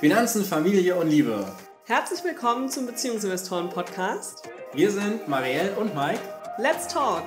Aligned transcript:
Finanzen, 0.00 0.44
Familie 0.44 0.96
und 0.96 1.08
Liebe. 1.08 1.44
Herzlich 1.86 2.24
willkommen 2.24 2.68
zum 2.68 2.86
Beziehungsinvestoren 2.86 3.68
Podcast. 3.68 4.48
Wir 4.72 4.90
sind 4.90 5.28
Marielle 5.28 5.72
und 5.76 5.94
Mike. 5.94 6.20
Let's 6.58 6.88
talk! 6.88 7.24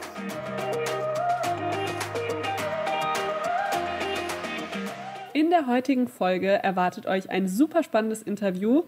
In 5.34 5.50
der 5.50 5.68
heutigen 5.68 6.08
Folge 6.08 6.48
erwartet 6.48 7.06
euch 7.06 7.30
ein 7.30 7.48
super 7.48 7.84
spannendes 7.84 8.22
Interview. 8.22 8.84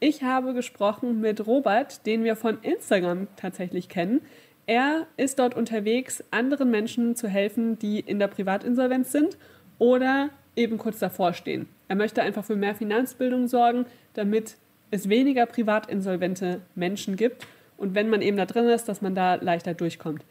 Ich 0.00 0.22
habe 0.22 0.54
gesprochen 0.54 1.20
mit 1.20 1.46
Robert, 1.46 2.06
den 2.06 2.24
wir 2.24 2.36
von 2.36 2.58
Instagram 2.62 3.28
tatsächlich 3.36 3.88
kennen. 3.88 4.20
Er 4.66 5.06
ist 5.16 5.38
dort 5.38 5.54
unterwegs, 5.54 6.22
anderen 6.30 6.70
Menschen 6.70 7.16
zu 7.16 7.28
helfen, 7.28 7.78
die 7.78 8.00
in 8.00 8.18
der 8.18 8.28
Privatinsolvenz 8.28 9.12
sind 9.12 9.38
oder 9.78 10.30
eben 10.56 10.78
kurz 10.78 10.98
davor 10.98 11.32
stehen. 11.32 11.68
Er 11.88 11.96
möchte 11.96 12.22
einfach 12.22 12.44
für 12.44 12.56
mehr 12.56 12.74
Finanzbildung 12.74 13.48
sorgen, 13.48 13.86
damit 14.14 14.56
es 14.90 15.08
weniger 15.08 15.46
privatinsolvente 15.46 16.60
Menschen 16.74 17.16
gibt 17.16 17.46
und 17.76 17.94
wenn 17.94 18.08
man 18.08 18.22
eben 18.22 18.36
da 18.36 18.46
drin 18.46 18.68
ist, 18.68 18.88
dass 18.88 19.02
man 19.02 19.14
da 19.14 19.34
leichter 19.34 19.74
durchkommt. 19.74 20.24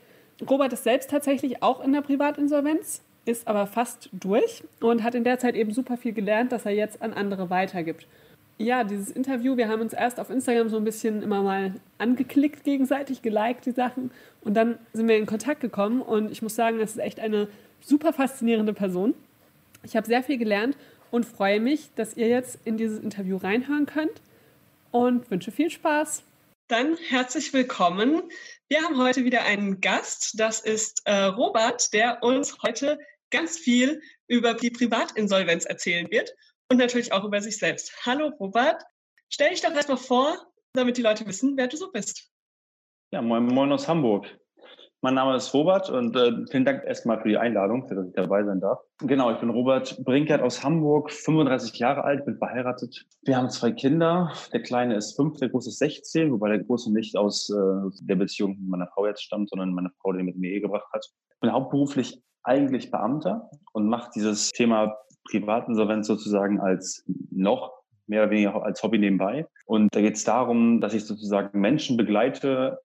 Robert 0.49 0.73
ist 0.73 0.83
selbst 0.83 1.09
tatsächlich 1.09 1.61
auch 1.61 1.83
in 1.83 1.93
der 1.93 2.01
Privatinsolvenz, 2.01 3.01
ist 3.25 3.47
aber 3.47 3.67
fast 3.67 4.09
durch 4.11 4.63
und 4.81 5.03
hat 5.03 5.15
in 5.15 5.23
der 5.23 5.39
Zeit 5.39 5.55
eben 5.55 5.71
super 5.71 5.97
viel 5.97 6.13
gelernt, 6.13 6.51
dass 6.51 6.65
er 6.65 6.71
jetzt 6.71 7.01
an 7.01 7.13
andere 7.13 7.49
weitergibt. 7.49 8.07
Ja, 8.57 8.83
dieses 8.83 9.09
Interview, 9.09 9.57
wir 9.57 9.67
haben 9.67 9.81
uns 9.81 9.93
erst 9.93 10.19
auf 10.19 10.29
Instagram 10.29 10.69
so 10.69 10.77
ein 10.77 10.83
bisschen 10.83 11.23
immer 11.23 11.41
mal 11.41 11.73
angeklickt 11.97 12.63
gegenseitig, 12.63 13.21
geliked 13.21 13.65
die 13.65 13.71
Sachen 13.71 14.11
und 14.41 14.53
dann 14.53 14.77
sind 14.93 15.07
wir 15.07 15.17
in 15.17 15.25
Kontakt 15.25 15.59
gekommen 15.59 16.01
und 16.01 16.31
ich 16.31 16.41
muss 16.41 16.55
sagen, 16.55 16.79
es 16.79 16.91
ist 16.91 16.99
echt 16.99 17.19
eine 17.19 17.47
super 17.81 18.13
faszinierende 18.13 18.73
Person. 18.73 19.15
Ich 19.83 19.97
habe 19.97 20.07
sehr 20.07 20.23
viel 20.23 20.37
gelernt 20.37 20.77
und 21.11 21.25
freue 21.25 21.59
mich, 21.59 21.93
dass 21.95 22.15
ihr 22.15 22.27
jetzt 22.27 22.59
in 22.63 22.77
dieses 22.77 22.99
Interview 22.99 23.37
reinhören 23.37 23.85
könnt 23.85 24.21
und 24.91 25.29
wünsche 25.29 25.51
viel 25.51 25.69
Spaß. 25.69 26.23
Dann 26.69 26.95
herzlich 27.09 27.51
willkommen. 27.53 28.23
Wir 28.69 28.81
haben 28.81 28.97
heute 28.97 29.25
wieder 29.25 29.43
einen 29.43 29.81
Gast. 29.81 30.39
Das 30.39 30.61
ist 30.61 31.01
äh, 31.05 31.25
Robert, 31.25 31.91
der 31.93 32.23
uns 32.23 32.63
heute 32.63 32.97
ganz 33.29 33.57
viel 33.57 34.01
über 34.27 34.53
die 34.53 34.69
Privatinsolvenz 34.69 35.65
erzählen 35.65 36.09
wird 36.09 36.33
und 36.69 36.77
natürlich 36.77 37.11
auch 37.11 37.25
über 37.25 37.41
sich 37.41 37.57
selbst. 37.57 37.93
Hallo 38.05 38.29
Robert, 38.39 38.81
stell 39.29 39.49
dich 39.49 39.61
doch 39.61 39.73
erstmal 39.73 39.97
vor, 39.97 40.37
damit 40.71 40.95
die 40.95 41.01
Leute 41.01 41.27
wissen, 41.27 41.57
wer 41.57 41.67
du 41.67 41.75
so 41.75 41.91
bist. 41.91 42.31
Ja, 43.11 43.21
moin, 43.21 43.45
moin 43.45 43.71
aus 43.71 43.87
Hamburg. 43.87 44.27
Mein 45.03 45.15
Name 45.15 45.35
ist 45.35 45.53
Robert 45.53 45.89
und 45.89 46.15
äh, 46.15 46.31
vielen 46.49 46.63
Dank 46.63 46.85
erstmal 46.85 47.19
für 47.21 47.27
die 47.27 47.37
Einladung, 47.37 47.85
dass 47.89 48.07
ich 48.07 48.13
dabei 48.13 48.45
sein 48.45 48.61
darf. 48.61 48.79
Genau, 48.99 49.31
ich 49.31 49.37
bin 49.37 49.49
Robert 49.49 50.01
Brinkert 50.05 50.41
aus 50.41 50.63
Hamburg, 50.63 51.11
35 51.11 51.77
Jahre 51.77 52.05
alt, 52.05 52.23
bin 52.23 52.37
verheiratet. 52.37 53.05
Wir 53.23 53.35
haben 53.35 53.49
zwei 53.49 53.73
Kinder. 53.73 54.31
Der 54.53 54.61
Kleine 54.61 54.95
ist 54.95 55.17
fünf, 55.17 55.35
der 55.39 55.49
Große 55.49 55.71
ist 55.71 55.79
16, 55.79 56.31
wobei 56.31 56.51
der 56.51 56.59
Große 56.59 56.93
nicht 56.93 57.17
aus 57.17 57.49
äh, 57.49 57.89
der 58.03 58.15
Beziehung 58.15 58.51
mit 58.51 58.69
meiner 58.69 58.87
Frau 58.87 59.05
jetzt 59.05 59.23
stammt, 59.23 59.49
sondern 59.49 59.73
meine 59.73 59.91
Frau, 60.01 60.13
die 60.13 60.23
mit 60.23 60.37
mir 60.37 60.51
Ehe 60.51 60.61
gebracht 60.61 60.87
hat. 60.93 61.05
Ich 61.33 61.39
bin 61.41 61.51
hauptberuflich 61.51 62.23
eigentlich 62.43 62.89
Beamter 62.89 63.49
und 63.73 63.89
mache 63.89 64.09
dieses 64.15 64.51
Thema 64.51 64.95
Privatinsolvenz 65.29 66.07
sozusagen 66.07 66.61
als 66.61 67.03
noch 67.29 67.73
mehr 68.07 68.23
oder 68.23 68.31
weniger 68.31 68.63
als 68.63 68.81
Hobby 68.81 68.99
nebenbei. 68.99 69.47
Und 69.65 69.93
da 69.93 69.99
geht 69.99 70.15
es 70.15 70.23
darum, 70.23 70.79
dass 70.79 70.93
ich 70.93 71.03
sozusagen 71.03 71.59
Menschen 71.59 71.97
begleite, 71.97 72.79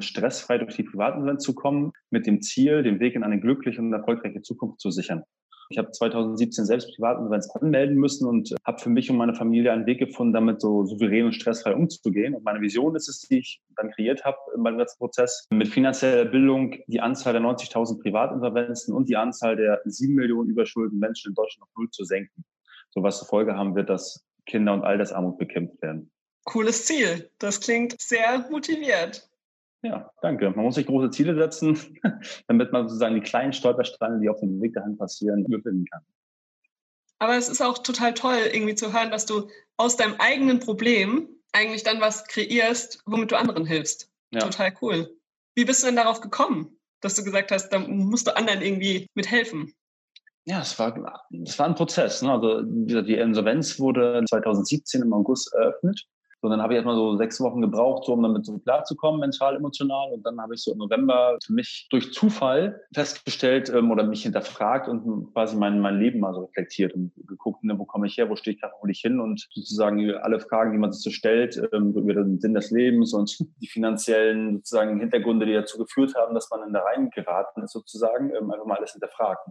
stressfrei 0.00 0.58
durch 0.58 0.76
die 0.76 0.82
Privatinsolvenz 0.82 1.42
zu 1.42 1.54
kommen, 1.54 1.92
mit 2.10 2.26
dem 2.26 2.42
Ziel, 2.42 2.82
den 2.82 3.00
Weg 3.00 3.14
in 3.14 3.24
eine 3.24 3.40
glückliche 3.40 3.80
und 3.80 3.92
erfolgreiche 3.92 4.42
Zukunft 4.42 4.80
zu 4.80 4.90
sichern. 4.90 5.24
Ich 5.72 5.78
habe 5.78 5.92
2017 5.92 6.64
selbst 6.64 6.92
Privatinsolvenz 6.96 7.48
anmelden 7.50 7.96
müssen 7.96 8.26
und 8.26 8.52
habe 8.66 8.80
für 8.80 8.90
mich 8.90 9.08
und 9.08 9.16
meine 9.16 9.36
Familie 9.36 9.70
einen 9.70 9.86
Weg 9.86 10.00
gefunden, 10.00 10.32
damit 10.32 10.60
so 10.60 10.84
souverän 10.84 11.26
und 11.26 11.32
stressfrei 11.32 11.76
umzugehen. 11.76 12.34
Und 12.34 12.44
meine 12.44 12.60
Vision 12.60 12.96
ist 12.96 13.08
es, 13.08 13.20
die 13.20 13.38
ich 13.38 13.62
dann 13.76 13.92
kreiert 13.92 14.24
habe 14.24 14.36
beim 14.58 14.78
ganzen 14.78 14.98
Prozess, 14.98 15.46
mit 15.50 15.68
finanzieller 15.68 16.24
Bildung 16.24 16.74
die 16.88 17.00
Anzahl 17.00 17.34
der 17.34 17.42
90.000 17.42 18.02
Privatinsolvenzen 18.02 18.92
und 18.92 19.08
die 19.08 19.16
Anzahl 19.16 19.54
der 19.54 19.80
7 19.84 20.12
Millionen 20.12 20.50
überschuldeten 20.50 20.98
Menschen 20.98 21.30
in 21.30 21.34
Deutschland 21.34 21.62
auf 21.62 21.76
Null 21.76 21.88
zu 21.90 22.02
senken. 22.02 22.44
So 22.90 23.04
was 23.04 23.20
zur 23.20 23.28
Folge 23.28 23.54
haben 23.54 23.76
wird, 23.76 23.90
dass 23.90 24.26
Kinder- 24.46 24.74
und 24.74 24.82
Altersarmut 24.82 25.38
bekämpft 25.38 25.80
werden. 25.82 26.10
Cooles 26.46 26.86
Ziel. 26.86 27.30
Das 27.38 27.60
klingt 27.60 28.00
sehr 28.00 28.44
motiviert. 28.50 29.29
Ja, 29.82 30.10
danke. 30.20 30.50
Man 30.50 30.64
muss 30.64 30.74
sich 30.74 30.86
große 30.86 31.10
Ziele 31.10 31.34
setzen, 31.34 31.78
damit 32.48 32.72
man 32.72 32.88
sozusagen 32.88 33.14
die 33.14 33.22
kleinen 33.22 33.52
Stolpersteine, 33.52 34.20
die 34.20 34.28
auf 34.28 34.40
dem 34.40 34.60
Weg 34.60 34.74
dahin 34.74 34.96
passieren, 34.96 35.44
überwinden 35.46 35.86
kann. 35.86 36.02
Aber 37.18 37.36
es 37.36 37.48
ist 37.48 37.60
auch 37.60 37.78
total 37.78 38.14
toll, 38.14 38.38
irgendwie 38.52 38.74
zu 38.74 38.92
hören, 38.92 39.10
dass 39.10 39.26
du 39.26 39.48
aus 39.76 39.96
deinem 39.96 40.14
eigenen 40.18 40.60
Problem 40.60 41.28
eigentlich 41.52 41.82
dann 41.82 42.00
was 42.00 42.26
kreierst, 42.26 43.02
womit 43.06 43.32
du 43.32 43.36
anderen 43.36 43.66
hilfst. 43.66 44.10
Ja. 44.30 44.40
Total 44.40 44.72
cool. 44.80 45.10
Wie 45.54 45.64
bist 45.64 45.82
du 45.82 45.86
denn 45.86 45.96
darauf 45.96 46.20
gekommen, 46.20 46.78
dass 47.00 47.14
du 47.14 47.24
gesagt 47.24 47.50
hast, 47.50 47.70
da 47.70 47.78
musst 47.78 48.26
du 48.26 48.36
anderen 48.36 48.62
irgendwie 48.62 49.06
mithelfen? 49.14 49.74
Ja, 50.44 50.60
es 50.60 50.78
war, 50.78 51.26
es 51.44 51.58
war 51.58 51.66
ein 51.66 51.74
Prozess. 51.74 52.22
Ne? 52.22 52.32
Also 52.32 52.62
die 52.62 53.14
Insolvenz 53.14 53.78
wurde 53.78 54.24
2017 54.28 55.02
im 55.02 55.12
August 55.12 55.52
eröffnet 55.54 56.06
so, 56.42 56.48
dann 56.48 56.62
habe 56.62 56.72
ich 56.72 56.76
erstmal 56.76 56.96
so 56.96 57.16
sechs 57.16 57.38
Wochen 57.40 57.60
gebraucht, 57.60 58.04
so, 58.04 58.14
um 58.14 58.22
damit 58.22 58.46
so 58.46 58.58
klarzukommen, 58.58 59.20
mental, 59.20 59.56
emotional. 59.56 60.10
Und 60.12 60.24
dann 60.24 60.40
habe 60.40 60.54
ich 60.54 60.62
so 60.62 60.72
im 60.72 60.78
November 60.78 61.36
für 61.44 61.52
mich 61.52 61.86
durch 61.90 62.12
Zufall 62.12 62.80
festgestellt 62.94 63.70
ähm, 63.74 63.90
oder 63.90 64.04
mich 64.04 64.22
hinterfragt 64.22 64.88
und 64.88 65.32
quasi 65.34 65.56
mein, 65.56 65.80
mein 65.80 65.98
Leben 65.98 66.20
mal 66.20 66.32
so 66.32 66.44
reflektiert 66.44 66.94
und 66.94 67.12
geguckt, 67.26 67.62
ne, 67.62 67.78
wo 67.78 67.84
komme 67.84 68.06
ich 68.06 68.16
her, 68.16 68.30
wo 68.30 68.36
stehe 68.36 68.54
ich 68.54 68.60
gerade, 68.60 68.72
wo 68.80 68.88
ich 68.88 69.00
hin 69.00 69.20
und 69.20 69.48
sozusagen 69.52 70.10
alle 70.14 70.40
Fragen, 70.40 70.72
die 70.72 70.78
man 70.78 70.92
sich 70.92 71.02
so 71.02 71.10
stellt, 71.10 71.60
ähm, 71.72 71.92
über 71.94 72.14
den 72.14 72.40
Sinn 72.40 72.54
des 72.54 72.70
Lebens 72.70 73.12
und 73.12 73.38
die 73.60 73.68
finanziellen 73.68 74.56
sozusagen 74.56 74.98
Hintergründe, 74.98 75.44
die 75.44 75.52
dazu 75.52 75.76
geführt 75.76 76.14
haben, 76.14 76.34
dass 76.34 76.48
man 76.50 76.66
in 76.66 76.72
da 76.72 76.80
reingeraten 76.80 77.62
ist, 77.64 77.72
sozusagen, 77.72 78.30
ähm, 78.30 78.50
einfach 78.50 78.66
mal 78.66 78.78
alles 78.78 78.92
hinterfragt. 78.92 79.46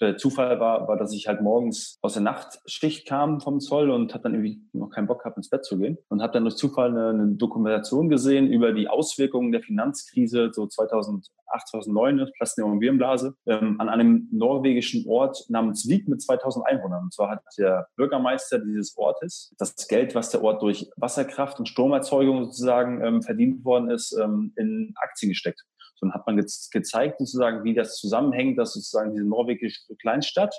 Der 0.00 0.16
Zufall 0.16 0.58
war, 0.58 0.88
war, 0.88 0.96
dass 0.96 1.12
ich 1.12 1.28
halt 1.28 1.40
morgens 1.40 1.98
aus 2.02 2.14
der 2.14 2.22
Nachtschicht 2.22 3.06
kam 3.06 3.40
vom 3.40 3.60
Zoll 3.60 3.90
und 3.90 4.12
habe 4.12 4.24
dann 4.24 4.34
irgendwie 4.34 4.60
noch 4.72 4.90
keinen 4.90 5.06
Bock 5.06 5.20
gehabt, 5.20 5.36
ins 5.36 5.50
Bett 5.50 5.64
zu 5.64 5.78
gehen 5.78 5.98
und 6.08 6.20
habe 6.20 6.32
dann 6.32 6.44
durch 6.44 6.56
Zufall 6.56 6.90
eine, 6.90 7.10
eine, 7.10 7.34
Dokumentation 7.34 8.08
gesehen 8.08 8.48
über 8.48 8.72
die 8.72 8.88
Auswirkungen 8.88 9.52
der 9.52 9.62
Finanzkrise 9.62 10.50
so 10.52 10.66
2008, 10.66 11.28
2009, 11.68 12.30
Platz 12.36 12.54
der 12.54 12.64
Immobilienblase, 12.64 13.36
ähm, 13.46 13.80
an 13.80 13.88
einem 13.88 14.28
norwegischen 14.32 15.06
Ort 15.08 15.44
namens 15.48 15.88
Wieg 15.88 16.08
mit 16.08 16.22
2000 16.22 16.66
Einwohnern. 16.66 17.04
Und 17.04 17.14
zwar 17.14 17.30
hat 17.30 17.42
der 17.56 17.86
Bürgermeister 17.96 18.58
dieses 18.58 18.96
Ortes 18.96 19.54
das 19.58 19.88
Geld, 19.88 20.14
was 20.14 20.30
der 20.30 20.42
Ort 20.42 20.62
durch 20.62 20.90
Wasserkraft 20.96 21.58
und 21.58 21.68
Stromerzeugung 21.68 22.44
sozusagen 22.44 23.02
ähm, 23.04 23.22
verdient 23.22 23.64
worden 23.64 23.90
ist, 23.90 24.16
ähm, 24.20 24.52
in 24.56 24.92
Aktien 24.96 25.30
gesteckt. 25.30 25.64
Dann 26.04 26.14
hat 26.14 26.26
man 26.26 26.36
ge 26.36 26.46
gezeigt 26.72 27.18
sozusagen, 27.18 27.64
wie 27.64 27.74
das 27.74 27.96
zusammenhängt, 27.96 28.58
dass 28.58 28.74
sozusagen 28.74 29.12
diese 29.12 29.24
norwegische 29.24 29.80
Kleinstadt 30.00 30.54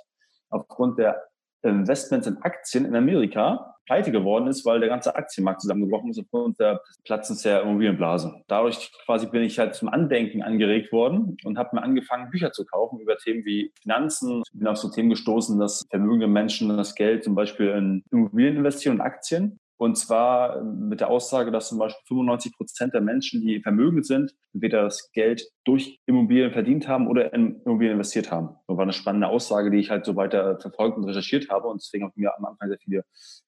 aufgrund 0.49 0.99
der 0.99 1.21
Investments 1.63 2.27
in 2.27 2.37
Aktien 2.41 2.85
in 2.85 2.95
Amerika 2.95 3.75
pleite 3.85 4.11
geworden 4.11 4.47
ist, 4.47 4.65
weil 4.65 4.79
der 4.79 4.89
ganze 4.89 5.15
Aktienmarkt 5.15 5.61
zusammengebrochen 5.61 6.09
ist 6.09 6.19
aufgrund 6.19 6.59
der 6.59 6.81
Platzens 7.03 7.43
der 7.43 7.61
Immobilienblase. 7.61 8.41
Dadurch 8.47 8.91
quasi 9.05 9.27
bin 9.27 9.43
ich 9.43 9.59
halt 9.59 9.75
zum 9.75 9.89
Andenken 9.89 10.41
angeregt 10.41 10.91
worden 10.91 11.37
und 11.43 11.57
habe 11.57 11.75
mir 11.75 11.83
angefangen, 11.83 12.31
Bücher 12.31 12.51
zu 12.51 12.65
kaufen 12.65 12.99
über 12.99 13.17
Themen 13.17 13.45
wie 13.45 13.71
Finanzen. 13.81 14.41
Ich 14.51 14.59
bin 14.59 14.67
auf 14.67 14.77
so 14.77 14.89
Themen 14.89 15.09
gestoßen, 15.09 15.59
dass 15.59 15.83
vermögende 15.89 16.27
Menschen 16.27 16.75
das 16.75 16.95
Geld 16.95 17.23
zum 17.23 17.35
Beispiel 17.35 17.69
in 17.69 18.03
Immobilien 18.11 18.57
investieren 18.57 18.95
und 18.95 19.01
Aktien. 19.01 19.59
Und 19.77 19.97
zwar 19.97 20.63
mit 20.63 21.01
der 21.01 21.09
Aussage, 21.09 21.51
dass 21.51 21.69
zum 21.69 21.79
Beispiel 21.79 22.01
95 22.07 22.53
Prozent 22.55 22.93
der 22.93 23.01
Menschen, 23.01 23.41
die 23.41 23.61
vermögend 23.61 24.05
sind, 24.05 24.33
entweder 24.53 24.83
das 24.83 25.11
Geld 25.11 25.43
durch 25.65 25.99
Immobilien 26.05 26.51
verdient 26.51 26.87
haben 26.87 27.07
oder 27.07 27.33
in 27.33 27.61
Immobilien 27.65 27.93
investiert 27.93 28.31
haben. 28.31 28.55
War 28.67 28.79
eine 28.79 28.93
spannende 28.93 29.27
Aussage, 29.27 29.71
die 29.71 29.77
ich 29.77 29.89
halt 29.91 30.05
so 30.05 30.15
weiter 30.15 30.59
verfolgt 30.59 30.97
und 30.97 31.05
recherchiert 31.05 31.49
habe. 31.49 31.67
Und 31.67 31.81
deswegen 31.81 32.03
habe 32.03 32.13
ich 32.15 32.21
mir 32.21 32.35
am 32.37 32.45
Anfang 32.45 32.69
sehr 32.69 32.79
viele 32.79 33.03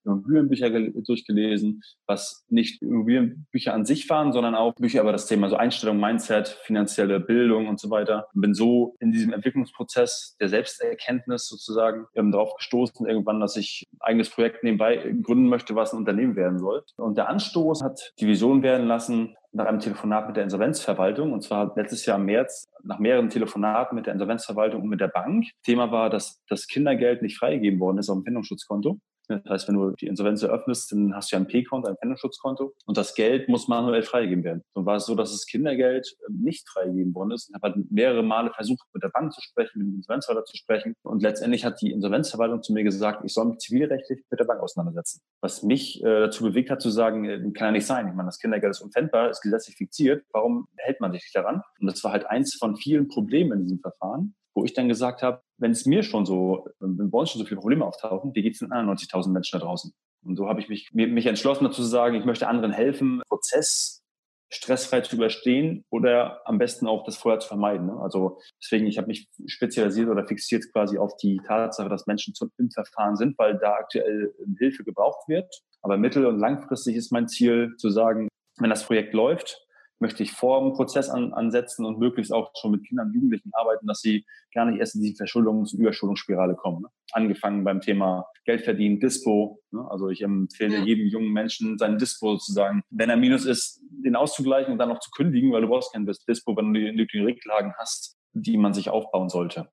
Immobilienbücher 0.06 0.69
durchgelesen, 0.69 1.81
was 2.06 2.45
nicht 2.50 2.81
Immobilienbücher 2.81 3.74
an 3.74 3.86
sich 3.86 4.09
waren, 4.09 4.31
sondern 4.31 4.56
auch 4.56 4.75
Bücher 4.75 5.01
über 5.01 5.12
das 5.12 5.27
Thema 5.27 5.50
so 5.50 5.56
Einstellung, 5.56 6.00
Mindset, 6.00 6.50
finanzielle 6.63 7.19
Bildung 7.19 7.68
und 7.68 7.80
so 7.80 7.89
weiter. 7.89 8.27
Bin 8.33 8.53
so 8.53 8.95
in 9.00 9.12
diesem 9.12 9.33
Entwicklungsprozess 9.33 10.36
der 10.39 10.50
Selbsterkenntnis 10.50 11.47
sozusagen 11.47 12.06
ähm, 12.15 12.31
darauf 12.31 12.56
gestoßen, 12.56 13.07
irgendwann, 13.07 13.39
dass 13.39 13.56
ich 13.56 13.86
ein 13.94 13.97
eigenes 14.01 14.30
Projekt 14.30 14.63
nebenbei 14.63 15.13
gründen 15.24 15.50
möchte, 15.50 15.75
was 15.75 15.94
ein 15.94 15.97
Unternehmen 15.97 16.36
werden 16.36 16.59
soll. 16.59 16.83
Und 16.97 17.18
der 17.18 17.30
Anstoß 17.30 17.83
hat 17.83 18.13
die 18.19 18.27
Vision 18.27 18.62
werden 18.63 18.88
lassen, 18.88 19.36
nach 19.57 19.65
einem 19.65 19.80
Telefonat 19.80 20.27
mit 20.27 20.38
der 20.38 20.44
Insolvenzverwaltung. 20.44 21.33
Und 21.33 21.42
zwar 21.42 21.74
letztes 21.75 22.06
Jahr 22.06 22.18
im 22.18 22.25
März, 22.25 22.65
nach 22.83 23.00
mehreren 23.00 23.30
Telefonaten 23.30 23.95
mit 23.95 24.06
der 24.06 24.13
Insolvenzverwaltung 24.13 24.83
und 24.83 24.89
mit 24.89 25.01
der 25.01 25.09
Bank. 25.09 25.45
Thema 25.63 25.92
war, 25.92 26.09
dass 26.09 26.42
das 26.48 26.68
Kindergeld 26.68 27.21
nicht 27.21 27.38
freigegeben 27.38 27.80
worden 27.80 27.98
ist 27.98 28.09
auf 28.09 28.18
dem 28.18 28.24
Bindungsschutzkonto 28.24 29.00
Das 29.27 29.44
heißt, 29.50 29.68
wenn 29.68 29.75
du 29.75 29.91
die 29.91 30.07
Insolvenz 30.07 30.41
eröffnest, 30.41 30.91
dann 30.91 31.15
hast 31.15 31.31
du 31.31 31.35
ja 31.35 31.41
ein 31.41 31.47
P-Konto, 31.47 31.89
ein 31.89 31.97
Pfändungsschutzkonto 31.97 32.74
und 32.85 32.97
das 32.97 33.15
Geld 33.15 33.50
muss 33.50 33.68
manuell 33.68 34.03
freigegeben 34.03 34.44
werden. 34.44 34.63
Und 34.74 34.85
war 34.85 34.97
es 34.97 35.06
so, 35.06 35.15
dass 35.15 35.31
das 35.31 35.45
Kindergeld 35.45 36.15
ähm, 36.27 36.39
nicht 36.41 36.68
freigegeben 36.69 37.13
worden 37.13 37.31
ist. 37.31 37.50
Ich 37.50 37.56
habe 37.56 37.74
halt 37.74 37.91
mehrere 37.91 38.24
Male 38.24 38.51
versucht, 38.51 38.85
mit 38.94 39.03
der 39.03 39.09
Bank 39.09 39.33
zu 39.33 39.41
sprechen, 39.41 39.79
mit 39.79 39.88
dem 39.88 39.95
Insolvenzverwalter 39.95 40.45
zu 40.45 40.57
sprechen 40.57 40.94
und 41.03 41.21
letztendlich 41.21 41.65
hat 41.65 41.81
die 41.81 41.91
Insolvenzverwaltung 41.91 42.63
zu 42.63 42.74
mir 42.74 42.83
gesagt, 42.83 43.24
ich 43.25 43.33
soll 43.33 43.45
mich 43.45 43.59
zivilrechtlich 43.59 44.24
mit 44.29 44.39
der 44.39 44.45
Bank 44.45 44.62
auseinandersetzen. 44.62 45.21
Was 45.41 45.63
mich 45.63 46.03
äh, 46.03 46.19
dazu 46.21 46.44
bewegt 46.44 46.69
hat 46.69 46.81
zu 46.81 46.89
sagen, 46.89 47.25
äh, 47.25 47.39
kann 47.51 47.68
ja 47.68 47.71
nicht 47.71 47.85
sein. 47.85 48.07
Ich 48.07 48.13
meine, 48.13 48.27
das 48.27 48.39
Kindergeld 48.39 48.71
ist 48.71 48.81
unpfändbar, 48.81 49.30
ist 49.30 49.41
gesetzlich 49.41 49.75
fixiert. 49.75 50.23
Warum 50.31 50.68
hält 50.77 51.01
man 51.01 51.12
sich 51.12 51.23
nicht 51.23 51.35
daran? 51.35 51.62
Und 51.80 51.88
das 51.88 52.03
war 52.03 52.12
halt 52.12 52.25
eins 52.27 52.56
von 52.56 52.75
vielen 52.75 53.07
Problemen 53.07 53.53
in 53.53 53.63
diesem 53.63 53.80
Verfahren 53.80 54.35
wo 54.57 54.65
ich 54.65 54.73
dann 54.73 54.89
gesagt 54.89 55.21
habe, 55.21 55.39
wenn 55.57 55.71
es 55.71 55.86
mir 55.86 56.04
schon 56.04 56.25
so, 56.25 56.68
wenn 56.80 57.09
bei 57.09 57.19
uns 57.19 57.31
schon 57.31 57.39
so 57.39 57.45
viele 57.45 57.59
Probleme 57.59 57.86
auftauchen, 57.86 58.33
wie 58.33 58.42
geht 58.42 58.54
es 58.54 58.59
den 58.59 58.71
anderen 58.71 58.98
90.000 58.98 59.30
Menschen 59.31 59.59
da 59.59 59.65
draußen? 59.65 59.94
Und 60.24 60.36
so 60.36 60.48
habe 60.48 60.59
ich 60.59 60.69
mich, 60.69 60.89
mich 60.94 61.25
entschlossen 61.25 61.63
dazu 61.63 61.81
zu 61.81 61.88
sagen, 61.88 62.15
ich 62.15 62.25
möchte 62.25 62.48
anderen 62.48 62.71
helfen, 62.71 63.21
Prozess 63.27 64.04
stressfrei 64.50 65.01
zu 65.01 65.15
überstehen 65.15 65.83
oder 65.89 66.42
am 66.48 66.57
besten 66.57 66.88
auch 66.88 67.04
das 67.04 67.18
vorher 67.18 67.39
zu 67.39 67.50
vermeiden. 67.50 67.88
Ne? 67.88 68.00
Also 68.00 68.39
deswegen, 68.62 68.88
ich 68.88 68.98
habe 68.98 69.07
mich 69.07 69.27
spezialisiert 69.45 70.09
oder 70.09 70.25
fixiert 70.25 70.63
quasi 70.71 70.98
auf 70.98 71.18
die 71.18 71.39
Tatsache, 71.45 71.89
dass 71.89 72.07
Menschen 72.07 72.33
zum, 72.33 72.51
im 72.57 72.69
Verfahren 72.71 73.18
sind, 73.18 73.38
weil 73.38 73.57
da 73.57 73.74
aktuell 73.74 74.33
Hilfe 74.57 74.83
gebraucht 74.83 75.27
wird. 75.27 75.54
Aber 75.81 75.98
mittel- 75.98 76.25
und 76.25 76.39
langfristig 76.39 76.95
ist 76.95 77.12
mein 77.12 77.27
Ziel 77.27 77.75
zu 77.77 77.89
sagen, 77.89 78.30
wenn 78.57 78.69
das 78.69 78.86
Projekt 78.86 79.13
läuft, 79.13 79.67
möchte 79.99 80.23
ich 80.23 80.31
vor 80.31 80.61
dem 80.61 80.73
Prozess 80.73 81.09
an, 81.09 81.33
ansetzen 81.33 81.85
und 81.85 81.99
möglichst 81.99 82.31
auch 82.31 82.51
schon 82.59 82.71
mit 82.71 82.85
Kindern 82.85 83.07
und 83.07 83.13
Jugendlichen 83.13 83.51
arbeiten, 83.53 83.88
dass 83.88 84.01
sie 84.01 84.25
gar 84.53 84.65
nicht 84.65 84.79
erst 84.79 84.95
in 84.95 85.01
die 85.01 85.15
Verschuldungs- 85.15 85.73
und 85.73 85.79
Überschuldungsspirale 85.79 86.55
kommen. 86.55 86.83
Ne? 86.83 86.89
Angefangen 87.11 87.63
beim 87.63 87.81
Thema 87.81 88.27
Geld 88.45 88.61
verdienen, 88.61 88.99
Dispo. 88.99 89.61
Ne? 89.71 89.85
Also 89.89 90.09
ich 90.09 90.21
empfehle 90.21 90.77
ja. 90.77 90.83
jedem 90.83 91.07
jungen 91.07 91.31
Menschen, 91.31 91.77
seinen 91.77 91.97
Dispo 91.97 92.33
sozusagen, 92.33 92.83
wenn 92.89 93.09
er 93.09 93.17
minus 93.17 93.45
ist, 93.45 93.81
den 93.89 94.15
auszugleichen 94.15 94.71
und 94.71 94.79
dann 94.79 94.89
noch 94.89 94.99
zu 94.99 95.09
kündigen, 95.11 95.51
weil 95.51 95.61
du 95.61 95.67
brauchst 95.67 95.94
kein 95.94 96.05
Dispo, 96.05 96.55
wenn 96.55 96.73
du 96.73 96.79
die 96.79 96.91
nötigen 96.91 97.25
Rücklagen 97.25 97.73
hast, 97.77 98.17
die 98.33 98.57
man 98.57 98.73
sich 98.73 98.89
aufbauen 98.89 99.29
sollte. 99.29 99.69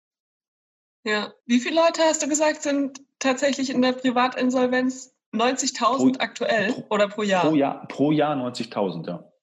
Ja, 1.07 1.35
wie 1.45 1.61
viele 1.61 1.77
Leute 1.77 2.01
hast 2.03 2.23
du 2.23 2.29
gesagt, 2.29 2.63
sind 2.63 3.01
tatsächlich 3.19 3.71
in 3.71 3.83
der 3.83 3.93
Privatinsolvenz? 3.93 5.13
90.000 5.35 6.21
aktuell 6.21 6.87
oder 6.91 7.09
pro 7.09 7.23
Jahr? 7.23 7.43
Pro 7.43 7.57
Jahr, 7.57 7.89
pro 7.89 8.13
Jahr 8.13 8.37
90.000, 8.37 9.09
ja 9.09 9.34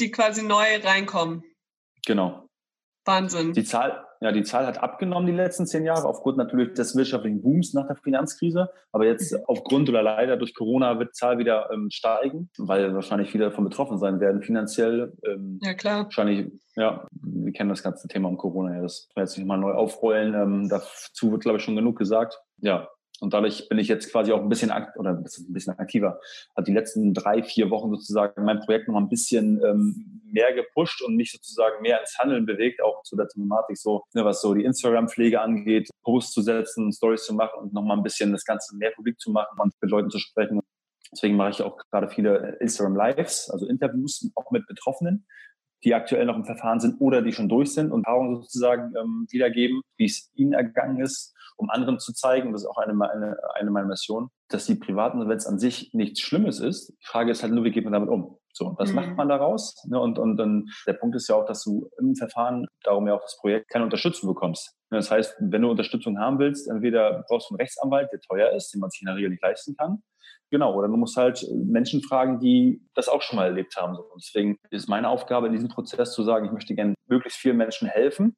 die 0.00 0.10
quasi 0.10 0.42
neu 0.42 0.64
reinkommen. 0.82 1.44
Genau. 2.06 2.46
Wahnsinn. 3.04 3.52
Die 3.52 3.64
Zahl, 3.64 4.04
ja, 4.20 4.32
die 4.32 4.42
Zahl 4.42 4.66
hat 4.66 4.82
abgenommen 4.82 5.26
die 5.26 5.32
letzten 5.32 5.66
zehn 5.66 5.84
Jahre 5.84 6.06
aufgrund 6.06 6.36
natürlich 6.36 6.74
des 6.74 6.94
wirtschaftlichen 6.94 7.40
Booms 7.40 7.72
nach 7.72 7.86
der 7.86 7.96
Finanzkrise. 7.96 8.68
Aber 8.92 9.06
jetzt 9.06 9.32
mhm. 9.32 9.40
aufgrund 9.46 9.88
oder 9.88 10.02
leider 10.02 10.36
durch 10.36 10.54
Corona 10.54 10.98
wird 10.98 11.10
die 11.10 11.18
Zahl 11.18 11.38
wieder 11.38 11.70
ähm, 11.72 11.88
steigen, 11.90 12.50
weil 12.58 12.94
wahrscheinlich 12.94 13.30
viele 13.30 13.46
davon 13.46 13.64
betroffen 13.64 13.98
sein 13.98 14.20
werden 14.20 14.42
finanziell. 14.42 15.12
Ähm, 15.26 15.58
ja, 15.62 15.74
klar. 15.74 16.04
Wahrscheinlich, 16.04 16.52
ja, 16.76 17.06
wir 17.12 17.52
kennen 17.52 17.70
das 17.70 17.82
ganze 17.82 18.08
Thema 18.08 18.28
um 18.28 18.36
Corona. 18.36 18.76
Ja, 18.76 18.82
das 18.82 19.08
wir 19.14 19.22
jetzt 19.22 19.36
nicht 19.38 19.46
mal 19.46 19.56
neu 19.56 19.72
aufrollen. 19.72 20.34
Ähm, 20.34 20.68
dazu 20.68 21.32
wird, 21.32 21.42
glaube 21.42 21.58
ich, 21.58 21.64
schon 21.64 21.76
genug 21.76 21.96
gesagt. 21.96 22.38
Ja, 22.58 22.88
und 23.20 23.34
dadurch 23.34 23.68
bin 23.68 23.78
ich 23.78 23.88
jetzt 23.88 24.10
quasi 24.10 24.32
auch 24.32 24.40
ein 24.40 24.48
bisschen 24.48 24.72
oder 24.96 25.10
ein 25.10 25.24
bisschen 25.24 25.78
aktiver. 25.78 26.20
Hat 26.56 26.66
die 26.66 26.72
letzten 26.72 27.12
drei, 27.12 27.42
vier 27.42 27.70
Wochen 27.70 27.90
sozusagen 27.90 28.44
mein 28.44 28.60
Projekt 28.60 28.88
noch 28.88 28.96
ein 28.96 29.10
bisschen 29.10 29.60
ähm, 29.62 30.22
mehr 30.24 30.54
gepusht 30.54 31.02
und 31.02 31.16
mich 31.16 31.32
sozusagen 31.32 31.82
mehr 31.82 32.00
ins 32.00 32.18
Handeln 32.18 32.46
bewegt, 32.46 32.82
auch 32.82 33.02
zu 33.02 33.16
der 33.16 33.28
Thematik 33.28 33.76
so, 33.76 34.04
ne, 34.14 34.24
was 34.24 34.40
so 34.40 34.54
die 34.54 34.64
Instagram-Pflege 34.64 35.40
angeht, 35.40 35.90
Posts 36.02 36.32
zu 36.32 36.42
setzen, 36.42 36.92
Stories 36.92 37.24
zu 37.24 37.34
machen 37.34 37.60
und 37.60 37.74
noch 37.74 37.82
mal 37.82 37.96
ein 37.96 38.02
bisschen 38.02 38.32
das 38.32 38.44
Ganze 38.44 38.74
mehr 38.76 38.90
publik 38.92 39.20
zu 39.20 39.30
machen 39.30 39.58
und 39.58 39.74
mit 39.80 39.90
Leuten 39.90 40.10
zu 40.10 40.18
sprechen. 40.18 40.60
Deswegen 41.12 41.36
mache 41.36 41.50
ich 41.50 41.62
auch 41.62 41.76
gerade 41.90 42.08
viele 42.08 42.56
Instagram 42.60 42.96
Lives, 42.96 43.50
also 43.50 43.66
Interviews 43.66 44.30
auch 44.34 44.50
mit 44.50 44.66
Betroffenen, 44.66 45.26
die 45.84 45.94
aktuell 45.94 46.24
noch 46.24 46.36
im 46.36 46.44
Verfahren 46.44 46.80
sind 46.80 47.00
oder 47.00 47.20
die 47.20 47.32
schon 47.32 47.48
durch 47.48 47.74
sind 47.74 47.90
und 47.90 48.06
Erfahrungen 48.06 48.40
sozusagen 48.42 48.94
ähm, 48.96 49.26
wiedergeben, 49.30 49.82
wie 49.96 50.06
es 50.06 50.30
ihnen 50.34 50.52
ergangen 50.52 51.00
ist 51.00 51.34
um 51.60 51.70
anderen 51.70 51.98
zu 51.98 52.12
zeigen, 52.12 52.52
das 52.52 52.62
ist 52.62 52.68
auch 52.68 52.78
eine, 52.78 52.92
eine, 53.10 53.36
eine 53.54 53.70
meiner 53.70 53.88
Missionen, 53.88 54.28
dass 54.48 54.66
die 54.66 54.74
privaten 54.74 55.22
Events 55.22 55.46
an 55.46 55.58
sich 55.58 55.90
nichts 55.92 56.20
Schlimmes 56.20 56.60
ist. 56.60 56.90
Die 56.90 57.06
Frage 57.06 57.30
ist 57.30 57.42
halt 57.42 57.52
nur, 57.52 57.64
wie 57.64 57.70
geht 57.70 57.84
man 57.84 57.92
damit 57.92 58.08
um? 58.08 58.38
So, 58.52 58.74
was 58.78 58.90
mhm. 58.90 58.96
macht 58.96 59.16
man 59.16 59.28
daraus? 59.28 59.76
Ne, 59.86 60.00
und, 60.00 60.18
und 60.18 60.36
dann 60.36 60.66
der 60.86 60.94
Punkt 60.94 61.14
ist 61.16 61.28
ja 61.28 61.36
auch, 61.36 61.44
dass 61.44 61.62
du 61.62 61.88
im 61.98 62.16
Verfahren, 62.16 62.66
darum 62.82 63.06
ja 63.06 63.14
auch 63.14 63.22
das 63.22 63.38
Projekt, 63.40 63.68
keine 63.68 63.84
Unterstützung 63.84 64.28
bekommst. 64.28 64.76
Ne, 64.90 64.98
das 64.98 65.10
heißt, 65.10 65.36
wenn 65.40 65.62
du 65.62 65.70
Unterstützung 65.70 66.18
haben 66.18 66.38
willst, 66.38 66.68
entweder 66.68 67.24
brauchst 67.28 67.50
du 67.50 67.54
einen 67.54 67.60
Rechtsanwalt, 67.60 68.10
der 68.12 68.20
teuer 68.20 68.50
ist, 68.52 68.74
den 68.74 68.80
man 68.80 68.90
sich 68.90 69.02
in 69.02 69.06
der 69.06 69.16
Regel 69.16 69.30
nicht 69.30 69.42
leisten 69.42 69.76
kann. 69.76 70.02
Genau, 70.50 70.74
oder 70.74 70.88
du 70.88 70.96
musst 70.96 71.16
halt 71.16 71.46
Menschen 71.54 72.02
fragen, 72.02 72.40
die 72.40 72.82
das 72.94 73.08
auch 73.08 73.22
schon 73.22 73.36
mal 73.36 73.46
erlebt 73.46 73.76
haben. 73.76 73.94
Und 73.94 74.20
deswegen 74.20 74.58
ist 74.70 74.88
meine 74.88 75.08
Aufgabe 75.08 75.46
in 75.46 75.52
diesem 75.52 75.68
Prozess 75.68 76.12
zu 76.12 76.24
sagen, 76.24 76.46
ich 76.46 76.52
möchte 76.52 76.74
gerne 76.74 76.94
möglichst 77.06 77.38
vielen 77.38 77.56
Menschen 77.56 77.86
helfen, 77.86 78.36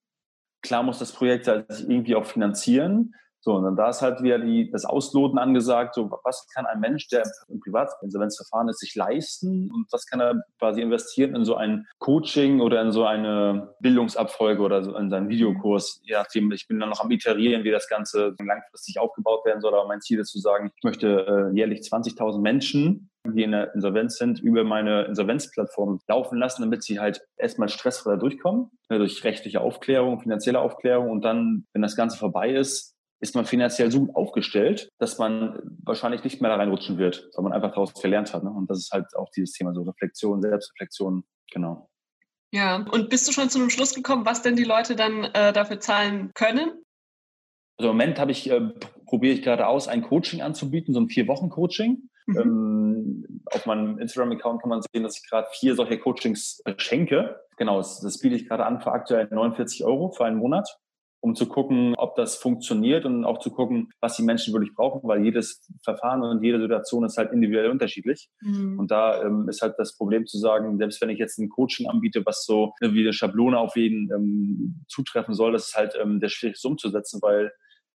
Klar 0.63 0.83
muss 0.83 0.99
das 0.99 1.13
Projekt 1.13 1.49
halt 1.49 1.67
irgendwie 1.69 2.15
auch 2.15 2.25
finanzieren. 2.27 3.15
So, 3.45 3.55
und 3.55 3.65
dann 3.65 3.75
da 3.75 3.89
ist 3.89 4.03
halt 4.03 4.23
wieder 4.23 4.39
die, 4.39 4.71
das 4.71 4.85
Ausloten 4.85 5.37
angesagt, 5.37 5.97
so, 5.97 6.09
was 6.23 6.47
kann 6.55 6.65
ein 6.65 6.79
Mensch, 6.79 7.09
der 7.09 7.25
im 7.49 7.59
Privatinsolvenzverfahren 7.59 8.69
ist, 8.69 8.79
sich 8.79 8.95
leisten? 8.95 9.69
Und 9.75 9.87
was 9.91 10.07
kann 10.07 10.21
er 10.21 10.45
quasi 10.61 10.81
investieren 10.81 11.35
in 11.35 11.45
so 11.45 11.57
ein 11.57 11.89
Coaching 11.99 12.61
oder 12.61 12.81
in 12.81 12.93
so 12.93 13.05
eine 13.05 13.75
Bildungsabfolge 13.81 14.63
oder 14.63 14.85
so 14.85 14.97
in 14.97 15.11
seinen 15.11 15.29
Videokurs, 15.29 16.01
je 16.05 16.15
nachdem, 16.15 16.53
ich 16.53 16.69
bin 16.69 16.79
dann 16.79 16.91
noch 16.91 17.01
am 17.01 17.11
iterieren, 17.11 17.65
wie 17.65 17.73
das 17.73 17.89
Ganze 17.89 18.37
langfristig 18.39 19.01
aufgebaut 19.01 19.45
werden 19.45 19.61
soll, 19.61 19.75
aber 19.75 19.89
mein 19.89 20.01
Ziel 20.01 20.21
ist 20.21 20.31
zu 20.31 20.39
sagen, 20.39 20.71
ich 20.77 20.85
möchte 20.85 21.51
äh, 21.53 21.57
jährlich 21.57 21.81
20.000 21.81 22.41
Menschen 22.41 23.09
die 23.25 23.45
in 23.45 23.53
der 23.53 23.73
Insolvenz 23.75 24.17
sind, 24.17 24.41
über 24.41 24.65
meine 24.65 25.05
Insolvenzplattform 25.05 26.01
laufen 26.09 26.39
lassen, 26.39 26.63
damit 26.63 26.83
sie 26.83 26.99
halt 26.99 27.25
erstmal 27.37 27.69
stressfrei 27.69 28.17
durchkommen, 28.17 28.71
ne, 28.91 28.99
durch 28.99 29.23
rechtliche 29.23 29.61
Aufklärung, 29.61 30.21
finanzielle 30.21 30.61
Aufklärung. 30.61 31.11
Und 31.11 31.25
dann, 31.25 31.65
wenn 31.73 31.83
das 31.83 31.95
Ganze 31.95 32.19
vorbei 32.19 32.51
ist, 32.51 32.97
ist 33.23 33.37
man 33.37 33.47
finanziell 33.47 33.91
so 33.93 34.01
gut 34.01 34.17
aufgestellt, 34.17 34.91
dass 34.99 35.17
man 35.19 35.61
wahrscheinlich 35.85 36.25
nicht 36.25 36.43
mehr 36.43 36.51
da 36.51 36.57
reinrutschen 36.57 36.99
wird, 36.99 37.31
weil 37.35 37.45
man 37.45 37.53
einfach 37.53 37.71
daraus 37.71 37.95
gelernt 37.95 38.35
hat. 38.35 38.43
Ne? 38.43 38.51
Und 38.51 38.69
das 38.69 38.79
ist 38.79 38.91
halt 38.91 39.15
auch 39.17 39.31
dieses 39.31 39.53
Thema 39.53 39.73
so 39.73 39.83
Reflexion, 39.83 40.43
Selbstreflexion, 40.43 41.23
genau. 41.53 41.89
Ja, 42.53 42.85
und 42.91 43.09
bist 43.09 43.29
du 43.29 43.33
schon 43.33 43.49
zu 43.49 43.61
einem 43.61 43.71
Schluss 43.71 43.95
gekommen, 43.95 44.27
was 44.27 44.43
denn 44.43 44.57
die 44.57 44.65
Leute 44.65 44.97
dann 44.97 45.25
äh, 45.25 45.53
dafür 45.53 45.79
zahlen 45.79 46.33
können? 46.35 46.85
Also 47.79 47.91
im 47.91 47.97
Moment 47.97 48.19
habe 48.19 48.33
ich, 48.33 48.51
äh, 48.51 48.61
probiere 49.07 49.35
ich 49.35 49.43
gerade 49.43 49.69
aus, 49.69 49.87
ein 49.87 50.03
Coaching 50.03 50.43
anzubieten, 50.43 50.93
so 50.93 51.01
ein 51.01 51.09
Vier-Wochen-Coaching. 51.09 52.11
Mhm. 52.27 52.39
Ähm, 52.39 53.43
auf 53.47 53.67
meinem 53.67 53.99
Instagram-Account 54.01 54.61
kann 54.61 54.69
man 54.69 54.83
sehen, 54.83 55.05
dass 55.05 55.17
ich 55.19 55.31
gerade 55.31 55.47
vier 55.53 55.77
solche 55.77 55.99
Coachings 55.99 56.61
schenke. 56.77 57.41
Genau, 57.57 57.79
das, 57.79 58.01
das 58.01 58.19
biete 58.19 58.35
ich 58.35 58.49
gerade 58.49 58.67
an 58.67 58.81
für 58.81 58.91
aktuell 58.91 59.29
49 59.31 59.85
Euro 59.85 60.11
für 60.11 60.25
einen 60.25 60.39
Monat, 60.39 60.69
um 61.23 61.37
zu 61.37 61.47
gucken, 61.47 61.95
ob 61.97 62.17
das 62.17 62.35
funktioniert 62.35 63.05
und 63.05 63.25
auch 63.25 63.39
zu 63.39 63.53
gucken, 63.53 63.91
was 64.01 64.17
die 64.17 64.25
Menschen 64.25 64.53
wirklich 64.53 64.75
brauchen, 64.75 65.09
weil 65.09 65.25
jedes 65.25 65.63
Verfahren 65.85 66.21
und 66.21 66.43
jede 66.43 66.61
Situation 66.61 67.05
ist 67.05 67.17
halt 67.17 67.33
individuell 67.33 67.71
unterschiedlich. 67.71 68.29
Mhm. 68.41 68.77
Und 68.81 68.91
da 68.91 69.23
ähm, 69.23 69.49
ist 69.49 69.63
halt 69.63 69.75
das 69.79 69.97
Problem 69.97 70.27
zu 70.27 70.39
sagen, 70.39 70.77
selbst 70.79 71.01
wenn 71.01 71.11
ich 71.11 71.21
jetzt 71.21 71.39
ein 71.39 71.49
Coaching 71.49 71.89
anbiete, 71.89 72.27
was 72.27 72.45
so 72.45 72.73
wie 72.81 73.03
eine 73.03 73.13
Schablone 73.13 73.57
auf 73.57 73.77
jeden 73.77 74.11
ähm, 74.11 74.85
zutreffen 74.89 75.35
soll, 75.35 75.53
das 75.53 75.69
ist 75.69 75.77
halt 75.77 75.95
ähm, 76.03 76.19
der 76.19 76.29
schwierigste 76.29 76.67
umzusetzen, 76.67 77.21
weil 77.23 77.53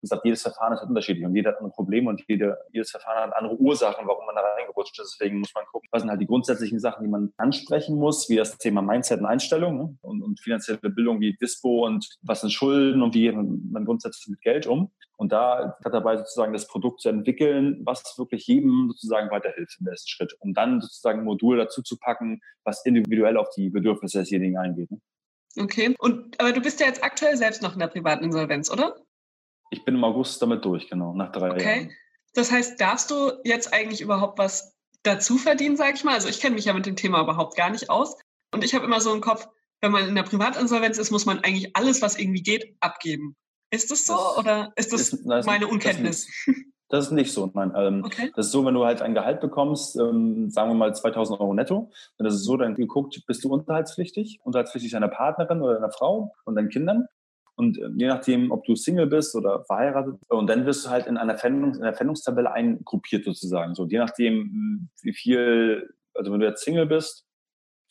gesagt, 0.09 0.25
jedes 0.25 0.43
Verfahren 0.43 0.73
ist 0.73 0.81
halt 0.81 0.89
unterschiedlich 0.89 1.25
und 1.25 1.35
jeder 1.35 1.51
hat 1.51 1.59
andere 1.59 1.73
Probleme 1.73 2.11
und 2.11 2.23
jede, 2.29 2.59
jedes 2.73 2.91
Verfahren 2.91 3.31
hat 3.31 3.37
andere 3.37 3.57
Ursachen, 3.57 4.07
warum 4.07 4.27
man 4.27 4.35
da 4.35 4.43
reingerutscht 4.43 4.99
ist. 5.01 5.19
Deswegen 5.19 5.41
muss 5.41 5.55
man 5.55 5.65
gucken, 5.67 5.89
was 5.93 6.03
sind 6.03 6.11
halt 6.11 6.21
die 6.21 6.27
grundsätzlichen 6.27 6.81
Sachen, 6.81 7.05
die 7.05 7.11
man 7.11 7.33
ansprechen 7.37 7.97
muss, 7.97 8.29
wie 8.29 8.37
das 8.37 8.57
Thema 8.59 8.83
Mindset 8.83 9.21
und 9.21 9.27
Einstellung 9.27 9.77
ne? 9.77 9.99
und, 10.03 10.23
und 10.23 10.41
finanzielle 10.41 10.79
Bildung 10.79 11.21
wie 11.21 11.37
Dispo 11.37 11.87
und 11.87 12.09
was 12.23 12.41
sind 12.41 12.51
Schulden 12.51 13.03
und 13.03 13.15
wie 13.15 13.23
geht 13.23 13.35
man 13.35 13.85
grundsätzlich 13.85 14.29
mit 14.29 14.41
Geld 14.41 14.67
um. 14.67 14.91
Und 15.17 15.33
da 15.33 15.77
hat 15.83 15.95
dabei 15.95 16.19
sozusagen 16.19 16.53
das 16.53 16.67
Produkt 16.67 17.01
zu 17.01 17.09
entwickeln, 17.09 17.81
was 17.85 18.03
wirklich 18.19 18.47
jedem 18.47 18.89
sozusagen 18.91 19.31
weiterhilft 19.31 19.79
im 19.81 19.87
ersten 19.87 20.09
Schritt, 20.09 20.35
um 20.41 20.53
dann 20.53 20.81
sozusagen 20.81 21.21
ein 21.21 21.25
Modul 21.25 21.57
dazu 21.57 21.83
zu 21.83 21.97
packen, 21.99 22.41
was 22.65 22.85
individuell 22.85 23.37
auf 23.39 23.49
die 23.57 23.71
Bedürfnisse 23.71 24.19
desjenigen 24.19 24.59
eingeht. 24.59 24.91
Ne? 24.91 25.01
Okay. 25.59 25.95
Und 25.99 26.39
aber 26.39 26.53
du 26.53 26.61
bist 26.61 26.81
ja 26.81 26.87
jetzt 26.87 27.03
aktuell 27.03 27.37
selbst 27.37 27.63
noch 27.63 27.73
in 27.73 27.79
der 27.79 27.87
privaten 27.87 28.25
Insolvenz, 28.25 28.71
oder? 28.71 28.97
Ich 29.71 29.85
bin 29.85 29.95
im 29.95 30.05
August 30.05 30.41
damit 30.43 30.65
durch, 30.65 30.89
genau, 30.89 31.13
nach 31.15 31.33
drei 31.33 31.51
okay. 31.51 31.65
Jahren. 31.65 31.93
Das 32.35 32.53
heißt, 32.53 32.81
darfst 32.81 33.11
du 33.11 33.33
jetzt 33.45 33.73
eigentlich 33.73 34.01
überhaupt 34.01 34.39
was 34.39 34.77
dazu 35.03 35.39
verdienen, 35.39 35.77
sag 35.77 35.95
ich 35.95 36.05
mal? 36.05 36.15
Also 36.15 36.29
ich 36.29 36.41
kenne 36.41 36.55
mich 36.55 36.67
ja 36.67 36.73
mit 36.73 36.87
dem 36.87 36.97
Thema 36.97 37.23
überhaupt 37.23 37.57
gar 37.57 37.71
nicht 37.71 37.91
aus. 37.91 38.17
Und 38.53 38.65
ich 38.65 38.75
habe 38.75 38.85
immer 38.85 39.01
so 39.01 39.13
im 39.15 39.21
Kopf, 39.21 39.49
wenn 39.81 39.93
man 39.93 40.09
in 40.09 40.15
der 40.15 40.23
Privatinsolvenz 40.23 40.99
ist, 40.99 41.11
muss 41.11 41.27
man 41.27 41.41
eigentlich 41.41 41.75
alles, 41.77 42.03
was 42.03 42.19
irgendwie 42.19 42.43
geht, 42.43 42.77
abgeben. 42.81 43.37
Ist 43.71 43.91
das 43.91 44.07
so 44.07 44.15
das 44.15 44.39
oder 44.39 44.73
ist 44.77 44.93
das, 44.93 45.13
ist, 45.13 45.27
das 45.27 45.47
meine 45.47 45.67
Unkenntnis? 45.67 46.27
Das, 46.47 46.57
das 46.89 47.05
ist 47.07 47.13
nicht 47.13 47.33
so. 47.33 47.51
Nein, 47.53 47.73
ähm, 47.77 48.05
okay. 48.05 48.31
das 48.37 48.47
ist 48.47 48.53
so, 48.53 48.65
wenn 48.65 48.75
du 48.75 48.85
halt 48.85 49.03
ein 49.03 49.15
Gehalt 49.15 49.41
bekommst, 49.41 49.97
ähm, 49.97 50.51
sagen 50.51 50.71
wir 50.71 50.75
mal 50.75 50.95
2000 50.95 51.41
Euro 51.41 51.53
netto, 51.53 51.91
dann 52.17 52.27
ist 52.27 52.35
es 52.35 52.45
so, 52.45 52.57
dann 52.57 52.75
geguckt, 52.75 53.21
bist 53.27 53.45
du 53.45 53.53
unterhaltspflichtig, 53.53 54.41
unterhaltspflichtig 54.45 54.93
deiner 54.93 55.09
Partnerin 55.09 55.63
oder 55.63 55.75
deiner 55.75 55.91
Frau 55.91 56.33
und 56.45 56.55
deinen 56.55 56.69
Kindern. 56.69 57.07
Und 57.57 57.79
äh, 57.79 57.89
je 57.97 58.07
nachdem, 58.07 58.51
ob 58.51 58.65
du 58.65 58.75
Single 58.77 59.07
bist 59.07 59.35
oder 59.35 59.65
verheiratet, 59.65 60.17
und 60.29 60.49
dann 60.49 60.67
wirst 60.67 60.85
du 60.85 60.91
halt 60.91 61.07
in 61.07 61.17
einer 61.17 61.37
Pfändung, 61.37 61.75
in 61.75 61.83
der 61.83 61.95
Pfändungstabelle 61.95 62.53
eingruppiert 62.53 63.25
sozusagen. 63.25 63.75
So, 63.75 63.87
je 63.87 63.99
nachdem, 63.99 64.35
hm, 64.35 64.89
wie 65.03 65.15
viel, 65.15 65.95
also 66.15 66.33
wenn 66.33 66.41
du 66.41 66.47
jetzt 66.47 66.65
Single 66.65 66.87
bist 66.87 67.25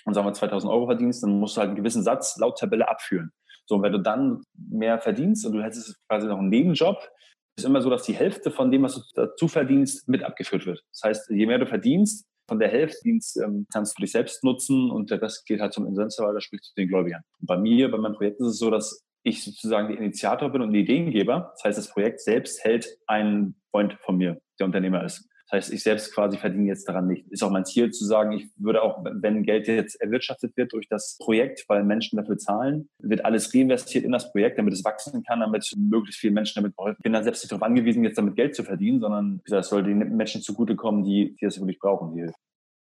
und 0.06 0.14
sagen 0.14 0.28
wir 0.28 0.34
2000 0.34 0.72
Euro 0.72 0.86
verdienst, 0.86 1.24
dann 1.24 1.40
musst 1.40 1.58
du 1.58 1.62
halt 1.62 1.70
einen 1.70 1.78
gewissen 1.78 2.04
Satz 2.04 2.38
laut 2.38 2.58
Tabelle 2.58 2.88
abführen. 2.88 3.32
So, 3.66 3.76
und 3.76 3.82
wenn 3.82 3.94
du 3.94 4.00
dann 4.00 4.44
mehr 4.54 5.00
verdienst 5.00 5.46
und 5.46 5.54
du 5.54 5.64
hättest 5.64 5.98
quasi 6.08 6.28
noch 6.28 6.38
einen 6.38 6.50
Nebenjob, 6.50 7.10
ist 7.58 7.66
immer 7.66 7.82
so, 7.82 7.90
dass 7.90 8.04
die 8.04 8.14
Hälfte 8.14 8.52
von 8.52 8.70
dem, 8.70 8.84
was 8.84 8.96
du 8.96 9.02
dazu 9.16 9.48
verdienst, 9.48 10.08
mit 10.08 10.24
abgeführt 10.24 10.66
wird. 10.66 10.84
Das 10.92 11.02
heißt, 11.04 11.30
je 11.30 11.46
mehr 11.46 11.58
du 11.58 11.66
verdienst, 11.66 12.28
von 12.48 12.60
der 12.60 12.70
Hälfte 12.70 13.00
Dienst 13.04 13.38
ähm, 13.38 13.66
kannst 13.74 13.98
du 13.98 14.02
dich 14.02 14.12
selbst 14.12 14.44
nutzen 14.44 14.92
und 14.92 15.10
der 15.10 15.22
Rest 15.22 15.46
geht 15.46 15.62
halt 15.62 15.74
zum 15.74 15.88
Insolvenzverwalter, 15.88 16.42
sprich 16.42 16.62
zu 16.62 16.76
den 16.76 16.88
Gläubigern. 16.88 17.24
Und 17.40 17.48
bei 17.48 17.58
mir, 17.58 17.90
bei 17.90 17.98
meinem 17.98 18.14
Projekt 18.14 18.40
ist 18.40 18.48
es 18.48 18.60
so, 18.60 18.70
dass 18.70 19.04
ich 19.26 19.44
sozusagen 19.44 19.90
der 19.90 19.98
Initiator 19.98 20.50
bin 20.50 20.62
und 20.62 20.72
der 20.72 20.82
Ideengeber. 20.82 21.52
Das 21.54 21.64
heißt, 21.64 21.78
das 21.78 21.90
Projekt 21.90 22.22
selbst 22.22 22.64
hält 22.64 22.88
einen 23.08 23.56
Freund 23.72 23.98
von 24.02 24.18
mir, 24.18 24.40
der 24.60 24.68
Unternehmer 24.68 25.04
ist. 25.04 25.28
Das 25.48 25.58
heißt, 25.58 25.74
ich 25.74 25.84
selbst 25.84 26.14
quasi 26.14 26.38
verdiene 26.38 26.68
jetzt 26.68 26.88
daran 26.88 27.08
nicht. 27.08 27.28
Ist 27.32 27.44
auch 27.44 27.52
mein 27.52 27.66
Ziel 27.66 27.92
zu 27.92 28.06
sagen, 28.06 28.32
ich 28.32 28.48
würde 28.58 28.82
auch, 28.82 29.04
wenn 29.04 29.44
Geld 29.44 29.68
jetzt 29.68 30.00
erwirtschaftet 30.02 30.56
wird 30.58 30.74
durch 30.74 30.88
das 30.88 31.18
Projekt, 31.20 31.66
weil 31.68 31.84
Menschen 31.84 32.18
dafür 32.18 32.38
zahlen, 32.38 32.90
wird 33.00 33.26
alles 33.26 33.54
reinvestiert 33.54 34.06
in 34.06 34.12
das 34.12 34.32
Projekt, 34.32 34.58
damit 34.58 34.74
es 34.74 34.84
wachsen 34.84 35.24
kann, 35.24 35.42
damit 35.42 35.72
möglichst 35.76 36.20
viele 36.20 36.34
Menschen 36.34 36.62
damit 36.62 36.76
geholfen. 36.76 36.98
Ich 37.00 37.04
bin 37.04 37.14
dann 37.14 37.24
selbst 37.24 37.44
nicht 37.44 37.52
darauf 37.52 37.64
angewiesen, 37.64 38.04
jetzt 38.04 38.18
damit 38.18 38.36
Geld 38.36 38.56
zu 38.56 38.64
verdienen, 38.64 39.00
sondern 39.00 39.42
es 39.46 39.70
soll 39.70 39.84
den 39.84 40.16
Menschen 40.16 40.42
zugutekommen, 40.42 41.04
die, 41.04 41.36
die 41.40 41.46
das 41.46 41.60
wirklich 41.60 41.80
brauchen, 41.80 42.16
die 42.16 42.22
Hilfe. 42.22 42.36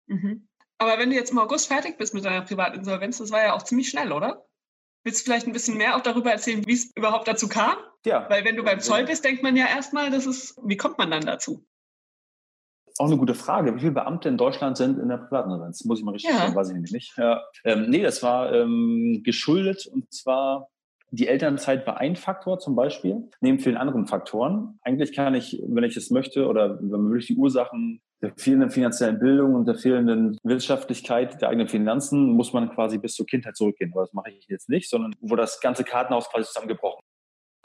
Mhm. 0.08 0.48
Aber 0.78 0.98
wenn 0.98 1.10
du 1.10 1.16
jetzt 1.16 1.30
im 1.30 1.38
August 1.38 1.68
fertig 1.68 1.96
bist 1.96 2.12
mit 2.12 2.24
deiner 2.24 2.42
Privatinsolvenz, 2.42 3.18
das 3.18 3.30
war 3.30 3.42
ja 3.42 3.54
auch 3.54 3.62
ziemlich 3.62 3.88
schnell, 3.88 4.12
oder? 4.12 4.44
Willst 5.04 5.20
du 5.20 5.24
vielleicht 5.24 5.46
ein 5.46 5.52
bisschen 5.52 5.76
mehr 5.76 5.96
auch 5.96 6.00
darüber 6.00 6.30
erzählen, 6.30 6.64
wie 6.66 6.74
es 6.74 6.94
überhaupt 6.94 7.26
dazu 7.26 7.48
kam? 7.48 7.76
Ja. 8.04 8.28
Weil 8.28 8.44
wenn 8.44 8.56
du 8.56 8.62
beim 8.62 8.80
Zoll 8.80 9.04
bist, 9.04 9.24
denkt 9.24 9.42
man 9.42 9.56
ja 9.56 9.66
erstmal, 9.66 10.10
das 10.10 10.26
ist, 10.26 10.58
wie 10.64 10.76
kommt 10.76 10.98
man 10.98 11.10
dann 11.10 11.24
dazu? 11.24 11.64
Auch 12.98 13.06
eine 13.06 13.16
gute 13.16 13.34
Frage. 13.34 13.74
Wie 13.74 13.80
viele 13.80 13.92
Beamte 13.92 14.28
in 14.28 14.36
Deutschland 14.36 14.76
sind 14.76 14.98
in 14.98 15.08
der 15.08 15.16
Privatinsolvenz? 15.16 15.84
Muss 15.84 15.98
ich 15.98 16.04
mal 16.04 16.12
richtig 16.12 16.30
ja. 16.30 16.38
sagen, 16.38 16.54
weiß 16.54 16.68
ich 16.68 16.74
nämlich 16.74 16.92
nicht. 16.92 17.16
Ja. 17.16 17.42
Ähm, 17.64 17.88
nee, 17.88 18.02
das 18.02 18.22
war 18.22 18.52
ähm, 18.52 19.22
geschuldet 19.24 19.86
und 19.86 20.12
zwar 20.12 20.68
die 21.12 21.28
Elternzeit 21.28 21.86
war 21.86 21.98
ein 21.98 22.16
Faktor 22.16 22.58
zum 22.58 22.74
Beispiel, 22.74 23.28
neben 23.40 23.58
vielen 23.58 23.76
anderen 23.76 24.06
Faktoren. 24.06 24.78
Eigentlich 24.82 25.12
kann 25.12 25.34
ich, 25.34 25.62
wenn 25.66 25.84
ich 25.84 25.96
es 25.96 26.10
möchte 26.10 26.46
oder 26.46 26.80
wenn 26.80 26.88
man 26.88 27.10
wirklich 27.10 27.26
die 27.26 27.36
Ursachen 27.36 28.00
der 28.22 28.32
fehlenden 28.36 28.70
finanziellen 28.70 29.18
Bildung 29.18 29.54
und 29.54 29.66
der 29.66 29.74
fehlenden 29.74 30.38
Wirtschaftlichkeit 30.44 31.42
der 31.42 31.48
eigenen 31.48 31.68
Finanzen 31.68 32.30
muss 32.30 32.52
man 32.52 32.70
quasi 32.70 32.98
bis 32.98 33.14
zur 33.14 33.26
Kindheit 33.26 33.56
zurückgehen. 33.56 33.90
Aber 33.92 34.02
das 34.02 34.12
mache 34.12 34.30
ich 34.30 34.46
jetzt 34.48 34.68
nicht, 34.68 34.88
sondern 34.88 35.12
wo 35.20 35.34
das 35.34 35.60
ganze 35.60 35.82
Kartenhaus 35.82 36.30
quasi 36.30 36.46
zusammengebrochen. 36.46 37.02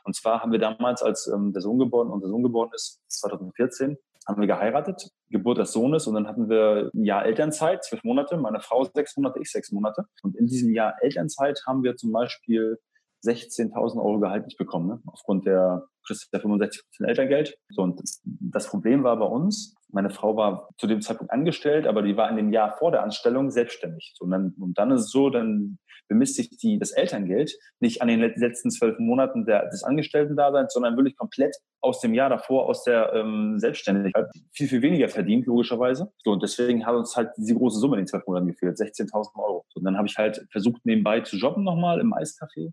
Und 0.04 0.16
zwar 0.16 0.42
haben 0.42 0.52
wir 0.52 0.60
damals, 0.60 1.04
als 1.04 1.28
ähm, 1.28 1.54
der 1.54 1.62
Sohn 1.62 1.78
geboren, 1.78 2.10
unser 2.10 2.30
Sohn 2.30 2.42
geboren 2.42 2.70
ist, 2.74 3.02
2014, 3.08 3.98
haben 4.28 4.42
wir 4.42 4.48
geheiratet, 4.48 5.10
Geburt 5.30 5.58
des 5.58 5.72
Sohnes 5.72 6.08
und 6.08 6.16
dann 6.16 6.28
hatten 6.28 6.50
wir 6.50 6.92
ein 6.94 7.06
Jahr 7.06 7.26
Elternzeit, 7.26 7.84
zwölf 7.84 8.04
Monate, 8.04 8.38
meine 8.38 8.60
Frau 8.60 8.84
sechs 8.84 9.16
Monate, 9.16 9.40
ich 9.40 9.52
sechs 9.52 9.72
Monate. 9.72 10.06
Und 10.24 10.36
in 10.36 10.48
diesem 10.48 10.72
Jahr 10.74 10.96
Elternzeit 11.02 11.62
haben 11.68 11.84
wir 11.84 11.96
zum 11.96 12.12
Beispiel 12.12 12.80
16.000 13.26 13.98
Euro 13.98 14.20
Gehalt 14.20 14.46
nicht 14.46 14.58
bekommen, 14.58 14.88
ne? 14.88 15.02
aufgrund 15.08 15.46
der, 15.46 15.88
der 16.34 16.40
65 16.40 16.84
Elterngeld. 17.00 17.58
So, 17.70 17.84
und 17.84 18.02
das 18.24 18.68
Problem 18.68 19.04
war 19.04 19.18
bei 19.18 19.26
uns, 19.26 19.76
meine 19.90 20.10
Frau 20.10 20.36
war 20.36 20.70
zu 20.78 20.88
dem 20.88 21.02
Zeitpunkt 21.02 21.32
angestellt, 21.32 21.88
aber 21.88 22.02
die 22.02 22.18
war 22.18 22.30
in 22.30 22.38
dem 22.38 22.52
Jahr 22.52 22.78
vor 22.78 22.92
der 22.92 23.04
Anstellung 23.04 23.52
selbstständig. 23.52 24.16
Und, 24.20 24.32
dann, 24.32 24.54
und 24.60 24.78
dann 24.78 24.92
ist 24.92 25.02
es 25.02 25.12
so, 25.12 25.30
dann 25.30 25.80
bemisst 26.08 26.36
sich 26.36 26.50
die, 26.58 26.80
das 26.80 26.92
Elterngeld 26.92 27.58
nicht 27.80 28.02
an 28.02 28.08
den 28.08 28.20
letzten 28.20 28.72
zwölf 28.72 28.98
Monaten 29.00 29.46
der, 29.46 29.70
des 29.70 29.84
Angestellten-Daseins, 29.84 30.74
sondern 30.74 30.96
wirklich 30.96 31.16
komplett 31.16 31.56
aus 31.82 32.00
dem 32.00 32.14
Jahr 32.14 32.30
davor, 32.30 32.68
aus 32.68 32.84
der 32.84 33.14
ähm, 33.14 33.60
Selbstständigkeit, 33.60 34.28
viel, 34.52 34.68
viel 34.68 34.82
weniger 34.82 35.10
verdient, 35.10 35.46
logischerweise. 35.46 36.12
So, 36.24 36.32
und 36.32 36.44
deswegen 36.44 36.86
hat 36.86 36.96
uns 36.96 37.16
halt 37.16 37.32
diese 37.38 37.56
große 37.56 37.80
Summe 37.80 37.96
in 37.96 38.02
den 38.02 38.08
zwölf 38.08 38.26
Monaten 38.26 38.48
gefehlt, 38.48 38.78
16.000 38.78 39.36
Euro. 39.36 39.66
So, 39.70 39.80
und 39.80 39.86
dann 39.86 39.98
habe 39.98 40.08
ich 40.08 40.18
halt 40.18 40.46
versucht, 40.52 40.86
nebenbei 40.86 41.22
zu 41.22 41.38
jobben 41.38 41.64
nochmal 41.64 42.00
im 42.00 42.14
Eiscafé 42.14 42.72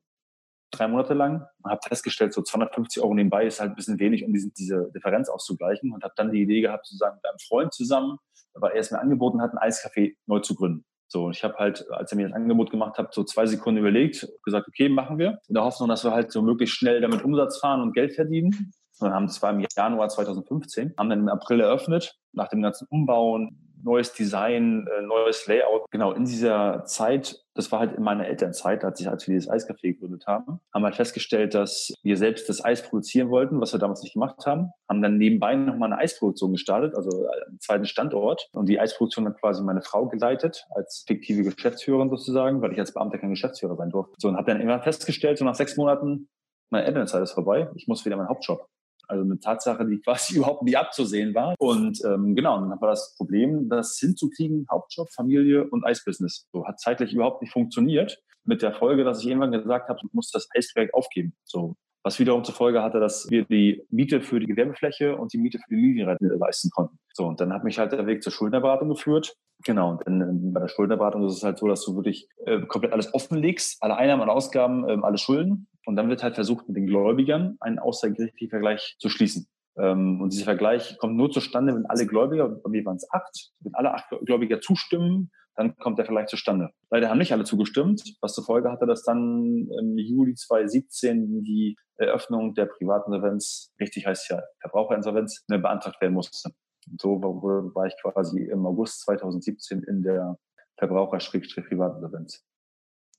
drei 0.76 0.88
Monate 0.88 1.14
lang 1.14 1.46
und 1.62 1.70
habe 1.70 1.80
festgestellt, 1.86 2.32
so 2.32 2.42
250 2.42 3.02
Euro 3.02 3.14
nebenbei 3.14 3.46
ist 3.46 3.60
halt 3.60 3.70
ein 3.70 3.76
bisschen 3.76 3.98
wenig, 3.98 4.24
um 4.24 4.32
diese, 4.32 4.50
diese 4.52 4.90
Differenz 4.94 5.28
auszugleichen 5.28 5.92
und 5.92 6.04
habe 6.04 6.14
dann 6.16 6.32
die 6.32 6.42
Idee 6.42 6.60
gehabt, 6.60 6.86
sozusagen 6.86 7.16
mit 7.16 7.24
einem 7.24 7.38
Freund 7.46 7.72
zusammen, 7.72 8.18
weil 8.54 8.72
er 8.72 8.80
es 8.80 8.90
mir 8.90 9.00
angeboten 9.00 9.40
hat, 9.40 9.52
ein 9.52 9.58
Eiscafé 9.58 10.14
neu 10.26 10.40
zu 10.40 10.54
gründen. 10.54 10.84
So, 11.08 11.30
ich 11.30 11.44
habe 11.44 11.54
halt, 11.58 11.88
als 11.92 12.10
er 12.12 12.16
mir 12.16 12.28
das 12.28 12.36
Angebot 12.36 12.70
gemacht 12.70 12.98
hat, 12.98 13.14
so 13.14 13.22
zwei 13.24 13.46
Sekunden 13.46 13.78
überlegt, 13.78 14.26
gesagt, 14.42 14.66
okay, 14.66 14.88
machen 14.88 15.18
wir. 15.18 15.38
In 15.48 15.54
der 15.54 15.64
Hoffnung, 15.64 15.88
dass 15.88 16.04
wir 16.04 16.12
halt 16.12 16.32
so 16.32 16.42
möglichst 16.42 16.76
schnell 16.76 17.00
damit 17.00 17.22
Umsatz 17.22 17.58
fahren 17.58 17.82
und 17.82 17.92
Geld 17.92 18.14
verdienen. 18.14 18.72
Und 19.00 19.12
haben 19.12 19.26
es 19.26 19.42
war 19.42 19.50
im 19.50 19.64
Januar 19.76 20.08
2015, 20.08 20.94
haben 20.98 21.10
dann 21.10 21.20
im 21.20 21.28
April 21.28 21.60
eröffnet, 21.60 22.16
nach 22.32 22.48
dem 22.48 22.62
ganzen 22.62 22.86
Umbauen, 22.90 23.73
neues 23.84 24.12
Design, 24.12 24.86
äh, 24.86 25.02
neues 25.02 25.46
Layout. 25.46 25.90
Genau, 25.90 26.12
in 26.12 26.24
dieser 26.24 26.84
Zeit, 26.86 27.44
das 27.54 27.70
war 27.70 27.80
halt 27.80 27.92
in 27.96 28.02
meiner 28.02 28.26
Elternzeit, 28.26 28.84
als, 28.84 29.00
ich, 29.00 29.08
als 29.08 29.28
wir 29.28 29.34
dieses 29.34 29.50
Eiscafé 29.50 29.92
gegründet 29.92 30.26
haben, 30.26 30.60
haben 30.72 30.82
wir 30.82 30.86
halt 30.86 30.96
festgestellt, 30.96 31.54
dass 31.54 31.92
wir 32.02 32.16
selbst 32.16 32.48
das 32.48 32.64
Eis 32.64 32.82
produzieren 32.82 33.30
wollten, 33.30 33.60
was 33.60 33.72
wir 33.72 33.78
damals 33.78 34.02
nicht 34.02 34.14
gemacht 34.14 34.46
haben. 34.46 34.70
Haben 34.88 35.02
dann 35.02 35.18
nebenbei 35.18 35.54
nochmal 35.54 35.92
eine 35.92 36.00
Eisproduktion 36.00 36.52
gestartet, 36.52 36.96
also 36.96 37.28
einen 37.28 37.60
zweiten 37.60 37.86
Standort. 37.86 38.48
Und 38.52 38.68
die 38.68 38.80
Eisproduktion 38.80 39.26
hat 39.26 39.38
quasi 39.38 39.62
meine 39.62 39.82
Frau 39.82 40.06
geleitet, 40.06 40.66
als 40.74 41.04
fiktive 41.06 41.44
Geschäftsführerin 41.44 42.10
sozusagen, 42.10 42.62
weil 42.62 42.72
ich 42.72 42.80
als 42.80 42.92
Beamter 42.92 43.18
kein 43.18 43.30
Geschäftsführer 43.30 43.76
sein 43.76 43.90
durfte. 43.90 44.14
So, 44.18 44.28
und 44.28 44.36
habe 44.36 44.50
dann 44.50 44.60
immer 44.60 44.80
festgestellt, 44.80 45.38
so 45.38 45.44
nach 45.44 45.54
sechs 45.54 45.76
Monaten, 45.76 46.28
meine 46.70 46.86
Elternzeit 46.86 47.22
ist 47.22 47.32
vorbei, 47.32 47.68
ich 47.74 47.86
muss 47.86 48.04
wieder 48.04 48.16
meinen 48.16 48.28
Hauptjob 48.28 48.66
also 49.08 49.24
eine 49.24 49.38
Tatsache, 49.38 49.86
die 49.86 50.00
quasi 50.04 50.36
überhaupt 50.36 50.62
nicht 50.62 50.78
abzusehen 50.78 51.34
war. 51.34 51.54
Und 51.58 52.02
ähm, 52.04 52.34
genau, 52.34 52.58
dann 52.58 52.80
war 52.80 52.88
das 52.88 53.14
Problem, 53.16 53.68
das 53.68 53.98
hinzukriegen, 53.98 54.66
Hauptjob, 54.70 55.10
Familie 55.12 55.68
und 55.68 55.84
Eisbusiness. 55.84 56.48
So 56.52 56.66
hat 56.66 56.80
zeitlich 56.80 57.12
überhaupt 57.12 57.42
nicht 57.42 57.52
funktioniert. 57.52 58.22
Mit 58.44 58.60
der 58.60 58.74
Folge, 58.74 59.04
dass 59.04 59.20
ich 59.20 59.28
irgendwann 59.28 59.52
gesagt 59.52 59.88
habe, 59.88 59.98
ich 60.04 60.12
muss 60.12 60.30
das 60.30 60.48
Eisprojekt 60.54 60.92
aufgeben. 60.92 61.34
So, 61.44 61.76
was 62.04 62.18
wiederum 62.18 62.44
zur 62.44 62.54
Folge 62.54 62.82
hatte, 62.82 63.00
dass 63.00 63.30
wir 63.30 63.44
die 63.46 63.82
Miete 63.90 64.20
für 64.20 64.38
die 64.38 64.46
Gewerbefläche 64.46 65.16
und 65.16 65.32
die 65.32 65.38
Miete 65.38 65.58
für 65.58 65.74
die 65.74 65.80
Linienretten 65.80 66.28
leisten 66.38 66.68
konnten. 66.70 66.98
So, 67.14 67.26
und 67.26 67.40
dann 67.40 67.52
hat 67.54 67.64
mich 67.64 67.78
halt 67.78 67.92
der 67.92 68.06
Weg 68.06 68.22
zur 68.22 68.32
Schuldnerberatung 68.32 68.90
geführt. 68.90 69.34
Genau, 69.64 69.92
und 69.92 70.06
dann, 70.06 70.20
ähm, 70.20 70.52
bei 70.52 70.60
der 70.60 70.68
Schuldnerberatung 70.68 71.26
ist 71.26 71.38
es 71.38 71.42
halt 71.42 71.58
so, 71.58 71.66
dass 71.66 71.82
du 71.82 71.96
wirklich 71.96 72.28
äh, 72.44 72.60
komplett 72.66 72.92
alles 72.92 73.14
offenlegst, 73.14 73.82
alle 73.82 73.96
Einnahmen, 73.96 74.22
alle 74.22 74.32
Ausgaben, 74.32 74.86
äh, 74.86 74.98
alle 75.00 75.16
Schulden. 75.16 75.66
Und 75.86 75.96
dann 75.96 76.08
wird 76.08 76.22
halt 76.22 76.34
versucht, 76.34 76.66
mit 76.68 76.76
den 76.76 76.86
Gläubigern 76.86 77.56
einen 77.60 77.78
außergerichtlichen 77.78 78.50
Vergleich 78.50 78.96
zu 78.98 79.08
schließen. 79.08 79.46
Ähm, 79.76 80.20
und 80.20 80.32
dieser 80.32 80.44
Vergleich 80.44 80.96
kommt 80.98 81.16
nur 81.16 81.30
zustande, 81.30 81.74
wenn 81.74 81.86
alle 81.86 82.06
Gläubiger, 82.06 82.48
bei 82.48 82.70
mir 82.70 82.84
waren 82.84 82.96
es 82.96 83.08
acht, 83.10 83.50
wenn 83.60 83.74
alle 83.74 83.92
acht 83.92 84.08
Gläubiger 84.24 84.60
zustimmen, 84.60 85.30
dann 85.56 85.76
kommt 85.76 85.98
der 85.98 86.04
Vergleich 86.04 86.26
zustande. 86.26 86.70
Leider 86.90 87.10
haben 87.10 87.18
nicht 87.18 87.32
alle 87.32 87.44
zugestimmt, 87.44 88.02
was 88.20 88.34
zur 88.34 88.44
Folge 88.44 88.70
hatte, 88.70 88.86
dass 88.86 89.04
dann 89.04 89.68
im 89.80 89.96
Juli 89.98 90.34
2017 90.34 91.44
die 91.44 91.76
Eröffnung 91.96 92.54
der 92.54 92.66
Privatinsolvenz, 92.66 93.72
richtig 93.80 94.06
heißt 94.06 94.30
ja 94.30 94.42
Verbraucherinsolvenz, 94.60 95.44
beantragt 95.46 96.00
werden 96.00 96.14
musste. 96.14 96.50
Und 96.90 97.00
so 97.00 97.20
war 97.20 97.86
ich 97.86 97.94
quasi 98.02 98.42
im 98.42 98.66
August 98.66 99.02
2017 99.02 99.84
in 99.84 100.02
der 100.02 100.36
Verbraucher-Privatinsolvenz. 100.78 102.44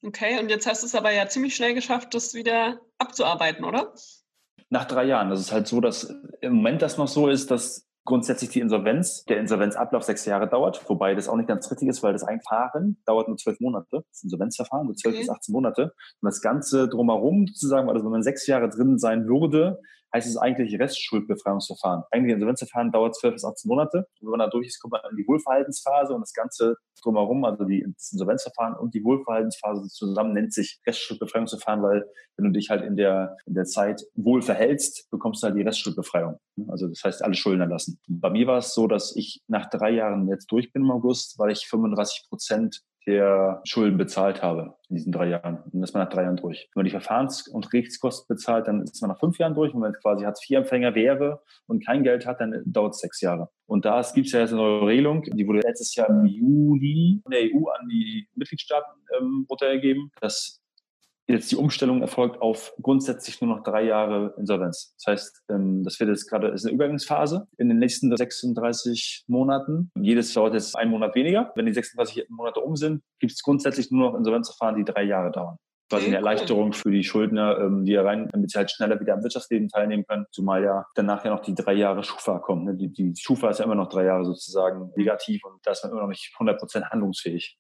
Okay, 0.06 0.40
und 0.40 0.50
jetzt 0.50 0.68
hast 0.68 0.84
du 0.84 0.88
es 0.88 0.94
aber 0.94 1.12
ja 1.12 1.28
ziemlich 1.28 1.56
schnell 1.56 1.74
geschafft, 1.74 2.14
das 2.14 2.36
wieder 2.36 2.80
abzuarbeiten, 3.00 3.66
oder? 3.66 3.92
Nach 4.70 4.86
drei 4.86 5.06
Jahren. 5.06 5.32
Das 5.32 5.40
ist 5.40 5.52
halt 5.52 5.68
so, 5.68 5.82
dass 5.82 6.14
im 6.42 6.54
Moment 6.54 6.84
das 6.84 6.98
noch 6.98 7.08
so 7.08 7.28
ist, 7.28 7.50
dass 7.50 7.88
grundsätzlich 8.04 8.52
die 8.52 8.60
Insolvenz, 8.60 9.26
der 9.26 9.40
Insolvenzablauf 9.40 10.04
sechs 10.04 10.26
Jahre 10.26 10.48
dauert, 10.48 10.88
wobei 10.88 11.16
das 11.16 11.28
auch 11.28 11.38
nicht 11.38 11.48
ganz 11.48 11.72
richtig 11.72 11.88
ist, 11.90 12.04
weil 12.04 12.14
das 12.14 12.24
Einfahren 12.24 13.02
dauert 13.08 13.28
nur 13.28 13.38
zwölf 13.38 13.60
Monate, 13.60 14.04
das 14.12 14.22
Insolvenzverfahren, 14.22 14.86
nur 14.86 14.96
zwölf 14.96 15.16
okay. 15.16 15.24
bis 15.24 15.30
18 15.30 15.52
Monate. 15.52 15.84
Und 16.22 16.28
das 16.28 16.40
Ganze 16.40 16.88
drumherum 16.88 17.48
sozusagen, 17.48 17.90
also 17.90 18.06
wenn 18.06 18.12
man 18.12 18.22
sechs 18.22 18.46
Jahre 18.46 18.70
drin 18.70 19.00
sein 19.00 19.28
würde, 19.28 19.82
heißt 20.16 20.30
es 20.30 20.38
eigentlich 20.38 20.80
Restschuldbefreiungsverfahren. 20.80 22.04
Eigentlich 22.10 22.34
Insolvenzverfahren 22.34 22.92
dauert 22.92 23.16
12 23.16 23.34
bis 23.34 23.44
18 23.44 23.68
Monate. 23.68 23.98
Und 23.98 24.28
wenn 24.28 24.30
man 24.30 24.40
da 24.40 24.48
durch 24.48 24.68
ist, 24.68 24.80
kommt 24.80 24.94
man 24.94 25.02
in 25.12 25.18
die 25.18 25.28
Wohlverhaltensphase 25.28 26.14
und 26.14 26.22
das 26.22 26.34
Ganze 26.34 26.78
drumherum, 27.04 27.44
also 27.44 27.66
die, 27.66 27.86
das 27.98 28.14
Insolvenzverfahren 28.14 28.76
und 28.76 28.94
die 28.94 29.04
Wohlverhaltensphase 29.04 29.90
zusammen 29.90 30.34
nennt 30.34 30.54
sich 30.54 30.80
Restschuldbefreiungsverfahren, 30.88 31.84
weil 31.84 32.06
wenn 32.38 32.46
du 32.46 32.52
dich 32.52 32.70
halt 32.70 32.84
in 32.84 32.96
der, 32.96 33.36
in 33.46 33.56
der 33.56 33.66
Zeit 33.66 34.06
wohl 34.16 34.42
verhältst, 34.42 35.10
bekommst 35.12 35.44
du 35.44 35.48
halt 35.48 35.58
die 35.58 35.64
Restschuldbefreiung. 35.64 36.40
Also 36.70 36.88
das 36.88 37.04
heißt, 37.04 37.22
alle 37.22 37.34
Schulden 37.34 37.62
erlassen. 37.62 38.00
Bei 38.08 38.30
mir 38.30 38.48
war 38.48 38.60
es 38.60 38.74
so, 38.74 38.88
dass 38.88 39.16
ich 39.18 39.42
nach 39.48 39.70
drei 39.70 39.92
Jahren 39.92 40.30
jetzt 40.30 40.50
durch 40.50 40.72
bin 40.72 40.84
im 40.84 40.92
August, 40.92 41.38
weil 41.38 41.52
ich 41.52 41.68
35 41.68 42.28
Prozent 42.30 42.82
der 43.08 43.62
Schulden 43.66 43.98
bezahlt 43.98 44.42
habe 44.42 44.76
in 44.90 44.96
diesen 44.96 45.12
drei 45.12 45.30
Jahren. 45.30 45.64
Dann 45.72 45.84
ist 45.84 45.94
man 45.94 46.04
nach 46.04 46.12
drei 46.12 46.24
Jahren 46.24 46.38
durch. 46.38 46.70
Wenn 46.74 46.82
man 46.82 46.86
die 46.86 46.92
Verfahrens- 46.92 47.48
und 47.48 47.72
Rechtskosten 47.74 48.34
bezahlt, 48.34 48.68
dann 48.68 48.82
ist 48.82 49.02
man 49.02 49.10
nach 49.10 49.20
fünf 49.20 49.38
Jahren 49.38 49.54
durch. 49.54 49.74
Und 49.74 49.82
wenn 49.82 49.92
man 49.92 50.02
quasi 50.02 50.26
Hartz-IV-Empfänger 50.26 50.96
wäre 50.96 51.42
und 51.68 51.86
kein 51.86 52.04
Geld 52.04 52.26
hat, 52.26 52.42
dann 52.42 52.64
dauert 52.66 52.94
es 52.94 53.02
sechs 53.02 53.22
Jahre. 53.22 53.50
Und 53.68 53.86
da 53.86 54.02
gibt 54.14 54.28
es 54.28 54.34
ja 54.34 54.42
jetzt 54.42 54.54
eine 54.54 54.62
neue 54.62 54.88
Regelung, 54.88 55.24
die 55.24 55.48
wurde 55.48 55.60
letztes 55.60 55.96
Jahr 55.96 56.10
im 56.10 56.26
Juli 56.26 57.20
von 57.24 57.32
der 57.32 57.42
EU 57.42 57.68
an 57.70 57.88
die 57.88 58.28
Mitgliedstaaten 58.36 58.94
ähm, 59.20 59.46
runtergegeben, 59.50 60.12
dass 60.22 60.62
jetzt 61.28 61.52
die 61.52 61.56
Umstellung 61.56 62.02
erfolgt 62.02 62.42
auf 62.42 62.74
grundsätzlich 62.82 63.42
nur 63.42 63.56
noch 63.56 63.64
drei 63.64 63.84
Jahre 63.84 64.36
Insolvenz. 64.38 64.96
Das 64.98 65.12
heißt, 65.12 65.44
ähm, 65.50 65.84
das 65.84 66.00
wird 66.00 66.10
jetzt 66.10 66.30
gerade, 66.30 66.50
ist 66.50 66.66
eine 66.66 66.74
Übergangsphase 66.74 67.48
in 67.58 67.70
den 67.70 67.80
nächsten 67.80 68.16
36 68.16 69.26
Monaten. 69.28 69.92
Jedes 70.00 70.34
dauert 70.34 70.54
jetzt 70.54 70.78
einen 70.78 70.92
Monat 70.92 71.16
weniger. 71.16 71.52
Wenn 71.56 71.66
die 71.66 71.74
36 71.74 72.30
Monate 72.30 72.60
um 72.60 72.76
sind, 72.76 73.02
gibt 73.20 73.34
es 73.34 73.42
grundsätzlich 73.42 73.92
nur 73.92 74.12
noch 74.12 74.18
Insolvenzverfahren, 74.18 74.76
die 74.76 74.86
drei 74.86 75.04
Jahre 75.04 75.32
dauern 75.32 75.58
quasi 75.90 76.08
eine 76.08 76.16
Erleichterung 76.16 76.74
für 76.74 76.92
die 76.92 77.04
Schuldner, 77.04 77.60
ähm, 77.60 77.86
die 77.86 77.96
rein, 77.96 78.28
damit 78.32 78.52
sie 78.52 78.58
halt 78.58 78.72
schneller 78.72 79.00
wieder 79.00 79.14
am 79.14 79.24
Wirtschaftsleben 79.24 79.70
teilnehmen 79.70 80.06
können, 80.08 80.26
zumal 80.32 80.64
ja 80.64 80.86
danach 80.96 81.24
ja 81.26 81.32
noch 81.32 81.42
die 81.42 81.54
drei 81.54 81.74
Jahre 81.74 82.04
Schufa 82.04 82.40
kommen. 82.40 82.66
Ne? 82.66 82.76
Die, 82.76 82.92
die 82.92 83.14
Schufa 83.16 83.50
ist 83.50 83.60
ja 83.60 83.66
immer 83.66 83.76
noch 83.76 83.90
drei 83.90 84.06
Jahre 84.06 84.26
sozusagen 84.26 84.92
negativ 84.96 85.44
und 85.46 85.66
da 85.66 85.72
ist 85.72 85.84
man 85.84 85.92
immer 85.92 86.02
noch 86.02 86.10
nicht 86.10 86.32
100 86.34 86.60
Prozent 86.60 86.86
handlungsfähig. 86.90 87.58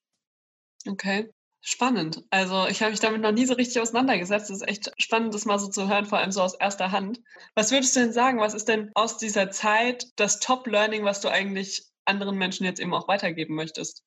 Okay. 0.88 1.29
Spannend. 1.67 2.24
Also 2.29 2.67
ich 2.67 2.81
habe 2.81 2.91
mich 2.91 3.00
damit 3.01 3.22
noch 3.22 3.31
nie 3.34 3.45
so 3.45 3.55
richtig 3.55 3.81
auseinandergesetzt. 3.81 4.50
Es 4.51 4.57
ist 4.62 4.67
echt 4.69 4.91
spannend, 5.01 5.34
das 5.34 5.45
mal 5.45 5.57
so 5.60 5.67
zu 5.67 5.89
hören, 5.89 6.05
vor 6.05 6.19
allem 6.19 6.31
so 6.31 6.41
aus 6.41 6.53
erster 6.53 6.91
Hand. 6.91 7.19
Was 7.55 7.72
würdest 7.72 7.95
du 7.95 8.01
denn 8.01 8.13
sagen? 8.13 8.39
Was 8.39 8.53
ist 8.53 8.67
denn 8.69 8.91
aus 8.93 9.17
dieser 9.17 9.50
Zeit 9.50 10.05
das 10.15 10.39
Top-Learning, 10.39 11.03
was 11.03 11.22
du 11.22 11.27
eigentlich 11.29 11.84
anderen 12.05 12.38
Menschen 12.38 12.65
jetzt 12.65 12.79
eben 12.79 12.93
auch 12.93 13.07
weitergeben 13.07 13.55
möchtest? 13.55 14.03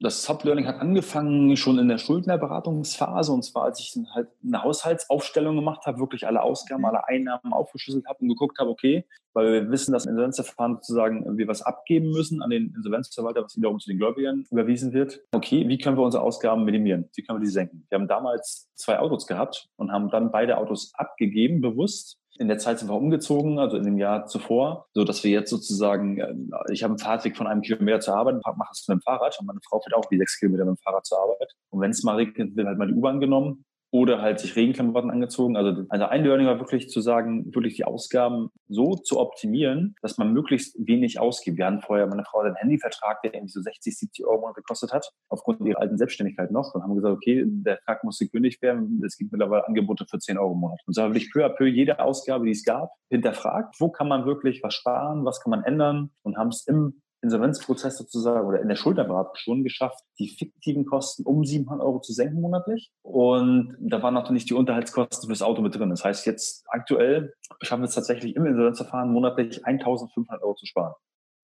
Das 0.00 0.22
Top-Learning 0.22 0.66
hat 0.66 0.80
angefangen 0.80 1.56
schon 1.56 1.78
in 1.78 1.88
der 1.88 1.98
Schuldnerberatungsphase 1.98 3.32
und 3.32 3.42
zwar, 3.44 3.64
als 3.64 3.80
ich 3.80 3.92
dann 3.94 4.12
halt 4.14 4.28
eine 4.44 4.62
Haushaltsaufstellung 4.62 5.56
gemacht 5.56 5.86
habe, 5.86 5.98
wirklich 5.98 6.26
alle 6.26 6.42
Ausgaben, 6.42 6.82
mhm. 6.82 6.86
alle 6.86 7.08
Einnahmen 7.08 7.52
aufgeschlüsselt 7.52 8.06
habe 8.06 8.18
und 8.20 8.28
geguckt 8.28 8.58
habe, 8.58 8.70
okay, 8.70 9.06
weil 9.32 9.52
wir 9.52 9.70
wissen, 9.70 9.92
dass 9.92 10.04
im 10.04 10.10
Insolvenzverfahren 10.10 10.76
sozusagen 10.76 11.38
wir 11.38 11.48
was 11.48 11.62
abgeben 11.62 12.10
müssen 12.10 12.42
an 12.42 12.50
den 12.50 12.74
Insolvenzverwalter, 12.74 13.44
was 13.44 13.56
wiederum 13.56 13.78
zu 13.78 13.88
den 13.88 13.98
Gläubigern 13.98 14.46
überwiesen 14.50 14.92
wird. 14.92 15.20
Okay, 15.32 15.68
wie 15.68 15.78
können 15.78 15.96
wir 15.96 16.02
unsere 16.04 16.22
Ausgaben 16.22 16.64
minimieren? 16.64 17.08
Wie 17.14 17.22
können 17.22 17.40
wir 17.40 17.44
die 17.44 17.50
senken? 17.50 17.86
Wir 17.88 17.98
haben 17.98 18.08
damals 18.08 18.70
zwei 18.74 18.98
Autos 18.98 19.26
gehabt 19.26 19.68
und 19.76 19.92
haben 19.92 20.08
dann 20.10 20.30
beide 20.30 20.58
Autos 20.58 20.92
abgegeben, 20.94 21.60
bewusst, 21.60 22.18
in 22.38 22.48
der 22.48 22.58
Zeit 22.58 22.78
sind 22.78 22.88
wir 22.88 22.96
umgezogen, 22.96 23.58
also 23.58 23.76
in 23.76 23.84
dem 23.84 23.98
Jahr 23.98 24.26
zuvor, 24.26 24.88
so 24.92 25.04
dass 25.04 25.22
wir 25.22 25.30
jetzt 25.30 25.50
sozusagen, 25.50 26.18
äh, 26.18 26.34
ich 26.72 26.82
habe 26.82 26.92
einen 26.92 26.98
Fahrtweg 26.98 27.36
von 27.36 27.46
einem 27.46 27.62
Kilometer 27.62 28.00
zur 28.00 28.16
Arbeit, 28.16 28.36
mache 28.44 28.70
es 28.72 28.86
mit 28.88 28.98
dem 28.98 29.02
Fahrrad 29.02 29.38
und 29.38 29.46
meine 29.46 29.60
Frau 29.68 29.80
fährt 29.80 29.94
auch 29.94 30.10
wie 30.10 30.18
sechs 30.18 30.38
Kilometer 30.38 30.64
mit 30.64 30.76
dem 30.76 30.82
Fahrrad 30.82 31.06
zur 31.06 31.18
Arbeit. 31.20 31.52
Und 31.70 31.80
wenn 31.80 31.90
es 31.90 32.02
mal 32.02 32.16
regnet, 32.16 32.56
wird 32.56 32.66
halt 32.66 32.78
mal 32.78 32.88
die 32.88 32.94
U-Bahn 32.94 33.20
genommen 33.20 33.64
oder 33.94 34.20
halt 34.20 34.40
sich 34.40 34.56
Regenklamotten 34.56 35.08
angezogen. 35.08 35.56
Also, 35.56 35.84
also 35.88 36.06
ein 36.06 36.24
Learning 36.24 36.48
war 36.48 36.58
wirklich 36.58 36.88
zu 36.88 37.00
sagen, 37.00 37.54
wirklich 37.54 37.76
die 37.76 37.84
Ausgaben 37.84 38.48
so 38.66 38.96
zu 38.96 39.20
optimieren, 39.20 39.94
dass 40.02 40.18
man 40.18 40.32
möglichst 40.32 40.74
wenig 40.84 41.20
ausgibt. 41.20 41.58
Wir 41.58 41.66
hatten 41.66 41.80
vorher, 41.80 42.08
meine 42.08 42.24
Frau 42.24 42.40
hat 42.40 42.46
einen 42.46 42.56
Handyvertrag, 42.56 43.22
der 43.22 43.34
irgendwie 43.34 43.52
so 43.52 43.60
60, 43.60 43.96
70 43.96 44.26
Euro 44.26 44.52
gekostet 44.52 44.92
hat, 44.92 45.12
aufgrund 45.28 45.60
ihrer 45.60 45.80
alten 45.80 45.96
Selbstständigkeit 45.96 46.50
noch. 46.50 46.74
Und 46.74 46.82
haben 46.82 46.96
gesagt, 46.96 47.14
okay, 47.14 47.44
der 47.46 47.76
Vertrag 47.76 48.02
muss 48.02 48.18
gekündigt 48.18 48.60
werden. 48.62 49.00
Es 49.06 49.16
gibt 49.16 49.30
mittlerweile 49.30 49.64
Angebote 49.68 50.06
für 50.10 50.18
10 50.18 50.38
Euro 50.38 50.54
im 50.54 50.58
Monat. 50.58 50.80
Und 50.88 50.94
so 50.94 51.02
habe 51.02 51.16
ich 51.16 51.30
peu 51.32 51.46
à 51.46 51.50
peu 51.50 51.66
jede 51.66 52.00
Ausgabe, 52.00 52.46
die 52.46 52.50
es 52.50 52.64
gab, 52.64 52.90
hinterfragt. 53.10 53.76
Wo 53.78 53.90
kann 53.90 54.08
man 54.08 54.26
wirklich 54.26 54.60
was 54.64 54.74
sparen? 54.74 55.24
Was 55.24 55.40
kann 55.40 55.50
man 55.50 55.62
ändern? 55.62 56.10
Und 56.22 56.36
haben 56.36 56.48
es 56.48 56.66
im 56.66 57.00
Insolvenzprozess 57.24 57.98
sozusagen 57.98 58.46
oder 58.46 58.60
in 58.60 58.68
der 58.68 58.76
Schulterberatung 58.76 59.34
schon 59.34 59.64
geschafft, 59.64 59.98
die 60.18 60.28
fiktiven 60.28 60.84
Kosten 60.84 61.24
um 61.24 61.44
700 61.44 61.84
Euro 61.84 62.00
zu 62.00 62.12
senken 62.12 62.40
monatlich. 62.40 62.92
Und 63.02 63.76
da 63.80 64.02
waren 64.02 64.14
natürlich 64.14 64.44
die 64.44 64.54
Unterhaltskosten 64.54 65.28
fürs 65.28 65.42
Auto 65.42 65.62
mit 65.62 65.74
drin. 65.74 65.90
Das 65.90 66.04
heißt, 66.04 66.26
jetzt 66.26 66.64
aktuell 66.68 67.34
schaffen 67.62 67.82
wir 67.82 67.88
es 67.88 67.94
tatsächlich 67.94 68.36
im 68.36 68.46
Insolvenzverfahren 68.46 69.10
monatlich 69.10 69.66
1500 69.66 70.42
Euro 70.42 70.54
zu 70.54 70.66
sparen. 70.66 70.94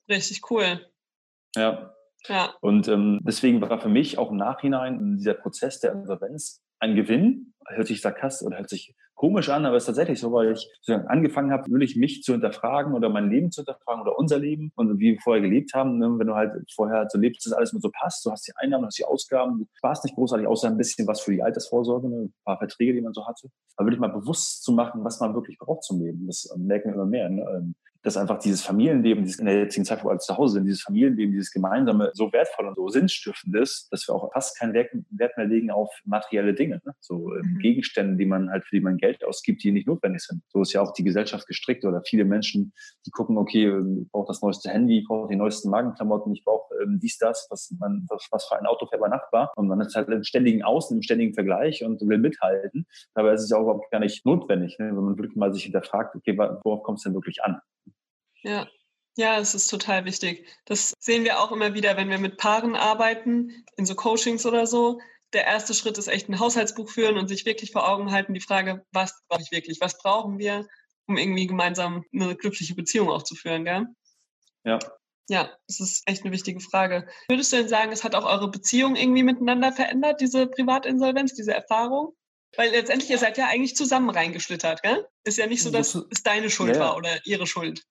Richtig 0.08 0.42
cool. 0.50 0.86
Ja. 1.56 1.94
Ja. 2.28 2.54
Und 2.60 2.86
ähm, 2.88 3.20
deswegen 3.22 3.60
war 3.62 3.80
für 3.80 3.88
mich 3.88 4.18
auch 4.18 4.30
im 4.30 4.36
Nachhinein 4.36 5.16
dieser 5.16 5.34
Prozess 5.34 5.80
der 5.80 5.92
Insolvenz 5.92 6.62
ein 6.78 6.94
Gewinn. 6.94 7.54
Hört 7.66 7.86
sich 7.86 8.00
sarkastisch 8.00 8.46
oder 8.46 8.58
hört 8.58 8.68
sich 8.68 8.94
komisch 9.20 9.50
an, 9.50 9.66
aber 9.66 9.76
es 9.76 9.82
ist 9.82 9.88
tatsächlich 9.88 10.18
so, 10.18 10.32
weil 10.32 10.52
ich 10.52 10.66
angefangen 11.08 11.52
habe, 11.52 11.70
wirklich 11.70 11.94
mich 11.94 12.22
zu 12.22 12.32
hinterfragen 12.32 12.94
oder 12.94 13.10
mein 13.10 13.28
Leben 13.28 13.50
zu 13.50 13.60
hinterfragen 13.60 14.00
oder 14.00 14.18
unser 14.18 14.38
Leben 14.38 14.72
und 14.76 14.98
wie 14.98 15.12
wir 15.12 15.20
vorher 15.20 15.42
gelebt 15.42 15.74
haben. 15.74 15.98
Ne? 15.98 16.06
Wenn 16.18 16.26
du 16.26 16.34
halt 16.34 16.52
vorher 16.74 17.06
so 17.06 17.18
lebst, 17.18 17.44
dass 17.44 17.52
alles 17.52 17.74
mit 17.74 17.82
so 17.82 17.90
passt, 17.92 18.24
du 18.24 18.30
hast 18.30 18.48
die 18.48 18.52
Einnahmen, 18.56 18.84
du 18.84 18.86
hast 18.86 18.98
die 18.98 19.04
Ausgaben, 19.04 19.58
du 19.58 19.66
sparst 19.74 20.04
nicht 20.04 20.14
großartig, 20.14 20.46
außer 20.46 20.68
ein 20.68 20.78
bisschen 20.78 21.06
was 21.06 21.20
für 21.20 21.32
die 21.32 21.42
Altersvorsorge, 21.42 22.08
ne? 22.08 22.16
ein 22.16 22.34
paar 22.46 22.56
Verträge, 22.56 22.94
die 22.94 23.02
man 23.02 23.12
so 23.12 23.26
hatte. 23.26 23.48
Aber 23.76 23.88
wirklich 23.88 24.00
mal 24.00 24.08
bewusst 24.08 24.64
zu 24.64 24.72
machen, 24.72 25.04
was 25.04 25.20
man 25.20 25.34
wirklich 25.34 25.58
braucht 25.58 25.84
zum 25.84 26.00
Leben, 26.00 26.26
das 26.26 26.50
merken 26.56 26.88
wir 26.88 26.94
immer 26.94 27.04
mehr. 27.04 27.28
Ne? 27.28 27.74
Dass 28.02 28.16
einfach 28.16 28.38
dieses 28.38 28.62
Familienleben, 28.62 29.24
dieses 29.24 29.38
in 29.38 29.46
der 29.46 29.58
jetzigen 29.58 29.84
Zeit, 29.84 30.00
wo 30.00 30.06
wir 30.06 30.10
alle 30.10 30.20
zu 30.20 30.36
Hause 30.36 30.54
sind, 30.54 30.64
dieses 30.64 30.82
Familienleben, 30.82 31.32
dieses 31.32 31.50
Gemeinsame 31.50 32.10
so 32.14 32.32
wertvoll 32.32 32.68
und 32.68 32.76
so 32.76 32.88
sinnstiftend 32.88 33.54
ist, 33.56 33.88
dass 33.90 34.08
wir 34.08 34.14
auch 34.14 34.32
fast 34.32 34.58
keinen 34.58 34.74
Wert 34.74 35.36
mehr 35.36 35.46
legen 35.46 35.70
auf 35.70 35.90
materielle 36.04 36.54
Dinge, 36.54 36.80
ne? 36.84 36.94
so 37.00 37.34
ähm, 37.34 37.54
mhm. 37.54 37.58
Gegenstände, 37.58 38.16
die 38.16 38.26
man 38.26 38.50
halt, 38.50 38.64
für 38.64 38.76
die 38.76 38.82
man 38.82 38.96
Geld 38.96 39.24
ausgibt, 39.24 39.62
die 39.62 39.72
nicht 39.72 39.86
notwendig 39.86 40.22
sind. 40.22 40.42
So 40.48 40.62
ist 40.62 40.72
ja 40.72 40.80
auch 40.80 40.92
die 40.92 41.04
Gesellschaft 41.04 41.46
gestrickt 41.46 41.84
oder 41.84 42.02
viele 42.06 42.24
Menschen, 42.24 42.72
die 43.06 43.10
gucken, 43.10 43.36
okay, 43.36 43.66
ähm, 43.66 44.02
ich 44.04 44.10
brauche 44.10 44.28
das 44.28 44.42
neueste 44.42 44.70
Handy, 44.70 45.00
ich 45.00 45.06
brauche 45.06 45.28
die 45.28 45.36
neuesten 45.36 45.70
Magenklamotten, 45.70 46.32
ich 46.32 46.44
brauche 46.44 46.74
ähm, 46.82 46.98
dies, 47.00 47.18
das, 47.18 47.46
was 47.50 47.74
man, 47.78 48.06
was, 48.08 48.26
was 48.30 48.46
für 48.46 48.58
ein 48.58 48.66
Auto 48.66 48.86
fährt 48.86 49.00
bei 49.00 49.08
Nachbar. 49.08 49.52
Und 49.56 49.68
man 49.68 49.80
ist 49.80 49.94
halt 49.94 50.08
im 50.08 50.24
ständigen 50.24 50.62
Außen, 50.62 50.96
im 50.96 51.02
ständigen 51.02 51.34
Vergleich 51.34 51.84
und 51.84 52.00
will 52.00 52.18
mithalten. 52.18 52.86
Dabei 53.14 53.32
ist 53.32 53.42
es 53.42 53.50
ja 53.50 53.56
auch 53.56 53.62
überhaupt 53.62 53.90
gar 53.90 54.00
nicht 54.00 54.24
notwendig, 54.24 54.78
ne? 54.78 54.86
wenn 54.88 55.04
man 55.04 55.18
wirklich 55.18 55.36
mal 55.36 55.52
sich 55.52 55.64
hinterfragt, 55.64 56.14
okay, 56.14 56.36
worauf 56.36 56.82
kommt 56.82 56.98
es 56.98 57.04
denn 57.04 57.14
wirklich 57.14 57.42
an? 57.42 57.60
Ja. 58.42 58.68
Ja, 59.16 59.38
es 59.38 59.54
ist 59.54 59.66
total 59.66 60.04
wichtig. 60.04 60.46
Das 60.64 60.94
sehen 60.98 61.24
wir 61.24 61.40
auch 61.40 61.52
immer 61.52 61.74
wieder, 61.74 61.96
wenn 61.96 62.10
wir 62.10 62.18
mit 62.18 62.38
Paaren 62.38 62.76
arbeiten, 62.76 63.64
in 63.76 63.84
so 63.84 63.94
Coachings 63.94 64.46
oder 64.46 64.66
so. 64.66 65.00
Der 65.32 65.46
erste 65.46 65.74
Schritt 65.74 65.98
ist 65.98 66.08
echt 66.08 66.28
ein 66.28 66.38
Haushaltsbuch 66.38 66.88
führen 66.88 67.18
und 67.18 67.28
sich 67.28 67.44
wirklich 67.44 67.72
vor 67.72 67.88
Augen 67.88 68.12
halten, 68.12 68.34
die 68.34 68.40
Frage, 68.40 68.84
was 68.92 69.20
brauche 69.28 69.42
ich 69.42 69.50
wirklich? 69.50 69.80
Was 69.80 69.98
brauchen 69.98 70.38
wir, 70.38 70.66
um 71.06 71.16
irgendwie 71.16 71.46
gemeinsam 71.46 72.04
eine 72.12 72.34
glückliche 72.36 72.74
Beziehung 72.74 73.10
auch 73.10 73.22
zu 73.22 73.34
führen, 73.34 73.64
gell? 73.64 73.86
Ja. 74.64 74.78
Ja, 75.28 75.56
das 75.68 75.78
ist 75.78 76.02
echt 76.06 76.24
eine 76.24 76.32
wichtige 76.32 76.58
Frage. 76.58 77.06
Würdest 77.28 77.52
du 77.52 77.56
denn 77.56 77.68
sagen, 77.68 77.92
es 77.92 78.02
hat 78.02 78.16
auch 78.16 78.24
eure 78.24 78.50
Beziehung 78.50 78.96
irgendwie 78.96 79.22
miteinander 79.22 79.70
verändert, 79.70 80.20
diese 80.20 80.48
Privatinsolvenz, 80.48 81.34
diese 81.34 81.54
Erfahrung? 81.54 82.16
Weil 82.56 82.70
letztendlich, 82.70 83.10
ihr 83.10 83.18
seid 83.18 83.38
ja 83.38 83.46
eigentlich 83.46 83.76
zusammen 83.76 84.10
reingeschlittert, 84.10 84.82
gell? 84.82 85.06
Ist 85.22 85.38
ja 85.38 85.46
nicht 85.46 85.62
so, 85.62 85.70
dass 85.70 85.94
es 85.94 86.22
deine 86.24 86.50
Schuld 86.50 86.74
ja. 86.74 86.80
war 86.80 86.96
oder 86.96 87.24
ihre 87.24 87.46
Schuld. 87.46 87.84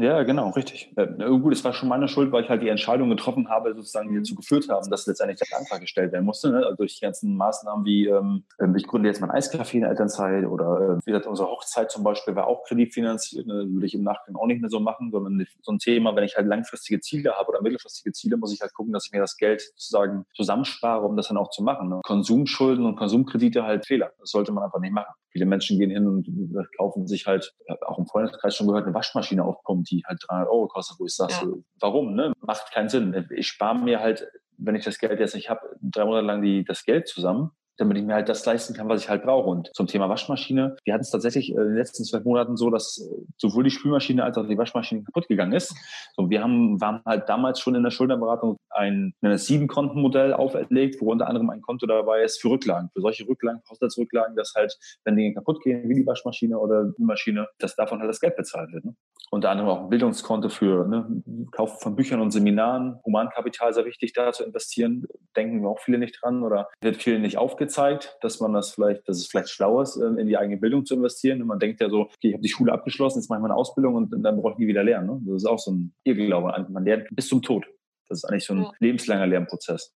Ja, 0.00 0.22
genau, 0.22 0.48
richtig. 0.50 0.92
Äh, 0.96 1.06
gut, 1.38 1.52
es 1.52 1.62
war 1.62 1.74
schon 1.74 1.90
meine 1.90 2.08
Schuld, 2.08 2.32
weil 2.32 2.42
ich 2.42 2.48
halt 2.48 2.62
die 2.62 2.68
Entscheidung 2.68 3.10
getroffen 3.10 3.50
habe, 3.50 3.74
sozusagen, 3.74 4.08
die 4.08 4.16
dazu 4.16 4.34
geführt 4.34 4.68
haben, 4.70 4.88
dass 4.90 5.06
letztendlich 5.06 5.38
der 5.38 5.58
Antrag 5.58 5.82
gestellt 5.82 6.12
werden 6.12 6.24
musste. 6.24 6.50
Ne? 6.50 6.64
Also 6.64 6.76
durch 6.76 6.94
die 6.94 7.04
ganzen 7.04 7.36
Maßnahmen 7.36 7.84
wie, 7.84 8.06
ähm, 8.06 8.44
ähm 8.58 8.74
ich 8.76 8.86
gründe 8.86 9.08
jetzt 9.08 9.20
mein 9.20 9.30
Eiscafé 9.30 9.74
in 9.74 9.80
der 9.82 9.90
Elternzeit 9.90 10.46
oder 10.46 10.80
äh, 10.80 10.98
wie 11.04 11.10
gesagt, 11.10 11.26
unsere 11.26 11.48
Hochzeit 11.48 11.90
zum 11.90 12.02
Beispiel 12.02 12.34
war 12.34 12.46
auch 12.46 12.64
kreditfinanziert. 12.64 13.46
Ne? 13.46 13.66
Würde 13.68 13.86
ich 13.86 13.94
im 13.94 14.02
Nachgang 14.02 14.36
auch 14.36 14.46
nicht 14.46 14.62
mehr 14.62 14.70
so 14.70 14.80
machen, 14.80 15.10
sondern 15.10 15.46
so 15.60 15.72
ein 15.72 15.78
Thema, 15.78 16.16
wenn 16.16 16.24
ich 16.24 16.36
halt 16.36 16.46
langfristige 16.46 17.00
Ziele 17.00 17.34
habe 17.36 17.48
oder 17.50 17.60
mittelfristige 17.60 18.12
Ziele, 18.12 18.38
muss 18.38 18.54
ich 18.54 18.60
halt 18.62 18.72
gucken, 18.72 18.94
dass 18.94 19.06
ich 19.06 19.12
mir 19.12 19.20
das 19.20 19.36
Geld 19.36 19.60
sozusagen 19.60 20.24
zusammenspare, 20.34 21.04
um 21.04 21.16
das 21.16 21.28
dann 21.28 21.36
auch 21.36 21.50
zu 21.50 21.62
machen. 21.62 21.90
Ne? 21.90 22.00
Konsumschulden 22.04 22.86
und 22.86 22.96
Konsumkredite 22.96 23.64
halt 23.64 23.86
Fehler. 23.86 24.12
Das 24.18 24.30
sollte 24.30 24.52
man 24.52 24.64
einfach 24.64 24.80
nicht 24.80 24.94
machen. 24.94 25.12
Viele 25.30 25.46
Menschen 25.46 25.78
gehen 25.78 25.90
hin 25.90 26.06
und 26.06 26.28
kaufen 26.76 27.06
sich 27.06 27.26
halt, 27.26 27.54
auch 27.86 27.98
im 27.98 28.06
Freundeskreis 28.06 28.56
schon 28.56 28.66
gehört, 28.66 28.84
eine 28.84 28.94
Waschmaschine 28.94 29.44
aufpumpen, 29.44 29.84
die 29.84 30.02
halt 30.06 30.20
300 30.28 30.48
Euro 30.48 30.66
kostet, 30.66 30.98
wo 30.98 31.06
ich 31.06 31.14
sage, 31.14 31.32
ja. 31.32 31.40
so, 31.40 31.64
warum? 31.78 32.14
Ne? 32.14 32.32
Macht 32.40 32.72
keinen 32.72 32.88
Sinn. 32.88 33.28
Ich 33.36 33.48
spare 33.48 33.78
mir 33.78 34.00
halt, 34.00 34.26
wenn 34.56 34.74
ich 34.74 34.84
das 34.84 34.98
Geld 34.98 35.20
jetzt 35.20 35.34
nicht 35.34 35.48
habe, 35.48 35.60
drei 35.80 36.04
Monate 36.04 36.26
lang 36.26 36.42
die, 36.42 36.64
das 36.64 36.84
Geld 36.84 37.08
zusammen 37.08 37.52
damit 37.80 37.96
ich 37.96 38.04
mir 38.04 38.14
halt 38.14 38.28
das 38.28 38.44
leisten 38.44 38.74
kann, 38.74 38.88
was 38.88 39.02
ich 39.02 39.08
halt 39.08 39.22
brauche. 39.22 39.48
Und 39.48 39.70
zum 39.74 39.86
Thema 39.86 40.08
Waschmaschine, 40.08 40.76
wir 40.84 40.94
hatten 40.94 41.02
es 41.02 41.10
tatsächlich 41.10 41.50
in 41.50 41.56
den 41.56 41.74
letzten 41.74 42.04
zwölf 42.04 42.24
Monaten 42.24 42.56
so, 42.56 42.70
dass 42.70 43.08
sowohl 43.38 43.64
die 43.64 43.70
Spülmaschine 43.70 44.22
als 44.22 44.36
auch 44.36 44.46
die 44.46 44.58
Waschmaschine 44.58 45.02
kaputt 45.02 45.28
gegangen 45.28 45.52
ist. 45.52 45.74
So, 46.14 46.28
wir 46.28 46.42
haben, 46.42 46.80
waren 46.80 47.00
halt 47.06 47.28
damals 47.28 47.60
schon 47.60 47.74
in 47.74 47.82
der 47.82 47.90
Schulterberatung 47.90 48.56
ein, 48.70 49.14
ein 49.22 49.38
Sieben-Konten-Modell 49.38 50.34
auferlegt, 50.34 51.00
wo 51.00 51.10
unter 51.10 51.26
anderem 51.26 51.50
ein 51.50 51.62
Konto 51.62 51.86
dabei 51.86 52.22
ist 52.22 52.40
für 52.40 52.50
Rücklagen, 52.50 52.90
für 52.92 53.00
solche 53.00 53.26
Rücklagen, 53.26 53.62
Haushaltsrücklagen, 53.70 54.36
dass 54.36 54.52
halt, 54.54 54.76
wenn 55.04 55.16
Dinge 55.16 55.34
kaputt 55.34 55.62
gehen, 55.62 55.88
wie 55.88 55.94
die 55.94 56.06
Waschmaschine 56.06 56.58
oder 56.58 56.92
die 56.96 57.04
Maschine, 57.04 57.48
dass 57.58 57.76
davon 57.76 58.00
halt 58.00 58.10
das 58.10 58.20
Geld 58.20 58.36
bezahlt 58.36 58.72
wird. 58.72 58.84
Ne? 58.84 58.94
Unter 59.30 59.50
anderem 59.50 59.70
auch 59.70 59.80
ein 59.82 59.88
Bildungskonto 59.88 60.48
für 60.48 60.86
ne, 60.88 61.22
Kauf 61.52 61.80
von 61.80 61.94
Büchern 61.94 62.20
und 62.20 62.30
Seminaren, 62.32 62.98
Humankapital 63.04 63.72
sehr 63.72 63.84
wichtig, 63.84 64.12
da 64.12 64.32
zu 64.32 64.44
investieren, 64.44 65.06
denken 65.36 65.64
auch 65.66 65.78
viele 65.80 65.98
nicht 65.98 66.18
dran 66.20 66.42
oder 66.42 66.68
wird 66.80 66.96
vielen 66.96 67.22
nicht 67.22 67.38
aufgezeigt, 67.38 68.16
dass 68.22 68.40
man 68.40 68.52
das 68.52 68.72
vielleicht, 68.72 69.08
dass 69.08 69.18
es 69.18 69.28
vielleicht 69.28 69.50
schlau 69.50 69.80
ist, 69.80 69.96
ähm, 69.96 70.18
in 70.18 70.26
die 70.26 70.36
eigene 70.36 70.56
Bildung 70.56 70.84
zu 70.84 70.94
investieren. 70.94 71.40
Und 71.42 71.48
man 71.48 71.58
denkt 71.58 71.80
ja 71.80 71.88
so, 71.88 72.02
okay, 72.02 72.28
ich 72.28 72.32
habe 72.32 72.42
die 72.42 72.48
Schule 72.48 72.72
abgeschlossen, 72.72 73.20
jetzt 73.20 73.28
mache 73.28 73.38
ich 73.38 73.42
meine 73.42 73.54
Ausbildung 73.54 73.94
und 73.94 74.22
dann 74.22 74.40
brauche 74.40 74.52
ich 74.52 74.58
nie 74.58 74.66
wieder 74.66 74.82
lernen. 74.82 75.06
Ne? 75.06 75.20
Das 75.26 75.42
ist 75.42 75.46
auch 75.46 75.58
so 75.58 75.72
ein 75.72 75.94
Irrglaube. 76.04 76.66
Man 76.68 76.84
lernt 76.84 77.06
bis 77.10 77.28
zum 77.28 77.42
Tod. 77.42 77.66
Das 78.08 78.18
ist 78.18 78.24
eigentlich 78.24 78.46
so 78.46 78.54
ein 78.54 78.62
ja. 78.62 78.72
lebenslanger 78.80 79.26
Lernprozess. 79.26 79.94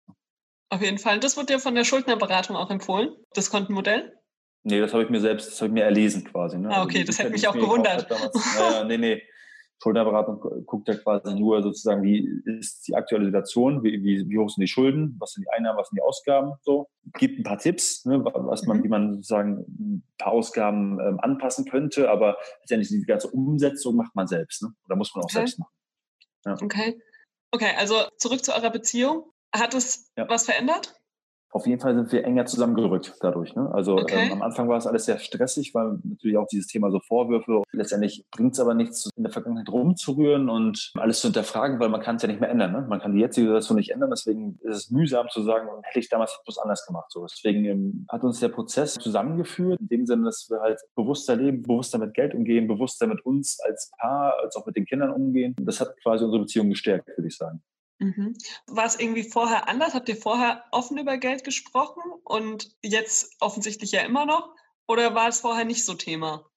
Auf 0.69 0.81
jeden 0.81 0.97
Fall. 0.97 1.19
Das 1.19 1.37
wird 1.37 1.49
dir 1.49 1.59
von 1.59 1.75
der 1.75 1.83
Schuldnerberatung 1.83 2.55
auch 2.55 2.69
empfohlen, 2.69 3.15
das 3.33 3.49
Kontenmodell? 3.49 4.13
Nee, 4.63 4.79
das 4.79 4.93
habe 4.93 5.03
ich 5.03 5.09
mir 5.09 5.19
selbst, 5.19 5.47
das 5.47 5.61
habe 5.61 5.67
ich 5.67 5.73
mir 5.73 5.83
erlesen 5.83 6.23
quasi. 6.23 6.57
Ne? 6.57 6.69
Ah, 6.69 6.83
okay, 6.83 6.99
also, 6.99 7.07
das 7.07 7.19
hätte 7.19 7.31
mich 7.31 7.47
auch 7.47 7.53
gewundert. 7.53 8.09
Naja, 8.09 8.83
nee, 8.85 8.97
nee. 8.97 9.21
Schuldenberatung 9.81 10.65
guckt 10.65 10.87
ja 10.87 10.95
quasi 10.95 11.37
nur 11.37 11.61
sozusagen, 11.61 12.03
wie 12.03 12.25
ist 12.57 12.87
die 12.87 12.95
aktuelle 12.95 13.25
Situation, 13.25 13.83
wie, 13.83 14.01
wie, 14.01 14.29
wie 14.29 14.37
hoch 14.37 14.49
sind 14.49 14.61
die 14.61 14.67
Schulden, 14.67 15.17
was 15.19 15.33
sind 15.33 15.43
die 15.43 15.49
Einnahmen, 15.49 15.77
was 15.77 15.89
sind 15.89 15.97
die 15.97 16.01
Ausgaben, 16.01 16.53
so. 16.61 16.87
Gibt 17.17 17.39
ein 17.39 17.43
paar 17.43 17.57
Tipps, 17.57 18.05
ne, 18.05 18.23
was 18.23 18.65
man, 18.65 18.77
mhm. 18.77 18.83
wie 18.85 18.87
man 18.87 19.13
sozusagen 19.15 19.65
ein 19.77 20.03
paar 20.17 20.31
Ausgaben 20.31 20.99
ähm, 21.01 21.19
anpassen 21.19 21.65
könnte, 21.65 22.09
aber 22.09 22.37
letztendlich 22.61 22.89
die 22.89 23.01
ganze 23.05 23.27
Umsetzung 23.27 23.97
macht 23.97 24.15
man 24.15 24.27
selbst, 24.27 24.63
ne? 24.63 24.69
Oder 24.85 24.95
muss 24.95 25.13
man 25.13 25.23
auch 25.23 25.25
okay. 25.25 25.33
selbst 25.33 25.59
machen. 25.59 25.73
Ja. 26.45 26.55
Okay. 26.61 27.01
Okay, 27.51 27.71
also 27.77 27.95
zurück 28.17 28.43
zu 28.43 28.55
eurer 28.55 28.71
Beziehung. 28.71 29.25
Hat 29.53 29.73
es 29.73 30.09
ja. 30.17 30.27
was 30.29 30.45
verändert? 30.45 30.95
Auf 31.53 31.67
jeden 31.67 31.79
Fall 31.79 31.93
sind 31.93 32.11
wir 32.11 32.25
enger 32.25 32.45
zusammengerückt 32.45 33.13
dadurch. 33.21 33.55
Ne? 33.55 33.69
Also 33.71 33.93
okay. 33.93 34.25
ähm, 34.25 34.33
am 34.33 34.41
Anfang 34.41 34.67
war 34.67 34.77
es 34.77 34.87
alles 34.87 35.05
sehr 35.05 35.19
stressig, 35.19 35.73
weil 35.75 35.99
natürlich 36.03 36.37
auch 36.37 36.47
dieses 36.47 36.65
Thema 36.65 36.89
so 36.89 36.99
Vorwürfe, 36.99 37.61
letztendlich 37.71 38.25
bringt 38.31 38.53
es 38.53 38.59
aber 38.59 38.73
nichts, 38.73 39.07
in 39.15 39.23
der 39.23 39.31
Vergangenheit 39.31 39.69
rumzurühren 39.69 40.49
und 40.49 40.91
alles 40.95 41.21
zu 41.21 41.27
hinterfragen, 41.27 41.79
weil 41.79 41.89
man 41.89 42.01
kann 42.01 42.15
es 42.15 42.23
ja 42.23 42.27
nicht 42.27 42.41
mehr 42.41 42.49
ändern. 42.49 42.71
Ne? 42.71 42.85
Man 42.89 42.99
kann 42.99 43.13
die 43.13 43.19
jetzige 43.19 43.47
Situation 43.47 43.77
nicht 43.77 43.91
ändern, 43.91 44.09
deswegen 44.09 44.57
ist 44.63 44.75
es 44.75 44.89
mühsam 44.89 45.27
zu 45.29 45.43
sagen, 45.43 45.67
hätte 45.83 45.99
ich 45.99 46.09
damals 46.09 46.39
etwas 46.41 46.57
anders 46.57 46.85
gemacht. 46.87 47.11
So. 47.11 47.25
Deswegen 47.25 47.65
ähm, 47.65 48.07
hat 48.09 48.23
uns 48.23 48.39
der 48.39 48.49
Prozess 48.49 48.95
zusammengeführt, 48.95 49.79
in 49.79 49.87
dem 49.87 50.05
Sinne, 50.07 50.25
dass 50.25 50.47
wir 50.49 50.59
halt 50.59 50.79
bewusster 50.95 51.35
leben, 51.35 51.61
bewusster 51.61 51.99
mit 51.99 52.15
Geld 52.15 52.33
umgehen, 52.33 52.67
bewusster 52.67 53.05
mit 53.05 53.23
uns 53.25 53.59
als 53.59 53.91
Paar, 53.99 54.39
als 54.41 54.55
auch 54.55 54.65
mit 54.65 54.75
den 54.75 54.85
Kindern 54.85 55.11
umgehen. 55.11 55.55
Das 55.61 55.79
hat 55.79 55.95
quasi 56.01 56.25
unsere 56.25 56.41
Beziehung 56.41 56.69
gestärkt, 56.69 57.07
würde 57.09 57.27
ich 57.27 57.37
sagen. 57.37 57.61
Mhm. 57.99 58.35
War 58.67 58.85
es 58.85 58.99
irgendwie 58.99 59.23
vorher 59.23 59.67
anders? 59.67 59.93
Habt 59.95 60.07
ihr 60.09 60.15
vorher 60.17 60.65
offen 60.71 60.97
über 60.99 61.17
Geld 61.17 61.43
gesprochen 61.43 62.01
und 62.23 62.75
jetzt 62.83 63.35
offensichtlich 63.39 63.91
ja 63.91 64.01
immer 64.01 64.25
noch? 64.27 64.55
Oder 64.87 65.15
war 65.15 65.27
es 65.29 65.39
vorher 65.41 65.65
nicht 65.65 65.83
so 65.85 65.93
Thema? 65.95 66.47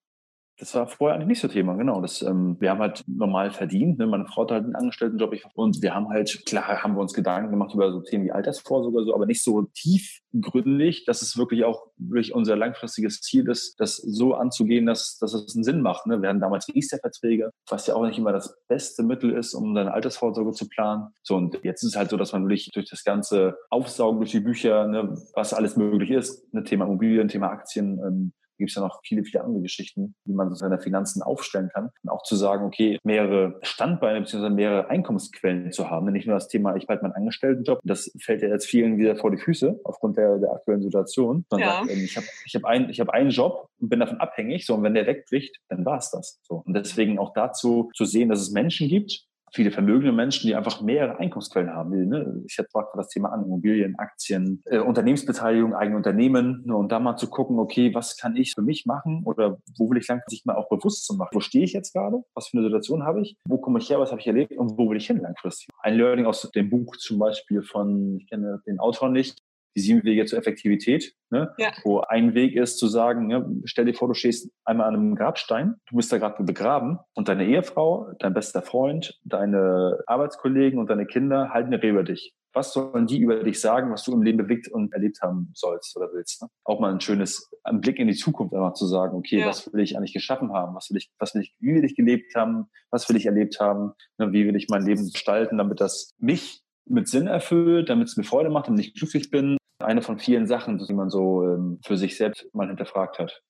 Das 0.59 0.75
war 0.75 0.87
vorher 0.87 1.17
eigentlich 1.17 1.29
nicht 1.29 1.41
so 1.41 1.49
Thema, 1.49 1.75
genau. 1.75 2.01
Das, 2.01 2.23
ähm, 2.23 2.57
wir 2.61 2.71
haben 2.71 2.79
halt 2.79 3.05
normal 3.07 3.51
verdient. 3.51 3.99
Ne? 3.99 4.07
Meine 4.07 4.25
Frau 4.25 4.43
hat 4.43 4.53
halt 4.53 4.65
einen 4.65 4.75
Angestelltenjob. 4.75 5.35
Ich, 5.35 5.45
und 5.55 5.83
wir 5.83 5.95
haben 5.95 6.09
halt, 6.09 6.47
klar, 6.47 6.83
haben 6.83 6.95
wir 6.95 7.03
uns 7.03 7.13
Gedanken 7.13 7.51
gemacht 7.51 7.75
über 7.75 7.93
so 7.93 8.01
Themen 8.01 8.25
wie 8.25 8.33
Altersvorsorge, 8.33 9.05
so, 9.05 9.15
aber 9.15 9.27
nicht 9.27 9.43
so 9.43 9.63
tiefgründig, 9.75 11.05
dass 11.05 11.21
es 11.21 11.37
wirklich 11.37 11.65
auch 11.65 11.89
wirklich 11.99 12.35
unser 12.35 12.57
langfristiges 12.57 13.21
Ziel 13.21 13.49
ist, 13.51 13.79
das 13.79 13.97
so 13.97 14.35
anzugehen, 14.35 14.87
dass, 14.87 15.19
dass 15.19 15.35
es 15.35 15.55
einen 15.55 15.65
Sinn 15.65 15.83
macht. 15.83 16.07
Ne? 16.07 16.23
Wir 16.23 16.31
hatten 16.31 16.41
damals 16.41 16.69
Riester-Verträge, 16.69 17.51
was 17.69 17.87
ja 17.87 17.95
auch 17.95 18.07
nicht 18.07 18.19
immer 18.19 18.33
das 18.33 18.57
beste 18.67 19.03
Mittel 19.03 19.33
ist, 19.33 19.53
um 19.53 19.75
seine 19.75 19.93
Altersvorsorge 19.93 20.53
zu 20.53 20.69
planen. 20.69 21.09
So, 21.23 21.37
und 21.37 21.61
jetzt 21.65 21.83
ist 21.83 21.91
es 21.91 21.97
halt 21.97 22.09
so, 22.09 22.17
dass 22.17 22.33
man 22.33 22.45
wirklich 22.45 22.71
durch 22.73 22.89
das 22.89 23.05
ganze 23.05 23.59
Aufsaugen 23.69 24.21
durch 24.21 24.31
die 24.31 24.41
Bücher, 24.41 24.87
ne, 24.87 25.19
was 25.35 25.53
alles 25.53 25.77
möglich 25.77 26.11
ist, 26.11 26.51
ne, 26.55 26.65
Thema 26.65 26.87
Immobilien, 26.87 27.29
Thema 27.29 27.51
Aktien, 27.51 27.99
ähm, 27.99 28.33
gibt 28.57 28.71
es 28.71 28.77
ja 28.77 28.83
noch 28.83 29.01
viele, 29.05 29.25
viele 29.25 29.45
andere 29.45 29.63
Geschichten, 29.63 30.15
wie 30.25 30.33
man 30.33 30.55
seine 30.55 30.79
Finanzen 30.79 31.23
aufstellen 31.23 31.71
kann. 31.73 31.91
Und 32.03 32.11
auch 32.11 32.23
zu 32.23 32.37
sagen, 32.37 32.65
okay, 32.65 32.99
mehrere 33.05 33.59
Standbeine 33.63 34.21
bzw. 34.21 34.51
mehrere 34.51 34.89
Einkommensquellen 34.89 35.73
zu 35.73 35.91
haben. 35.91 36.11
Nicht 36.13 36.27
nur 36.27 36.37
das 36.37 36.49
Thema, 36.49 36.77
ich 36.77 36.87
behalte 36.87 37.05
meinen 37.05 37.15
Angestelltenjob, 37.15 37.81
das 37.85 38.11
fällt 38.21 38.43
ja 38.43 38.49
jetzt 38.49 38.67
vielen 38.67 38.99
wieder 38.99 39.17
vor 39.17 39.31
die 39.31 39.39
Füße 39.39 39.81
aufgrund 39.85 40.17
der, 40.17 40.39
der 40.39 40.53
aktuellen 40.53 40.83
Situation. 40.83 41.45
Man 41.51 41.61
ja. 41.61 41.79
sagt, 41.79 41.91
ähm, 41.91 42.05
ich 42.05 42.17
habe 42.17 42.27
ich 42.45 42.55
hab 42.55 42.65
ein, 42.65 42.91
ich 42.91 43.01
hab 43.01 43.11
einen 43.11 43.31
Job 43.31 43.69
und 43.81 43.89
bin 43.89 44.01
davon 44.01 44.19
abhängig. 44.19 44.67
So, 44.67 44.75
und 44.75 44.83
wenn 44.83 44.95
der 44.95 45.07
wegbricht, 45.07 45.57
dann 45.69 45.85
war 45.85 45.99
es 45.99 46.11
das. 46.11 46.41
So. 46.43 46.63
Und 46.65 46.75
deswegen 46.75 47.19
auch 47.19 47.33
dazu 47.35 47.91
zu 47.95 48.05
sehen, 48.05 48.29
dass 48.29 48.41
es 48.41 48.51
Menschen 48.51 48.89
gibt, 48.89 49.27
viele 49.53 49.71
vermögende 49.71 50.13
Menschen, 50.13 50.47
die 50.47 50.55
einfach 50.55 50.81
mehrere 50.81 51.19
Einkommensquellen 51.19 51.73
haben 51.73 51.93
will. 51.93 52.07
Ne? 52.07 52.43
Ich 52.47 52.59
hatte 52.59 52.69
gerade 52.73 52.89
das 52.97 53.09
Thema 53.09 53.33
an 53.33 53.45
Immobilien, 53.45 53.99
Aktien, 53.99 54.63
äh, 54.67 54.79
Unternehmensbeteiligung, 54.79 55.75
eigene 55.75 55.97
Unternehmen. 55.97 56.63
Ne? 56.67 56.77
Und 56.77 56.93
da 56.93 56.99
mal 56.99 57.17
zu 57.17 57.29
gucken, 57.29 57.59
okay, 57.59 57.95
was 57.95 58.17
kann 58.17 58.37
ich 58.37 58.53
für 58.55 58.63
mich 58.63 58.87
machen 58.87 59.23
oder 59.25 59.59
wo 59.77 59.91
will 59.91 59.99
ich 59.99 60.09
langfristig 60.09 60.45
mal 60.45 60.57
auch 60.57 60.69
bewusst 60.69 61.07
zu 61.07 61.15
machen? 61.15 61.31
Wo 61.33 61.41
stehe 61.41 61.65
ich 61.65 61.73
jetzt 61.73 61.93
gerade? 61.93 62.23
Was 62.35 62.49
für 62.49 62.59
eine 62.59 62.67
Situation 62.67 63.05
habe 63.05 63.23
ich? 63.23 63.37
Wo 63.47 63.59
komme 63.59 63.79
ich 63.79 63.89
her? 63.89 64.01
Was 64.01 64.11
habe 64.11 64.21
ich 64.21 64.27
erlebt? 64.27 64.53
Und 64.57 64.79
wo 64.79 64.91
will 64.91 64.97
ich 64.97 65.07
hin 65.07 65.19
langfristig? 65.19 65.69
Ein 65.81 65.95
Learning 65.95 66.27
aus 66.27 66.51
dem 66.51 66.71
Buch 66.71 66.97
zum 66.97 67.19
Beispiel 67.19 67.63
von, 67.63 68.19
ich 68.19 68.29
kenne 68.29 68.63
den 68.67 68.79
Autor 68.79 69.09
nicht, 69.09 69.43
die 69.77 69.81
sieben 69.81 70.03
Wege 70.05 70.25
zur 70.25 70.39
Effektivität, 70.39 71.15
ne? 71.31 71.55
ja. 71.59 71.73
wo 71.85 72.01
ein 72.01 72.35
Weg 72.35 72.57
ist 72.57 72.79
zu 72.79 72.89
sagen, 72.89 73.27
ne, 73.27 73.47
stell 73.65 73.85
dir 73.85 73.95
vor, 73.95 74.09
du 74.09 74.15
stehst 74.15 74.51
einmal 74.65 74.89
an 74.89 74.95
einem 74.95 75.15
Grabstein, 75.15 75.75
du 75.89 75.97
bist 75.97 76.11
da 76.11 76.19
gerade 76.19 76.43
begraben 76.43 76.99
und 77.15 77.29
deine 77.29 77.47
Ehefrau, 77.47 78.13
dein 78.19 78.33
bester 78.33 78.63
Freund, 78.63 79.21
deine 79.25 80.01
Arbeitskollegen 80.07 80.79
und 80.79 80.89
deine 80.89 81.07
Kinder 81.07 81.51
halten 81.51 81.73
eine 81.73 81.83
Rede 81.83 81.93
über 81.93 82.05
dich. 82.05 82.35
Was 82.55 82.73
sollen 82.73 83.07
die 83.07 83.19
über 83.19 83.45
dich 83.45 83.61
sagen, 83.61 83.93
was 83.93 84.03
du 84.05 84.15
im 84.15 84.23
Leben 84.23 84.39
bewegt 84.39 84.69
und 84.69 84.95
erlebt 84.95 85.21
haben 85.21 85.51
sollst 85.55 85.95
oder 85.95 86.09
willst? 86.15 86.41
Ne? 86.41 86.49
Auch 86.65 86.81
mal 86.81 86.91
ein 86.91 87.03
schönes 87.03 87.51
ein 87.65 87.83
Blick 87.83 87.99
in 87.99 88.09
die 88.09 88.15
Zukunft 88.15 88.55
einfach 88.55 88.73
zu 88.73 88.87
sagen, 88.87 89.15
okay, 89.15 89.41
ja. 89.41 89.47
was 89.47 89.71
will 89.73 89.83
ich 89.83 89.99
eigentlich 89.99 90.15
geschaffen 90.15 90.53
haben? 90.55 90.75
Was 90.75 90.89
will 90.89 90.97
ich, 90.97 91.11
was 91.19 91.35
will 91.35 91.43
ich, 91.43 91.55
wie 91.61 91.75
will 91.75 91.85
ich 91.85 91.97
gelebt 91.97 92.35
haben? 92.35 92.71
Was 92.91 93.09
will 93.11 93.17
ich 93.17 93.27
erlebt 93.27 93.61
haben? 93.61 93.93
Ne, 94.17 94.33
wie 94.33 94.47
will 94.47 94.57
ich 94.57 94.69
mein 94.71 94.87
Leben 94.87 95.05
gestalten, 95.05 95.59
damit 95.59 95.83
das 95.83 96.15
mich 96.19 96.63
mit 96.87 97.09
Sinn 97.09 97.27
erfüllt, 97.27 97.91
damit 97.91 98.09
es 98.09 98.17
mir 98.17 98.25
Freude 98.25 98.49
macht, 98.49 98.69
damit 98.69 98.81
ich 98.81 98.95
glücklich 98.95 99.31
bin 99.31 99.59
eine 99.87 100.03
von 100.03 100.19
vielen 100.19 100.47
Sachen, 100.47 100.79
die 100.79 100.93
man 100.93 101.11
so 101.11 101.45
ähm, 101.45 101.81
für 101.85 101.97
sich 101.97 102.17
selbst 102.17 102.53
mal 102.55 102.67
hinterfragt 102.67 103.19
hat. 103.19 103.43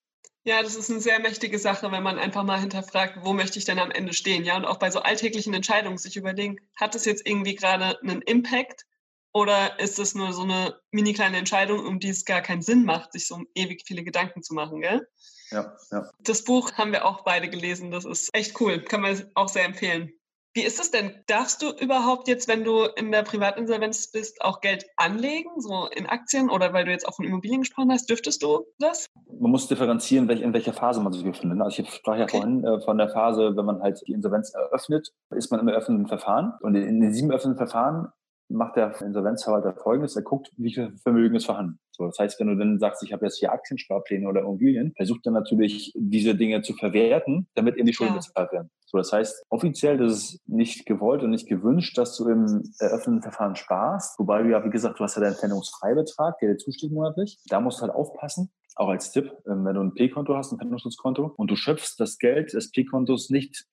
Ja, 0.44 0.62
das 0.62 0.76
ist 0.76 0.90
eine 0.90 1.00
sehr 1.00 1.18
mächtige 1.18 1.58
Sache, 1.58 1.90
wenn 1.90 2.04
man 2.04 2.20
einfach 2.20 2.44
mal 2.44 2.60
hinterfragt, 2.60 3.18
wo 3.22 3.32
möchte 3.32 3.58
ich 3.58 3.64
denn 3.64 3.80
am 3.80 3.90
Ende 3.90 4.12
stehen? 4.12 4.44
Ja, 4.44 4.56
und 4.56 4.64
auch 4.64 4.78
bei 4.78 4.90
so 4.90 5.00
alltäglichen 5.00 5.54
Entscheidungen 5.54 5.98
sich 5.98 6.16
überlegen, 6.16 6.60
hat 6.76 6.94
es 6.94 7.04
jetzt 7.04 7.26
irgendwie 7.26 7.56
gerade 7.56 7.98
einen 8.00 8.22
Impact 8.22 8.86
oder 9.32 9.80
ist 9.80 9.98
es 9.98 10.14
nur 10.14 10.32
so 10.32 10.42
eine 10.42 10.78
mini 10.92 11.14
kleine 11.14 11.38
Entscheidung, 11.38 11.84
um 11.84 11.98
die 11.98 12.10
es 12.10 12.24
gar 12.24 12.42
keinen 12.42 12.62
Sinn 12.62 12.84
macht, 12.84 13.12
sich 13.12 13.26
so 13.26 13.42
ewig 13.54 13.82
viele 13.84 14.04
Gedanken 14.04 14.42
zu 14.42 14.54
machen, 14.54 14.82
gell? 14.82 15.08
Ja, 15.50 15.76
ja. 15.90 16.08
Das 16.20 16.44
Buch 16.44 16.72
haben 16.74 16.92
wir 16.92 17.04
auch 17.04 17.24
beide 17.24 17.48
gelesen. 17.48 17.90
Das 17.90 18.04
ist 18.04 18.34
echt 18.34 18.60
cool. 18.60 18.80
Kann 18.82 19.00
man 19.00 19.30
auch 19.34 19.48
sehr 19.48 19.64
empfehlen. 19.64 20.12
Wie 20.56 20.64
ist 20.64 20.80
es 20.80 20.90
denn? 20.90 21.12
Darfst 21.26 21.60
du 21.60 21.70
überhaupt 21.70 22.28
jetzt, 22.28 22.48
wenn 22.48 22.64
du 22.64 22.84
in 22.96 23.12
der 23.12 23.24
Privatinsolvenz 23.24 24.10
bist, 24.10 24.40
auch 24.40 24.62
Geld 24.62 24.86
anlegen, 24.96 25.50
so 25.58 25.86
in 25.94 26.06
Aktien 26.06 26.48
oder 26.48 26.72
weil 26.72 26.86
du 26.86 26.92
jetzt 26.92 27.06
auch 27.06 27.14
von 27.14 27.26
Immobilien 27.26 27.60
gesprochen 27.60 27.92
hast, 27.92 28.08
dürftest 28.08 28.42
du 28.42 28.64
das? 28.78 29.04
Man 29.38 29.50
muss 29.50 29.68
differenzieren, 29.68 30.30
in 30.30 30.54
welcher 30.54 30.72
Phase 30.72 31.02
man 31.02 31.12
sich 31.12 31.24
befindet. 31.24 31.60
Also 31.60 31.82
ich 31.82 31.90
sprach 31.90 32.16
ja 32.16 32.22
okay. 32.22 32.38
vorhin 32.38 32.64
äh, 32.64 32.80
von 32.80 32.96
der 32.96 33.10
Phase, 33.10 33.54
wenn 33.54 33.66
man 33.66 33.82
halt 33.82 34.02
die 34.06 34.12
Insolvenz 34.12 34.54
eröffnet, 34.54 35.12
ist 35.28 35.50
man 35.50 35.60
im 35.60 35.68
eröffneten 35.68 36.06
Verfahren. 36.06 36.54
Und 36.60 36.74
in 36.74 37.00
den 37.00 37.12
sieben 37.12 37.30
öffentlichen 37.30 37.58
Verfahren 37.58 38.08
macht 38.48 38.76
der 38.76 39.00
Insolvenzverwalter 39.00 39.74
folgendes, 39.74 40.16
er 40.16 40.22
guckt, 40.22 40.52
wie 40.56 40.72
viel 40.72 40.96
Vermögen 41.02 41.34
ist 41.34 41.46
vorhanden. 41.46 41.78
So, 41.90 42.04
das 42.04 42.18
heißt, 42.18 42.38
wenn 42.38 42.48
du 42.48 42.56
dann 42.56 42.78
sagst, 42.78 43.02
ich 43.02 43.12
habe 43.12 43.24
jetzt 43.24 43.38
hier 43.38 43.52
Aktiensparpläne 43.52 44.28
oder 44.28 44.42
Immobilien, 44.42 44.92
versucht 44.96 45.24
dann 45.24 45.32
natürlich 45.32 45.92
diese 45.96 46.34
Dinge 46.34 46.62
zu 46.62 46.74
verwerten, 46.74 47.48
damit 47.54 47.76
eben 47.76 47.86
die 47.86 47.94
Schulden 47.94 48.14
ja. 48.14 48.18
bezahlt 48.18 48.52
werden. 48.52 48.70
So, 48.84 48.98
das 48.98 49.12
heißt, 49.12 49.44
offiziell 49.48 50.00
ist 50.02 50.12
es 50.12 50.40
nicht 50.46 50.86
gewollt 50.86 51.22
und 51.22 51.30
nicht 51.30 51.48
gewünscht, 51.48 51.96
dass 51.98 52.16
du 52.16 52.28
im 52.28 52.62
eröffneten 52.78 53.22
Verfahren 53.22 53.56
sparst. 53.56 54.18
Wobei 54.18 54.42
du 54.42 54.50
ja, 54.50 54.64
wie 54.64 54.70
gesagt, 54.70 55.00
du 55.00 55.04
hast 55.04 55.16
ja 55.16 55.22
deinen 55.22 55.36
Pfändungsfreibetrag, 55.36 56.38
der 56.38 56.50
dir 56.50 56.56
zusteht 56.58 56.92
monatlich. 56.92 57.38
Da 57.48 57.60
musst 57.60 57.78
du 57.78 57.82
halt 57.82 57.94
aufpassen. 57.94 58.52
Auch 58.76 58.88
als 58.88 59.10
Tipp, 59.10 59.32
ähm, 59.48 59.64
wenn 59.64 59.74
du 59.74 59.80
ein 59.80 59.94
P-Konto 59.94 60.36
hast, 60.36 60.52
ein 60.52 60.58
Pfändungsschutzkonto, 60.58 61.32
und 61.36 61.50
du 61.50 61.56
schöpfst 61.56 61.96
das 61.98 62.18
Geld 62.18 62.52
des 62.52 62.70
P-Kontos 62.70 63.30
nicht 63.30 63.64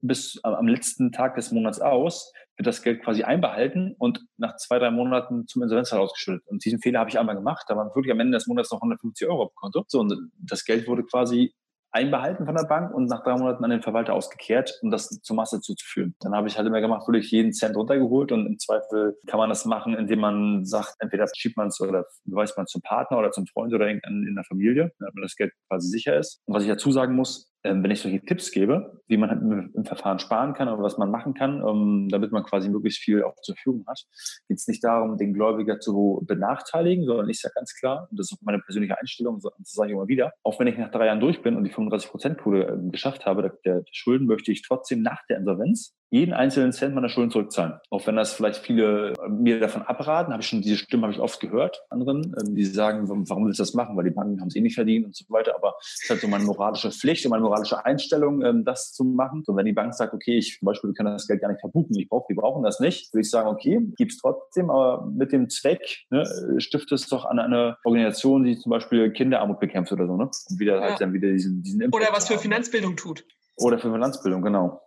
bis 0.00 0.40
am 0.42 0.66
letzten 0.66 1.12
Tag 1.12 1.34
des 1.36 1.52
Monats 1.52 1.80
aus, 1.80 2.32
wird 2.56 2.66
das 2.66 2.82
Geld 2.82 3.02
quasi 3.02 3.22
einbehalten 3.22 3.94
und 3.98 4.24
nach 4.36 4.56
zwei, 4.56 4.78
drei 4.78 4.90
Monaten 4.90 5.46
zum 5.46 5.62
Insolvenzfall 5.62 6.00
ausgeschüttet. 6.00 6.46
Und 6.46 6.64
diesen 6.64 6.80
Fehler 6.80 7.00
habe 7.00 7.10
ich 7.10 7.18
einmal 7.18 7.34
gemacht. 7.34 7.64
Da 7.68 7.76
waren 7.76 7.88
wirklich 7.94 8.12
am 8.12 8.20
Ende 8.20 8.36
des 8.36 8.46
Monats 8.46 8.70
noch 8.70 8.78
150 8.78 9.28
Euro 9.28 9.44
auf 9.44 9.50
dem 9.50 9.56
Konto. 9.56 9.84
So, 9.88 10.00
und 10.00 10.14
das 10.38 10.64
Geld 10.64 10.86
wurde 10.86 11.04
quasi 11.04 11.52
einbehalten 11.96 12.44
von 12.44 12.54
der 12.54 12.64
Bank 12.64 12.94
und 12.94 13.06
nach 13.06 13.22
drei 13.22 13.36
Monaten 13.36 13.64
an 13.64 13.70
den 13.70 13.82
Verwalter 13.82 14.12
ausgekehrt, 14.12 14.78
um 14.82 14.90
das 14.90 15.08
zur 15.08 15.36
Masse 15.36 15.60
zuzuführen. 15.60 16.14
Dann 16.20 16.34
habe 16.34 16.46
ich 16.46 16.58
halt 16.58 16.66
immer 16.66 16.80
gemacht, 16.80 17.06
wirklich 17.08 17.30
jeden 17.30 17.52
Cent 17.52 17.74
runtergeholt 17.74 18.32
und 18.32 18.46
im 18.46 18.58
Zweifel 18.58 19.16
kann 19.26 19.38
man 19.38 19.48
das 19.48 19.64
machen, 19.64 19.94
indem 19.94 20.20
man 20.20 20.64
sagt, 20.66 20.96
entweder 20.98 21.26
schiebt 21.34 21.56
man 21.56 21.68
es 21.68 21.80
oder 21.80 22.04
beweist 22.24 22.56
man 22.56 22.64
es 22.64 22.72
zum 22.72 22.82
Partner 22.82 23.18
oder 23.18 23.30
zum 23.30 23.46
Freund 23.46 23.72
oder 23.72 23.88
in, 23.88 24.00
der 24.34 24.44
Familie, 24.44 24.92
damit 24.98 25.24
das 25.24 25.36
Geld 25.36 25.52
quasi 25.68 25.88
sicher 25.88 26.18
ist. 26.18 26.42
Und 26.44 26.54
was 26.54 26.64
ich 26.64 26.68
dazu 26.68 26.92
sagen 26.92 27.14
muss, 27.14 27.50
wenn 27.66 27.90
ich 27.90 28.00
solche 28.00 28.24
Tipps 28.24 28.50
gebe, 28.50 29.02
wie 29.06 29.16
man 29.16 29.30
halt 29.30 29.40
im, 29.40 29.84
Verfahren 29.84 30.18
sparen 30.18 30.54
kann 30.54 30.68
oder 30.68 30.82
was 30.82 30.98
man 30.98 31.10
machen 31.10 31.34
kann, 31.34 31.62
um, 31.62 32.08
damit 32.08 32.32
man 32.32 32.42
quasi 32.42 32.68
möglichst 32.68 33.00
viel 33.00 33.22
auch 33.22 33.34
zur 33.42 33.54
Verfügung 33.54 33.84
hat, 33.86 34.04
geht 34.48 34.58
es 34.58 34.66
nicht 34.66 34.82
darum, 34.82 35.16
den 35.16 35.32
Gläubiger 35.32 35.78
zu 35.78 36.24
benachteiligen, 36.26 37.04
sondern 37.04 37.28
ich 37.28 37.40
sage 37.40 37.54
ganz 37.54 37.74
klar, 37.74 38.08
und 38.10 38.18
das 38.18 38.30
ist 38.30 38.38
auch 38.38 38.42
meine 38.44 38.58
persönliche 38.58 38.98
Einstellung, 38.98 39.40
das 39.42 39.72
sage 39.72 39.90
ich 39.90 39.94
immer 39.94 40.08
wieder, 40.08 40.32
auch 40.42 40.58
wenn 40.58 40.66
ich 40.66 40.78
nach 40.78 40.90
drei 40.90 41.06
Jahren 41.06 41.20
durch 41.20 41.42
bin 41.42 41.56
und 41.56 41.64
die 41.64 41.72
35%-Quote 41.72 42.66
äh, 42.66 42.90
geschafft 42.90 43.26
habe, 43.26 43.58
der 43.64 43.84
Schulden 43.92 44.26
möchte 44.26 44.52
ich 44.52 44.62
trotzdem 44.62 45.02
nach 45.02 45.24
der 45.28 45.38
Insolvenz 45.38 45.94
jeden 46.10 46.32
einzelnen 46.32 46.72
Cent 46.72 46.94
meiner 46.94 47.08
Schulden 47.08 47.30
zurückzahlen. 47.30 47.74
Auch 47.90 48.06
wenn 48.06 48.16
das 48.16 48.32
vielleicht 48.32 48.58
viele 48.58 49.12
äh, 49.12 49.28
mir 49.28 49.58
davon 49.58 49.82
abraten, 49.82 50.32
habe 50.32 50.42
ich 50.42 50.48
schon, 50.48 50.62
diese 50.62 50.76
Stimme 50.76 51.04
habe 51.04 51.12
ich 51.12 51.20
oft 51.20 51.40
gehört, 51.40 51.82
anderen, 51.90 52.34
ähm, 52.40 52.54
die 52.54 52.64
sagen, 52.64 53.08
warum 53.08 53.46
willst 53.46 53.58
du 53.58 53.62
das 53.62 53.74
machen? 53.74 53.96
Weil 53.96 54.04
die 54.04 54.10
Banken 54.10 54.40
haben 54.40 54.48
es 54.48 54.56
eh 54.56 54.60
nicht 54.60 54.74
verdient 54.74 55.06
und 55.06 55.16
so 55.16 55.24
weiter. 55.28 55.54
Aber 55.56 55.74
es 55.80 56.02
ist 56.02 56.10
halt 56.10 56.20
so 56.20 56.28
meine 56.28 56.44
moralische 56.44 56.90
Pflicht 56.90 57.24
und 57.26 57.30
meine 57.30 57.42
moralische 57.42 57.84
Einstellung, 57.84 58.42
ähm, 58.42 58.64
das 58.64 58.92
zu 58.92 59.04
machen. 59.04 59.42
So, 59.44 59.56
wenn 59.56 59.66
die 59.66 59.72
Bank 59.72 59.94
sagt, 59.94 60.14
okay, 60.14 60.38
ich 60.38 60.58
zum 60.58 60.66
Beispiel, 60.66 60.92
können 60.92 61.12
das 61.12 61.26
Geld 61.26 61.40
gar 61.40 61.48
nicht 61.48 61.60
verbuchen, 61.60 61.96
ich 61.98 62.08
brauche, 62.08 62.28
wir 62.28 62.36
brauchen 62.36 62.62
das 62.62 62.80
nicht, 62.80 63.12
würde 63.12 63.22
ich 63.22 63.30
sagen, 63.30 63.48
okay, 63.48 63.80
gib's 63.96 64.18
trotzdem, 64.18 64.70
aber 64.70 65.06
mit 65.06 65.32
dem 65.32 65.48
Zweck, 65.48 66.04
ne, 66.10 66.24
stifte 66.58 66.94
es 66.94 67.08
doch 67.08 67.24
an 67.24 67.38
eine 67.38 67.76
Organisation, 67.84 68.44
die 68.44 68.56
zum 68.56 68.70
Beispiel 68.70 69.10
Kinderarmut 69.10 69.60
bekämpft 69.60 69.92
oder 69.92 70.06
so, 70.06 70.16
ne? 70.16 70.24
Und 70.24 70.58
wieder 70.58 70.74
halt 70.74 70.82
ja. 70.82 70.88
halt 70.90 71.00
dann 71.00 71.12
wieder 71.12 71.30
diesen, 71.30 71.62
diesen 71.62 71.80
Impact 71.80 72.02
Oder 72.02 72.14
was 72.14 72.28
für 72.28 72.38
Finanzbildung 72.38 72.96
tut. 72.96 73.24
Oder 73.56 73.78
für 73.78 73.90
Finanzbildung, 73.90 74.42
genau. 74.42 74.82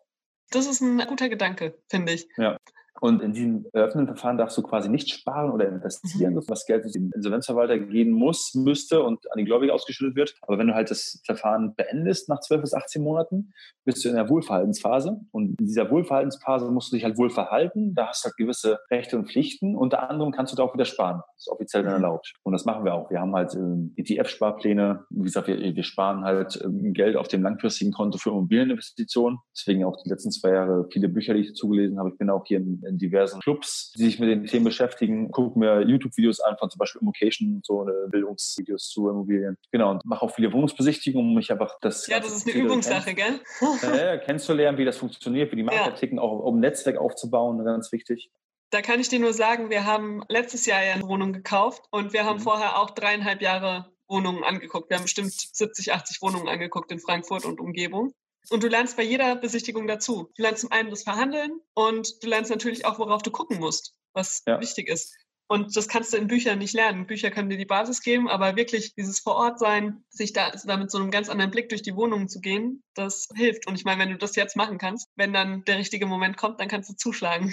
Das 0.50 0.66
ist 0.66 0.82
ein 0.82 1.00
guter 1.08 1.30
Gedanke, 1.30 1.78
finde 1.88 2.14
ich. 2.14 2.28
Ja. 2.38 2.58
Und 3.02 3.22
in 3.22 3.34
diesem 3.34 3.66
eröffnenden 3.74 4.16
Verfahren 4.16 4.38
darfst 4.38 4.58
du 4.58 4.62
quasi 4.62 4.90
nicht 4.90 5.10
sparen 5.10 5.52
oder 5.52 5.68
investieren, 5.68 6.34
mhm. 6.34 6.44
was 6.48 6.66
Geld 6.66 6.86
in 6.86 6.92
den 6.92 7.12
Insolvenzverwalter 7.16 7.80
gehen 7.80 8.12
muss, 8.12 8.54
müsste 8.56 9.04
und 9.04 9.32
an 9.32 9.38
die 9.38 9.46
Gläubiger 9.46 9.74
ausgeschüttet 9.74 10.16
wird. 10.16 10.36
Aber 10.42 10.58
wenn 10.58 10.68
du 10.68 10.76
halt 10.76 10.92
das 10.92 11.22
Verfahren 11.26 11.76
beendest 11.76 12.30
nach 12.30 12.40
12 12.40 12.62
bis 12.62 12.74
18 12.74 13.02
Monaten, 13.02 13.54
bist 13.86 14.04
du 14.04 14.10
in 14.10 14.16
der 14.16 14.30
Wohlverhaltensphase. 14.30 15.20
Und 15.32 15.60
in 15.60 15.68
dieser 15.68 15.90
Wohlverhaltensphase 15.90 16.70
musst 16.72 16.92
du 16.92 16.96
dich 16.96 17.06
halt 17.06 17.18
wohl 17.18 17.30
verhalten. 17.30 17.96
Da 17.96 18.08
hast 18.08 18.24
du 18.24 18.28
halt 18.28 18.38
gewisse 18.38 18.80
Rechte 18.92 19.18
und 19.18 19.30
Pflichten. 19.30 19.76
Unter 19.76 20.10
anderem 20.10 20.32
kannst 20.32 20.54
du 20.54 20.58
da 20.58 20.64
auch 20.64 20.74
wieder 20.74 20.86
sparen. 20.86 21.22
Das 21.36 21.48
ist 21.48 21.50
offiziell 21.50 21.84
dann 21.84 21.98
mhm. 21.98 22.04
erlaubt. 22.04 22.34
Und 22.44 22.54
das 22.54 22.66
machen 22.66 22.84
wir 22.84 22.94
auch. 22.94 23.10
Wir 23.10 23.22
haben 23.22 23.34
halt 23.34 23.56
äh, 23.56 24.02
ETF-Sparpläne. 24.02 25.06
Wie 25.10 25.24
gesagt, 25.24 25.48
wir, 25.48 25.58
wir 25.58 25.84
sparen 25.84 26.24
halt 26.24 26.62
äh, 26.62 26.92
Geld 26.92 27.16
auf 27.16 27.28
dem 27.28 27.44
langfristigen 27.44 27.92
Konto 27.92 28.18
für 28.18 28.30
Immobilieninvestitionen. 28.30 29.40
Deswegen 29.56 29.86
auch 29.86 29.98
die 30.04 30.10
letzten 30.10 30.32
zwei 30.32 30.52
Jahre 30.52 30.88
viele 30.92 31.10
Bücher, 31.10 31.34
die 31.34 31.42
ich 31.42 31.56
zugelesen 31.56 31.98
habe. 32.00 32.10
Ich 32.10 32.18
bin 32.18 32.30
auch 32.30 32.44
hier 32.46 32.60
in 32.60 32.82
in 32.90 32.98
diversen 32.98 33.40
Clubs, 33.40 33.94
die 33.98 34.06
sich 34.06 34.20
mit 34.20 34.30
den 34.30 34.46
Themen 34.46 34.66
beschäftigen, 34.66 35.32
gucke 35.32 35.58
mir 35.58 35.82
YouTube-Videos 35.88 36.40
an 36.42 36.58
von 36.58 36.70
zum 36.70 36.80
Beispiel 36.80 37.02
Immocation, 37.02 37.62
so 37.64 37.82
eine 37.82 38.08
Bildungsvideos 38.10 38.90
zu 38.90 39.10
Immobilien. 39.10 39.58
Genau, 39.72 39.92
und 39.92 40.06
mache 40.06 40.24
auch 40.24 40.34
viele 40.34 40.52
Wohnungsbesichtigungen, 40.52 41.30
um 41.30 41.36
mich 41.36 41.52
einfach 41.52 41.78
das. 41.82 42.08
Ja, 42.08 42.20
das 42.20 42.36
ist 42.36 42.48
eine 42.48 42.58
Übungssache, 42.58 43.14
gell? 43.14 43.40
ja, 43.82 44.18
kennenzulernen, 44.18 44.78
wie 44.78 44.86
das 44.86 44.98
funktioniert, 44.98 45.52
wie 45.52 45.58
die 45.58 45.64
Makler 45.64 45.88
ja. 45.88 45.92
ticken, 45.92 46.20
auch 46.20 46.40
um 46.40 46.58
ein 46.58 46.60
Netzwerk 46.60 46.98
aufzubauen, 46.98 47.64
ganz 47.64 47.92
wichtig. 47.92 48.32
Da 48.72 48.82
kann 48.82 49.00
ich 49.00 49.10
dir 49.10 49.20
nur 49.20 49.34
sagen, 49.34 49.70
wir 49.70 49.86
haben 49.86 50.24
letztes 50.28 50.66
Jahr 50.66 50.84
ja 50.84 50.94
eine 50.94 51.08
Wohnung 51.08 51.34
gekauft 51.34 51.86
und 51.92 52.14
wir 52.14 52.26
haben 52.26 52.38
mhm. 52.38 52.44
vorher 52.44 52.78
auch 52.78 52.92
dreieinhalb 52.92 53.42
Jahre 53.42 53.92
Wohnungen 54.08 54.44
angeguckt. 54.44 54.90
Wir 54.90 54.98
haben 54.98 55.04
bestimmt 55.04 55.32
70, 55.32 55.94
80 55.94 56.22
Wohnungen 56.22 56.48
angeguckt 56.48 56.92
in 56.92 57.00
Frankfurt 57.00 57.46
und 57.46 57.60
Umgebung. 57.60 58.14
Und 58.50 58.64
du 58.64 58.68
lernst 58.68 58.98
bei 58.98 59.04
jeder 59.04 59.36
Besichtigung 59.36 59.88
dazu. 59.88 60.32
Du 60.36 60.42
lernst 60.42 60.62
zum 60.62 60.72
einen 60.72 60.90
das 60.90 61.04
Verhandeln 61.04 61.60
und 61.74 62.24
du 62.24 62.28
lernst 62.28 62.50
natürlich 62.50 62.86
auch, 62.86 63.00
worauf 63.00 63.22
du 63.22 63.32
gucken 63.32 63.60
musst, 63.60 63.96
was 64.14 64.44
ja. 64.48 64.60
wichtig 64.60 64.88
ist. 64.88 65.16
Und 65.52 65.76
das 65.76 65.88
kannst 65.88 66.14
du 66.14 66.18
in 66.18 66.28
Büchern 66.28 66.60
nicht 66.60 66.76
lernen. 66.76 67.08
Bücher 67.08 67.32
können 67.32 67.50
dir 67.50 67.58
die 67.58 67.66
Basis 67.66 68.02
geben, 68.02 68.30
aber 68.30 68.56
wirklich 68.56 68.94
dieses 68.94 69.20
Vorortsein, 69.20 70.04
sich 70.10 70.32
da, 70.32 70.52
da 70.52 70.78
mit 70.78 70.92
so 70.92 71.00
einem 71.00 71.10
ganz 71.10 71.28
anderen 71.28 71.50
Blick 71.50 71.70
durch 71.70 71.82
die 71.82 71.96
Wohnungen 71.96 72.30
zu 72.30 72.40
gehen, 72.40 72.84
das 72.94 73.28
hilft. 73.36 73.68
Und 73.68 73.74
ich 73.74 73.84
meine, 73.84 74.00
wenn 74.00 74.12
du 74.12 74.18
das 74.18 74.36
jetzt 74.36 74.56
machen 74.56 74.78
kannst, 74.78 75.10
wenn 75.16 75.34
dann 75.34 75.64
der 75.66 75.80
richtige 75.80 76.06
Moment 76.06 76.38
kommt, 76.38 76.60
dann 76.60 76.68
kannst 76.68 76.90
du 76.92 76.96
zuschlagen. 76.96 77.52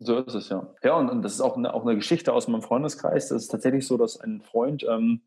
So 0.00 0.18
ist 0.18 0.34
es 0.34 0.48
ja. 0.48 0.74
Ja, 0.82 0.96
und, 0.96 1.08
und 1.08 1.22
das 1.22 1.34
ist 1.34 1.40
auch 1.40 1.56
eine, 1.56 1.72
auch 1.72 1.82
eine 1.82 1.94
Geschichte 1.94 2.32
aus 2.32 2.48
meinem 2.48 2.62
Freundeskreis. 2.62 3.28
Das 3.28 3.42
ist 3.42 3.48
tatsächlich 3.48 3.86
so, 3.86 3.96
dass 3.96 4.18
ein 4.18 4.42
Freund 4.42 4.84
ähm, 4.88 5.22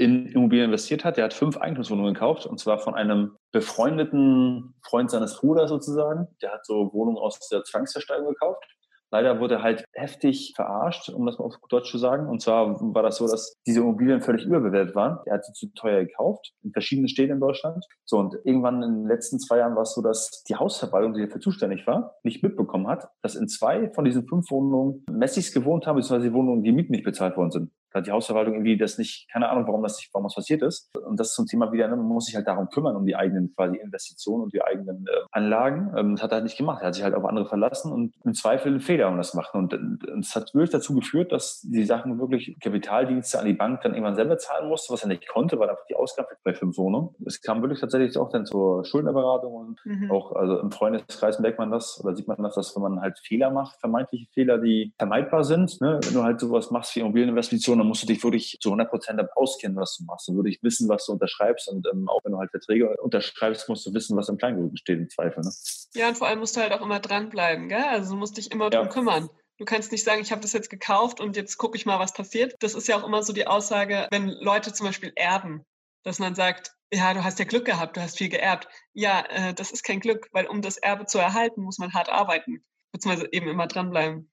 in 0.00 0.26
Immobilien 0.26 0.66
investiert 0.66 1.04
hat. 1.04 1.16
Der 1.16 1.24
hat 1.24 1.34
fünf 1.34 1.58
Eigentumswohnungen 1.58 2.14
gekauft 2.14 2.46
und 2.46 2.58
zwar 2.58 2.78
von 2.78 2.94
einem 2.94 3.36
befreundeten 3.52 4.74
Freund 4.82 5.10
seines 5.10 5.38
Bruders 5.38 5.68
sozusagen. 5.68 6.26
Der 6.42 6.52
hat 6.52 6.64
so 6.64 6.90
Wohnungen 6.92 7.18
aus 7.18 7.38
der 7.50 7.62
Zwangsversteigerung 7.62 8.32
gekauft 8.32 8.64
Leider 9.12 9.40
wurde 9.40 9.56
er 9.56 9.62
halt 9.62 9.84
heftig 9.92 10.52
verarscht, 10.54 11.08
um 11.08 11.26
das 11.26 11.38
mal 11.38 11.44
auf 11.46 11.54
Deutsch 11.68 11.90
zu 11.90 11.98
sagen. 11.98 12.28
Und 12.28 12.40
zwar 12.40 12.80
war 12.94 13.02
das 13.02 13.16
so, 13.16 13.26
dass 13.26 13.54
diese 13.66 13.80
Immobilien 13.80 14.20
völlig 14.20 14.44
überbewertet 14.44 14.94
waren. 14.94 15.18
Er 15.26 15.34
hat 15.34 15.44
sie 15.44 15.52
zu 15.52 15.66
teuer 15.74 16.04
gekauft, 16.04 16.52
in 16.62 16.72
verschiedenen 16.72 17.08
Städten 17.08 17.32
in 17.32 17.40
Deutschland. 17.40 17.84
So, 18.04 18.18
und 18.18 18.36
irgendwann 18.44 18.82
in 18.82 19.02
den 19.02 19.08
letzten 19.08 19.40
zwei 19.40 19.58
Jahren 19.58 19.74
war 19.74 19.82
es 19.82 19.94
so, 19.94 20.02
dass 20.02 20.44
die 20.48 20.54
Hausverwaltung, 20.54 21.14
die 21.14 21.22
dafür 21.22 21.40
zuständig 21.40 21.86
war, 21.86 22.14
nicht 22.22 22.42
mitbekommen 22.42 22.86
hat, 22.86 23.08
dass 23.22 23.34
in 23.34 23.48
zwei 23.48 23.90
von 23.94 24.04
diesen 24.04 24.28
fünf 24.28 24.50
Wohnungen 24.50 25.04
Messis 25.10 25.52
gewohnt 25.52 25.86
haben, 25.86 25.96
beziehungsweise 25.96 26.30
die 26.30 26.34
Wohnungen, 26.34 26.62
die 26.62 26.72
Mieten 26.72 26.92
nicht 26.92 27.04
bezahlt 27.04 27.36
worden 27.36 27.50
sind. 27.50 27.72
Da 27.92 27.98
hat 27.98 28.06
die 28.06 28.12
Hausverwaltung 28.12 28.54
irgendwie 28.54 28.76
das 28.76 28.98
nicht, 28.98 29.28
keine 29.32 29.48
Ahnung, 29.48 29.66
warum 29.66 29.82
das 29.82 29.96
nicht, 29.96 30.10
warum 30.12 30.26
das 30.26 30.34
passiert 30.34 30.62
ist. 30.62 30.90
Und 31.06 31.18
das 31.18 31.28
ist 31.28 31.34
zum 31.34 31.46
Thema 31.46 31.72
wieder, 31.72 31.88
ne, 31.88 31.96
man 31.96 32.06
muss 32.06 32.26
sich 32.26 32.36
halt 32.36 32.46
darum 32.46 32.68
kümmern, 32.68 32.96
um 32.96 33.06
die 33.06 33.16
eigenen 33.16 33.54
quasi 33.54 33.76
Investitionen 33.76 34.44
und 34.44 34.52
die 34.52 34.62
eigenen 34.62 35.06
äh, 35.06 35.20
Anlagen. 35.32 35.92
Ähm, 35.96 36.14
das 36.14 36.22
hat 36.22 36.32
er 36.32 36.36
halt 36.36 36.44
nicht 36.44 36.56
gemacht. 36.56 36.82
Er 36.82 36.88
hat 36.88 36.94
sich 36.94 37.04
halt 37.04 37.14
auf 37.14 37.24
andere 37.24 37.46
verlassen 37.46 37.92
und 37.92 38.14
im 38.24 38.34
Zweifel 38.34 38.68
einen 38.68 38.80
Fehler 38.80 39.08
um 39.08 39.16
das 39.16 39.34
machen. 39.34 39.58
Und 39.60 39.74
es 40.20 40.34
hat 40.34 40.54
wirklich 40.54 40.70
dazu 40.70 40.94
geführt, 40.94 41.32
dass 41.32 41.60
die 41.62 41.84
Sachen 41.84 42.18
wirklich 42.18 42.56
Kapitaldienste 42.60 43.38
an 43.38 43.46
die 43.46 43.54
Bank 43.54 43.80
dann 43.82 43.92
irgendwann 43.92 44.14
selber 44.14 44.38
zahlen 44.38 44.68
musste, 44.68 44.92
was 44.92 45.02
er 45.02 45.08
nicht 45.08 45.28
konnte, 45.28 45.58
weil 45.58 45.70
einfach 45.70 45.86
die 45.88 45.96
Ausgabe 45.96 46.28
bei 46.44 46.54
fünf 46.54 46.76
Wohnungen. 46.78 47.10
Es 47.26 47.40
kam 47.40 47.62
wirklich 47.62 47.80
tatsächlich 47.80 48.16
auch 48.16 48.30
dann 48.30 48.46
zur 48.46 48.84
Schuldenberatung 48.84 49.52
und 49.52 49.80
mhm. 49.84 50.10
auch, 50.10 50.32
also 50.32 50.58
im 50.58 50.70
Freundeskreis 50.70 51.38
merkt 51.40 51.58
man 51.58 51.70
das 51.70 52.00
oder 52.02 52.14
sieht 52.14 52.28
man 52.28 52.42
das, 52.42 52.54
dass 52.54 52.74
wenn 52.76 52.82
man 52.82 53.00
halt 53.00 53.18
Fehler 53.18 53.50
macht, 53.50 53.80
vermeintliche 53.80 54.26
Fehler, 54.32 54.58
die 54.58 54.92
vermeidbar 54.98 55.44
sind, 55.44 55.80
ne? 55.80 56.00
wenn 56.04 56.14
du 56.14 56.22
halt 56.22 56.40
sowas 56.40 56.70
machst 56.70 56.94
wie 56.96 57.00
Immobilieninvestitionen, 57.00 57.79
dann 57.80 57.88
musst 57.88 58.02
du 58.02 58.06
dich 58.06 58.22
wirklich 58.22 58.58
zu 58.60 58.70
100 58.70 58.90
Prozent 58.90 59.20
auskennen, 59.34 59.76
was 59.76 59.96
du 59.96 60.04
machst. 60.04 60.28
Dann 60.28 60.36
würde 60.36 60.50
ich 60.50 60.62
wissen, 60.62 60.88
was 60.88 61.06
du 61.06 61.12
unterschreibst 61.12 61.68
und 61.68 61.86
ähm, 61.92 62.08
auch 62.08 62.24
wenn 62.24 62.32
du 62.32 62.38
halt 62.38 62.50
Verträge 62.50 62.96
unterschreibst, 62.98 63.68
musst 63.68 63.86
du 63.86 63.94
wissen, 63.94 64.16
was 64.16 64.28
im 64.28 64.38
Kleingruppen 64.38 64.76
steht 64.76 64.98
im 64.98 65.08
Zweifel. 65.08 65.42
Ne? 65.42 65.50
Ja, 65.94 66.08
und 66.08 66.18
vor 66.18 66.28
allem 66.28 66.38
musst 66.38 66.56
du 66.56 66.60
halt 66.60 66.72
auch 66.72 66.82
immer 66.82 67.00
dranbleiben, 67.00 67.68
gell? 67.68 67.84
Also 67.84 68.12
du 68.12 68.18
musst 68.18 68.36
dich 68.36 68.52
immer 68.52 68.70
ja. 68.72 68.80
drum 68.80 68.88
kümmern. 68.88 69.30
Du 69.58 69.64
kannst 69.66 69.92
nicht 69.92 70.04
sagen, 70.04 70.22
ich 70.22 70.32
habe 70.32 70.40
das 70.40 70.54
jetzt 70.54 70.70
gekauft 70.70 71.20
und 71.20 71.36
jetzt 71.36 71.58
gucke 71.58 71.76
ich 71.76 71.84
mal, 71.84 71.98
was 71.98 72.14
passiert. 72.14 72.54
Das 72.60 72.74
ist 72.74 72.88
ja 72.88 72.96
auch 72.96 73.06
immer 73.06 73.22
so 73.22 73.32
die 73.32 73.46
Aussage, 73.46 74.08
wenn 74.10 74.28
Leute 74.28 74.72
zum 74.72 74.86
Beispiel 74.86 75.12
erben, 75.16 75.64
dass 76.02 76.18
man 76.18 76.34
sagt, 76.34 76.72
ja, 76.92 77.12
du 77.14 77.22
hast 77.22 77.38
ja 77.38 77.44
Glück 77.44 77.66
gehabt, 77.66 77.96
du 77.96 78.00
hast 78.00 78.16
viel 78.16 78.30
geerbt. 78.30 78.68
Ja, 78.94 79.24
äh, 79.28 79.54
das 79.54 79.70
ist 79.70 79.82
kein 79.82 80.00
Glück, 80.00 80.28
weil 80.32 80.46
um 80.46 80.62
das 80.62 80.78
Erbe 80.78 81.06
zu 81.06 81.18
erhalten, 81.18 81.62
muss 81.62 81.78
man 81.78 81.92
hart 81.92 82.08
arbeiten, 82.08 82.64
beziehungsweise 82.92 83.28
eben 83.32 83.48
immer 83.48 83.66
dranbleiben. 83.66 84.29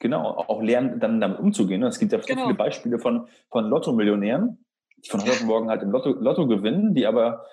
Genau, 0.00 0.24
auch 0.24 0.62
lernen, 0.62 1.00
dann 1.00 1.20
damit 1.20 1.38
umzugehen. 1.38 1.80
Ne? 1.80 1.86
Es 1.88 1.98
gibt 1.98 2.12
ja 2.12 2.20
so 2.20 2.26
genau. 2.26 2.42
viele 2.42 2.54
Beispiele 2.54 2.98
von, 2.98 3.28
von 3.50 3.64
Lotto-Millionären, 3.64 4.64
die 5.04 5.08
von 5.08 5.20
heute 5.20 5.32
auf 5.32 5.44
morgen 5.44 5.70
halt 5.70 5.82
im 5.82 5.90
Lotto, 5.90 6.10
Lotto 6.10 6.46
gewinnen, 6.46 6.94
die 6.94 7.06
aber 7.06 7.44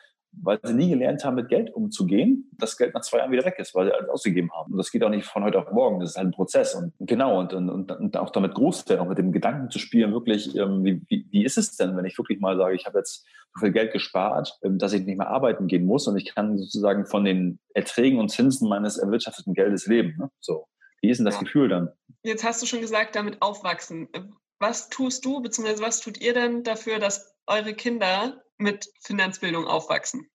weil 0.42 0.60
sie 0.64 0.74
nie 0.74 0.90
gelernt 0.90 1.24
haben, 1.24 1.36
mit 1.36 1.50
Geld 1.50 1.74
umzugehen, 1.74 2.50
das 2.58 2.78
Geld 2.78 2.94
nach 2.94 3.02
zwei 3.02 3.20
Jahren 3.20 3.32
wieder 3.32 3.46
weg 3.46 3.56
ist, 3.60 3.76
weil 3.76 3.88
sie 3.88 3.94
alles 3.94 4.10
ausgegeben 4.10 4.52
haben. 4.52 4.72
Und 4.72 4.78
das 4.78 4.92
geht 4.92 5.04
auch 5.04 5.10
nicht 5.10 5.26
von 5.26 5.44
heute 5.44 5.60
auf 5.60 5.72
morgen, 5.72 6.00
das 6.00 6.12
ist 6.12 6.18
halt 6.18 6.28
ein 6.28 6.32
Prozess. 6.32 6.76
Und 6.76 6.94
genau, 7.00 7.40
und, 7.40 7.54
und, 7.54 7.92
und 7.92 8.18
auch 8.18 8.32
damit 8.32 8.54
groß 8.56 8.90
werden, 8.90 9.02
auch 9.02 9.08
mit 9.08 9.18
dem 9.18 9.32
Gedanken 9.32 9.70
zu 9.70 9.80
spielen, 9.80 10.12
wirklich, 10.12 10.56
ähm, 10.56 10.84
wie, 10.84 11.02
wie, 11.08 11.28
wie 11.30 11.46
ist 11.46 11.58
es 11.58 11.76
denn, 11.76 11.96
wenn 11.96 12.06
ich 12.06 12.18
wirklich 12.18 12.40
mal 12.40 12.58
sage, 12.58 12.76
ich 12.76 12.86
habe 12.86 13.00
jetzt 13.00 13.26
so 13.54 13.60
viel 13.60 13.72
Geld 13.72 13.94
gespart, 13.94 14.58
ähm, 14.64 14.78
dass 14.80 14.94
ich 14.94 15.06
nicht 15.06 15.18
mehr 15.18 15.30
arbeiten 15.30 15.68
gehen 15.68 15.86
muss 15.86 16.08
und 16.08 16.18
ich 16.18 16.34
kann 16.34 16.58
sozusagen 16.58 17.06
von 17.06 17.24
den 17.24 17.60
Erträgen 17.74 18.20
und 18.20 18.30
Zinsen 18.30 18.70
meines 18.70 18.98
erwirtschafteten 18.98 19.54
Geldes 19.54 19.86
leben. 19.86 20.16
Ne? 20.18 20.30
So. 20.40 20.66
Wie 21.04 21.10
ist 21.10 21.18
denn 21.18 21.26
das 21.26 21.38
Gefühl 21.38 21.68
dann? 21.68 21.90
Jetzt 22.24 22.46
hast 22.46 22.62
du 22.62 22.66
schon 22.66 22.80
gesagt, 22.80 23.18
damit 23.18 23.42
aufwachsen. 23.42 24.08
Was 24.60 24.88
tust 24.88 25.26
du, 25.26 25.42
beziehungsweise 25.42 25.84
was 25.84 26.00
tut 26.00 26.22
ihr 26.22 26.34
denn 26.34 26.64
dafür, 26.64 26.98
dass 26.98 27.36
eure 27.46 27.74
Kinder 27.74 28.42
mit 28.58 28.90
Finanzbildung 29.02 29.68
aufwachsen? 29.68 30.30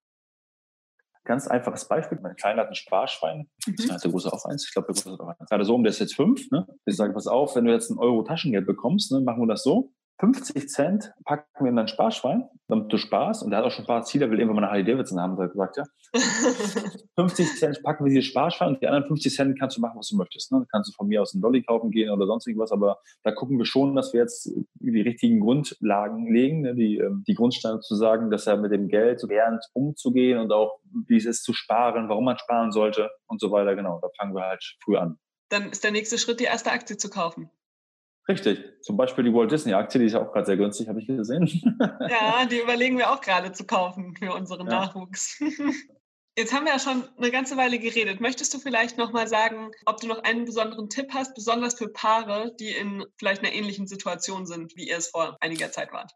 Ganz 1.22 1.46
einfaches 1.46 1.86
Beispiel. 1.86 2.18
Mein 2.20 2.34
Kleiner 2.34 2.62
hat 2.62 2.68
ein 2.68 2.74
Sparschwein. 2.74 3.48
Mhm. 3.66 3.92
hat 3.92 4.02
der 4.02 4.10
Große 4.10 4.32
auch 4.32 4.44
eins. 4.44 4.64
Ich 4.66 4.72
glaube, 4.72 4.92
der 4.92 4.94
Große 4.94 5.12
hat 5.12 5.20
auch 5.20 5.28
eins. 5.28 5.48
Gerade 5.48 5.64
so 5.64 5.74
um, 5.76 5.84
der 5.84 5.90
ist 5.90 6.00
jetzt 6.00 6.16
fünf. 6.16 6.50
Ne? 6.50 6.66
Ich 6.84 6.96
sage, 6.96 7.12
pass 7.12 7.28
auf, 7.28 7.54
wenn 7.54 7.64
du 7.64 7.72
jetzt 7.72 7.90
einen 7.90 8.00
Euro 8.00 8.24
Taschengeld 8.24 8.66
bekommst, 8.66 9.12
ne, 9.12 9.20
machen 9.20 9.42
wir 9.42 9.46
das 9.46 9.62
so. 9.62 9.92
50 10.18 10.68
Cent 10.68 11.12
packen 11.24 11.64
wir 11.64 11.68
in 11.68 11.76
dein 11.76 11.88
Sparschwein, 11.88 12.48
damit 12.68 12.90
du 12.90 12.96
sparst. 12.96 13.42
Und 13.42 13.50
der 13.50 13.58
hat 13.58 13.66
auch 13.66 13.70
schon 13.70 13.84
ein 13.84 13.86
paar 13.86 14.02
Ziele, 14.04 14.30
will 14.30 14.38
irgendwann 14.38 14.62
mal 14.62 14.62
eine 14.62 14.70
Harley 14.72 14.84
Davidson 14.84 15.20
haben, 15.20 15.38
hat 15.38 15.52
gesagt, 15.52 15.76
ja. 15.76 15.84
50 17.16 17.58
Cent 17.58 17.82
packen 17.82 18.04
wir 18.04 18.10
dieses 18.10 18.26
Sparschwein 18.26 18.68
und 18.68 18.82
die 18.82 18.86
anderen 18.86 19.06
50 19.06 19.34
Cent 19.34 19.58
kannst 19.58 19.76
du 19.76 19.80
machen, 19.82 19.98
was 19.98 20.08
du 20.08 20.16
möchtest. 20.16 20.52
Ne? 20.52 20.66
kannst 20.70 20.90
du 20.90 20.94
von 20.96 21.06
mir 21.06 21.20
aus 21.20 21.34
einen 21.34 21.42
Dolly 21.42 21.62
kaufen 21.62 21.90
gehen 21.90 22.10
oder 22.10 22.26
sonst 22.26 22.46
irgendwas, 22.46 22.72
aber 22.72 22.98
da 23.24 23.32
gucken 23.32 23.58
wir 23.58 23.66
schon, 23.66 23.94
dass 23.94 24.14
wir 24.14 24.20
jetzt 24.20 24.50
die 24.74 25.00
richtigen 25.02 25.40
Grundlagen 25.40 26.32
legen, 26.32 26.62
ne? 26.62 26.74
die, 26.74 26.96
ähm, 26.98 27.24
die 27.26 27.34
Grundsteine 27.34 27.80
zu 27.80 27.94
sagen, 27.94 28.30
dass 28.30 28.46
er 28.46 28.56
mit 28.56 28.72
dem 28.72 28.88
Geld 28.88 29.22
lernt, 29.22 29.64
umzugehen 29.74 30.38
und 30.38 30.52
auch, 30.52 30.78
wie 31.06 31.16
es 31.16 31.26
ist 31.26 31.44
zu 31.44 31.52
sparen, 31.52 32.08
warum 32.08 32.24
man 32.24 32.38
sparen 32.38 32.72
sollte 32.72 33.10
und 33.26 33.40
so 33.40 33.50
weiter. 33.50 33.76
Genau, 33.76 33.98
da 34.00 34.08
fangen 34.18 34.34
wir 34.34 34.42
halt 34.42 34.64
früh 34.82 34.96
an. 34.96 35.18
Dann 35.48 35.70
ist 35.70 35.84
der 35.84 35.92
nächste 35.92 36.18
Schritt, 36.18 36.40
die 36.40 36.44
erste 36.44 36.72
Aktie 36.72 36.96
zu 36.96 37.08
kaufen. 37.08 37.50
Richtig. 38.28 38.82
Zum 38.82 38.96
Beispiel 38.96 39.24
die 39.24 39.32
Walt 39.32 39.52
Disney 39.52 39.74
Aktie, 39.74 40.00
die 40.00 40.06
ist 40.06 40.12
ja 40.12 40.22
auch 40.22 40.32
gerade 40.32 40.46
sehr 40.46 40.56
günstig, 40.56 40.88
habe 40.88 41.00
ich 41.00 41.06
gesehen. 41.06 41.46
Ja, 42.08 42.44
die 42.44 42.60
überlegen 42.60 42.98
wir 42.98 43.10
auch 43.10 43.20
gerade 43.20 43.52
zu 43.52 43.64
kaufen 43.64 44.14
für 44.16 44.32
unseren 44.32 44.66
ja. 44.66 44.80
Nachwuchs. 44.80 45.40
Jetzt 46.38 46.52
haben 46.52 46.66
wir 46.66 46.72
ja 46.72 46.78
schon 46.78 47.04
eine 47.16 47.30
ganze 47.30 47.56
Weile 47.56 47.78
geredet. 47.78 48.20
Möchtest 48.20 48.52
du 48.52 48.58
vielleicht 48.58 48.98
nochmal 48.98 49.26
sagen, 49.26 49.70
ob 49.86 50.00
du 50.00 50.06
noch 50.06 50.22
einen 50.22 50.44
besonderen 50.44 50.90
Tipp 50.90 51.08
hast, 51.14 51.34
besonders 51.34 51.78
für 51.78 51.88
Paare, 51.88 52.54
die 52.60 52.72
in 52.72 53.04
vielleicht 53.16 53.42
einer 53.42 53.54
ähnlichen 53.54 53.86
Situation 53.86 54.44
sind, 54.44 54.76
wie 54.76 54.88
ihr 54.88 54.98
es 54.98 55.08
vor 55.08 55.38
einiger 55.40 55.72
Zeit 55.72 55.92
wart? 55.92 56.12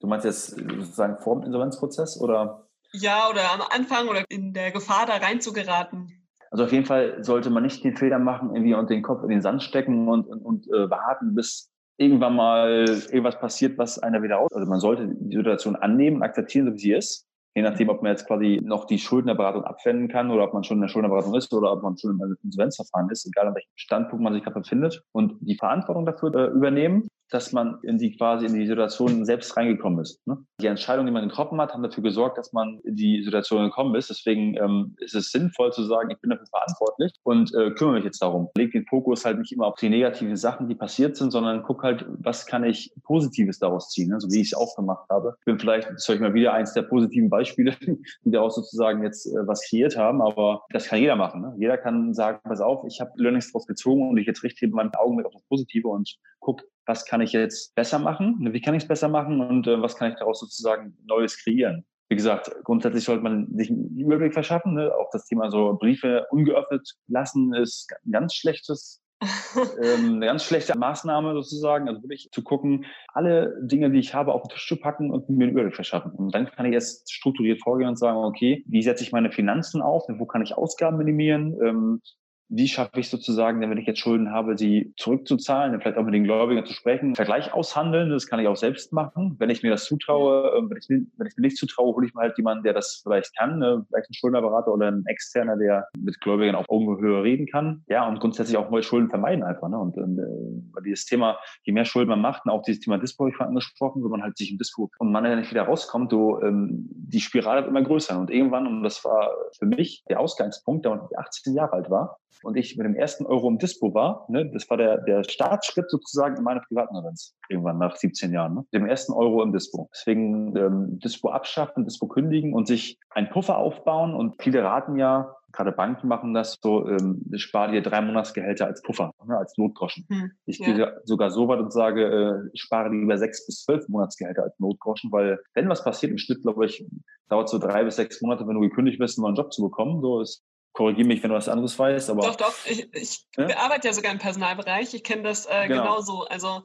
Du 0.00 0.06
meinst 0.06 0.24
jetzt 0.24 0.56
sozusagen 0.56 1.18
vor 1.18 1.36
dem 1.36 1.44
Insolvenzprozess 1.44 2.18
oder? 2.18 2.66
Ja, 2.92 3.28
oder 3.28 3.50
am 3.52 3.60
Anfang 3.60 4.08
oder 4.08 4.24
in 4.30 4.54
der 4.54 4.70
Gefahr, 4.70 5.04
da 5.04 5.16
reinzugeraten. 5.16 6.17
Also 6.50 6.64
auf 6.64 6.72
jeden 6.72 6.86
Fall 6.86 7.22
sollte 7.22 7.50
man 7.50 7.62
nicht 7.62 7.84
den 7.84 7.96
Fehler 7.96 8.18
machen, 8.18 8.54
irgendwie 8.54 8.74
und 8.74 8.90
den 8.90 9.02
Kopf 9.02 9.22
in 9.22 9.28
den 9.28 9.42
Sand 9.42 9.62
stecken 9.62 10.08
und, 10.08 10.26
und, 10.26 10.40
und 10.40 10.66
äh, 10.68 10.90
warten, 10.90 11.34
bis 11.34 11.70
irgendwann 11.98 12.36
mal 12.36 12.84
irgendwas 12.86 13.38
passiert, 13.38 13.76
was 13.76 13.98
einer 13.98 14.22
wieder 14.22 14.38
aus. 14.38 14.52
Also 14.52 14.68
man 14.68 14.80
sollte 14.80 15.08
die 15.08 15.36
Situation 15.36 15.76
annehmen 15.76 16.22
akzeptieren, 16.22 16.66
so 16.66 16.74
wie 16.74 16.78
sie 16.78 16.92
ist. 16.92 17.26
Je 17.54 17.62
nachdem, 17.62 17.88
ob 17.88 18.02
man 18.02 18.12
jetzt 18.12 18.26
quasi 18.26 18.60
noch 18.62 18.84
die 18.84 18.98
Schuldnerberatung 18.98 19.64
abwenden 19.64 20.06
kann 20.08 20.30
oder 20.30 20.44
ob 20.44 20.54
man 20.54 20.62
schon 20.62 20.76
in 20.76 20.82
der 20.82 20.88
Schuldnerberatung 20.88 21.34
ist 21.34 21.52
oder 21.52 21.72
ob 21.72 21.82
man 21.82 21.98
schon 21.98 22.12
im 22.12 22.36
Insolvenzverfahren 22.44 23.10
ist, 23.10 23.26
egal 23.26 23.48
an 23.48 23.54
welchem 23.54 23.72
Standpunkt 23.74 24.22
man 24.22 24.32
sich 24.32 24.44
gerade 24.44 24.60
befindet 24.60 25.02
und 25.12 25.36
die 25.40 25.56
Verantwortung 25.56 26.06
dafür 26.06 26.34
äh, 26.34 26.46
übernehmen 26.52 27.08
dass 27.30 27.52
man 27.52 27.78
in 27.82 27.98
die 27.98 28.16
quasi 28.16 28.46
in 28.46 28.54
die 28.54 28.66
Situation 28.66 29.24
selbst 29.24 29.56
reingekommen 29.56 30.00
ist. 30.00 30.26
Ne? 30.26 30.38
Die 30.60 30.66
Entscheidungen, 30.66 31.06
die 31.06 31.12
man 31.12 31.28
getroffen 31.28 31.60
hat, 31.60 31.72
haben 31.72 31.82
dafür 31.82 32.02
gesorgt, 32.02 32.38
dass 32.38 32.52
man 32.52 32.80
in 32.84 32.96
die 32.96 33.22
Situation 33.22 33.64
gekommen 33.64 33.94
ist. 33.94 34.10
Deswegen 34.10 34.56
ähm, 34.56 34.96
ist 34.98 35.14
es 35.14 35.30
sinnvoll 35.30 35.72
zu 35.72 35.84
sagen, 35.84 36.10
ich 36.10 36.18
bin 36.20 36.30
dafür 36.30 36.46
verantwortlich 36.46 37.12
und 37.24 37.54
äh, 37.54 37.70
kümmere 37.72 37.96
mich 37.96 38.04
jetzt 38.04 38.22
darum. 38.22 38.48
Leg 38.56 38.72
den 38.72 38.86
Fokus 38.86 39.24
halt 39.24 39.38
nicht 39.38 39.52
immer 39.52 39.66
auf 39.66 39.74
die 39.76 39.88
negativen 39.88 40.36
Sachen, 40.36 40.68
die 40.68 40.74
passiert 40.74 41.16
sind, 41.16 41.30
sondern 41.30 41.62
guck 41.62 41.82
halt, 41.82 42.06
was 42.08 42.46
kann 42.46 42.64
ich 42.64 42.92
Positives 43.04 43.58
daraus 43.58 43.90
ziehen, 43.90 44.08
ne? 44.08 44.20
so 44.20 44.28
wie 44.30 44.40
ich 44.40 44.48
es 44.48 44.54
auch 44.54 44.74
gemacht 44.76 45.06
habe. 45.10 45.36
Ich 45.40 45.44
bin 45.44 45.58
vielleicht, 45.58 45.90
das 45.90 46.08
ich 46.08 46.20
mal 46.20 46.34
wieder 46.34 46.54
eins 46.54 46.72
der 46.72 46.82
positiven 46.82 47.28
Beispiele, 47.28 47.76
die 48.24 48.30
daraus 48.30 48.54
sozusagen 48.54 49.02
jetzt 49.02 49.26
äh, 49.26 49.46
was 49.46 49.62
kreiert 49.68 49.96
haben, 49.96 50.22
aber 50.22 50.62
das 50.70 50.86
kann 50.86 51.00
jeder 51.00 51.16
machen. 51.16 51.42
Ne? 51.42 51.54
Jeder 51.58 51.76
kann 51.76 52.14
sagen, 52.14 52.40
pass 52.44 52.60
auf, 52.60 52.84
ich 52.86 53.00
habe 53.00 53.10
Learnings 53.16 53.52
daraus 53.52 53.66
gezogen 53.66 54.08
und 54.08 54.16
ich 54.16 54.26
jetzt 54.26 54.42
richte 54.42 54.66
meinen 54.68 54.94
Augen 54.94 55.16
mit 55.16 55.26
auf 55.26 55.32
das 55.32 55.42
Positive 55.42 55.88
und 55.88 56.16
guck, 56.40 56.62
was 56.88 57.04
kann 57.04 57.20
ich 57.20 57.32
jetzt 57.32 57.74
besser 57.74 57.98
machen, 57.98 58.36
wie 58.52 58.60
kann 58.60 58.74
ich 58.74 58.82
es 58.84 58.88
besser 58.88 59.08
machen 59.08 59.40
und 59.40 59.66
äh, 59.66 59.80
was 59.80 59.96
kann 59.96 60.10
ich 60.10 60.18
daraus 60.18 60.40
sozusagen 60.40 60.96
Neues 61.04 61.36
kreieren. 61.42 61.84
Wie 62.08 62.16
gesagt, 62.16 62.50
grundsätzlich 62.64 63.04
sollte 63.04 63.22
man 63.22 63.46
sich 63.54 63.70
einen 63.70 63.94
Überblick 63.98 64.32
verschaffen. 64.32 64.74
Ne? 64.74 64.90
Auch 64.94 65.10
das 65.12 65.26
Thema 65.26 65.50
so 65.50 65.76
Briefe 65.78 66.26
ungeöffnet 66.30 66.94
lassen 67.06 67.52
ist 67.52 67.92
ein 68.06 68.12
ganz 68.12 68.34
schlechtes 68.34 69.02
ähm, 69.82 70.14
eine 70.14 70.26
ganz 70.26 70.44
schlechte 70.44 70.78
Maßnahme 70.78 71.34
sozusagen. 71.34 71.88
Also 71.88 72.02
wirklich 72.02 72.30
zu 72.32 72.42
gucken, 72.42 72.86
alle 73.08 73.54
Dinge, 73.62 73.90
die 73.90 73.98
ich 73.98 74.14
habe, 74.14 74.32
auf 74.32 74.42
den 74.42 74.50
Tisch 74.50 74.68
zu 74.68 74.76
packen 74.76 75.10
und 75.10 75.28
mir 75.28 75.44
einen 75.44 75.52
Überblick 75.52 75.74
verschaffen. 75.74 76.12
Und 76.12 76.34
dann 76.34 76.46
kann 76.46 76.66
ich 76.66 76.72
erst 76.72 77.12
strukturiert 77.12 77.60
vorgehen 77.62 77.88
und 77.88 77.98
sagen, 77.98 78.18
okay, 78.18 78.64
wie 78.66 78.82
setze 78.82 79.02
ich 79.02 79.12
meine 79.12 79.32
Finanzen 79.32 79.82
auf? 79.82 80.04
Wo 80.08 80.24
kann 80.24 80.42
ich 80.42 80.56
Ausgaben 80.56 80.96
minimieren? 80.96 81.58
Ähm, 81.62 82.00
wie 82.48 82.68
schaffe 82.68 83.00
ich 83.00 83.10
sozusagen, 83.10 83.60
wenn 83.60 83.76
ich 83.76 83.86
jetzt 83.86 84.00
Schulden 84.00 84.32
habe, 84.32 84.56
sie 84.56 84.92
zurückzuzahlen, 84.96 85.78
vielleicht 85.80 85.98
auch 85.98 86.04
mit 86.04 86.14
den 86.14 86.24
Gläubigern 86.24 86.64
zu 86.64 86.72
sprechen, 86.72 87.14
Vergleich 87.14 87.52
aushandeln, 87.52 88.10
das 88.10 88.26
kann 88.26 88.40
ich 88.40 88.48
auch 88.48 88.56
selbst 88.56 88.92
machen. 88.92 89.36
Wenn 89.38 89.50
ich 89.50 89.62
mir 89.62 89.70
das 89.70 89.84
zutraue, 89.84 90.54
ähm, 90.56 90.70
wenn 90.70 90.78
ich, 90.78 90.88
wenn 90.88 91.26
ich 91.26 91.36
mir 91.36 91.42
nicht 91.42 91.56
zutraue, 91.58 91.94
hole 91.94 92.06
ich 92.06 92.14
mir 92.14 92.22
halt 92.22 92.36
jemanden, 92.38 92.64
der 92.64 92.72
das 92.72 93.00
vielleicht 93.02 93.36
kann, 93.36 93.58
ne? 93.58 93.84
vielleicht 93.88 94.10
ein 94.10 94.14
Schuldnerberater 94.14 94.72
oder 94.72 94.90
ein 94.90 95.04
Externer, 95.06 95.56
der 95.56 95.86
mit 95.98 96.20
Gläubigern 96.20 96.54
auf 96.54 96.68
Augenhöhe 96.68 97.22
reden 97.22 97.46
kann. 97.46 97.84
Ja, 97.88 98.08
und 98.08 98.18
grundsätzlich 98.20 98.56
auch 98.56 98.70
neue 98.70 98.82
Schulden 98.82 99.10
vermeiden 99.10 99.44
einfach. 99.44 99.68
Ne? 99.68 99.78
Und, 99.78 99.96
und 99.98 100.18
äh, 100.18 100.82
dieses 100.84 101.04
Thema, 101.04 101.38
je 101.64 101.72
mehr 101.72 101.84
Schulden 101.84 102.08
man 102.08 102.20
macht, 102.20 102.46
und 102.46 102.50
auch 102.50 102.62
dieses 102.62 102.80
Thema 102.80 102.98
Dispo 102.98 103.28
ich 103.28 103.36
vorhin 103.36 103.50
angesprochen, 103.50 104.02
wenn 104.02 104.10
man 104.10 104.22
halt 104.22 104.38
sich 104.38 104.52
im 104.52 104.58
Dispo 104.58 104.90
und 104.98 105.12
man 105.12 105.24
ja 105.24 105.36
nicht 105.36 105.50
wieder 105.50 105.64
rauskommt, 105.64 106.10
so, 106.10 106.40
ähm, 106.42 106.88
die 106.90 107.20
Spirale 107.20 107.62
wird 107.62 107.70
immer 107.70 107.82
größer. 107.82 108.18
Und 108.18 108.30
irgendwann, 108.30 108.66
und 108.66 108.82
das 108.82 109.04
war 109.04 109.30
für 109.58 109.66
mich 109.66 110.04
der 110.08 110.20
Ausgangspunkt, 110.20 110.86
da 110.86 111.08
ich 111.10 111.18
18 111.18 111.54
Jahre 111.54 111.72
alt 111.72 111.90
war, 111.90 112.18
und 112.42 112.56
ich 112.56 112.76
mit 112.76 112.86
dem 112.86 112.94
ersten 112.94 113.26
Euro 113.26 113.48
im 113.48 113.58
Dispo 113.58 113.94
war, 113.94 114.26
ne, 114.28 114.50
das 114.52 114.68
war 114.70 114.76
der, 114.76 114.98
der 114.98 115.24
Startschritt 115.24 115.90
sozusagen 115.90 116.36
in 116.36 116.42
meiner 116.42 116.60
privaten 116.60 116.94
Insolvenz, 116.94 117.34
irgendwann 117.48 117.78
nach 117.78 117.96
17 117.96 118.32
Jahren, 118.32 118.54
ne, 118.54 118.64
dem 118.72 118.86
ersten 118.86 119.12
Euro 119.12 119.42
im 119.42 119.52
Dispo. 119.52 119.88
Deswegen 119.92 120.56
ähm, 120.56 120.98
Dispo 120.98 121.30
abschaffen, 121.30 121.84
Dispo 121.84 122.06
kündigen 122.06 122.54
und 122.54 122.66
sich 122.66 122.98
einen 123.10 123.30
Puffer 123.30 123.58
aufbauen 123.58 124.14
und 124.14 124.40
viele 124.40 124.62
raten 124.62 124.96
ja, 124.96 125.34
gerade 125.52 125.72
Banken 125.72 126.08
machen 126.08 126.34
das 126.34 126.58
so, 126.62 126.86
ähm, 126.88 127.24
spare 127.36 127.72
dir 127.72 127.82
drei 127.82 128.00
Monatsgehälter 128.00 128.66
als 128.66 128.82
Puffer, 128.82 129.12
ne, 129.26 129.36
als 129.36 129.56
Notgroschen. 129.56 130.06
Hm, 130.08 130.32
ich 130.46 130.58
ja. 130.58 130.66
gehe 130.66 131.00
sogar 131.04 131.30
so 131.30 131.48
weit 131.48 131.60
und 131.60 131.72
sage, 131.72 132.04
äh, 132.52 132.56
spare 132.56 132.90
lieber 132.90 133.16
sechs 133.18 133.46
bis 133.46 133.62
zwölf 133.64 133.88
Monatsgehälter 133.88 134.42
als 134.42 134.58
Notgroschen, 134.58 135.10
weil 135.10 135.38
wenn 135.54 135.68
was 135.68 135.84
passiert, 135.84 136.12
im 136.12 136.18
Schnitt, 136.18 136.42
glaube 136.42 136.66
ich, 136.66 136.84
dauert 137.28 137.48
so 137.48 137.58
drei 137.58 137.84
bis 137.84 137.96
sechs 137.96 138.20
Monate, 138.22 138.46
wenn 138.46 138.54
du 138.54 138.60
gekündigt 138.60 138.98
bist, 138.98 139.18
einen 139.18 139.24
neuen 139.24 139.36
Job 139.36 139.52
zu 139.52 139.62
bekommen. 139.62 140.00
So 140.00 140.20
ist 140.20 140.44
korrigiere 140.72 141.06
mich, 141.06 141.22
wenn 141.22 141.30
du 141.30 141.36
was 141.36 141.48
anderes 141.48 141.78
weißt. 141.78 142.10
Aber, 142.10 142.22
doch, 142.22 142.36
doch. 142.36 142.54
Ich, 142.66 142.92
ich 142.94 143.26
ja? 143.36 143.56
arbeite 143.58 143.88
ja 143.88 143.94
sogar 143.94 144.12
im 144.12 144.18
Personalbereich. 144.18 144.94
Ich 144.94 145.04
kenne 145.04 145.22
das 145.22 145.46
äh, 145.46 145.66
genau. 145.66 145.82
genauso. 145.82 146.24
Also 146.24 146.62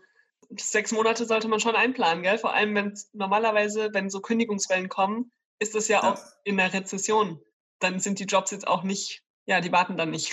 sechs 0.60 0.92
Monate 0.92 1.26
sollte 1.26 1.48
man 1.48 1.60
schon 1.60 1.76
einplanen, 1.76 2.24
gell? 2.24 2.38
Vor 2.38 2.54
allem, 2.54 2.76
wenn 2.76 2.94
normalerweise, 3.14 3.90
wenn 3.94 4.10
so 4.10 4.22
Kündigungswellen 4.22 4.90
kommen, 4.90 5.32
ist 5.60 5.76
das 5.76 5.88
ja, 5.88 6.02
ja, 6.02 6.14
auch 6.14 6.20
in 6.44 6.58
der 6.58 6.74
Rezession. 6.74 7.40
Dann 7.80 8.00
sind 8.00 8.20
die 8.20 8.26
Jobs 8.26 8.52
jetzt 8.52 8.68
auch 8.68 8.84
nicht, 8.84 9.24
ja, 9.46 9.62
die 9.62 9.72
warten 9.72 9.98
dann 9.98 10.12
nicht. 10.12 10.32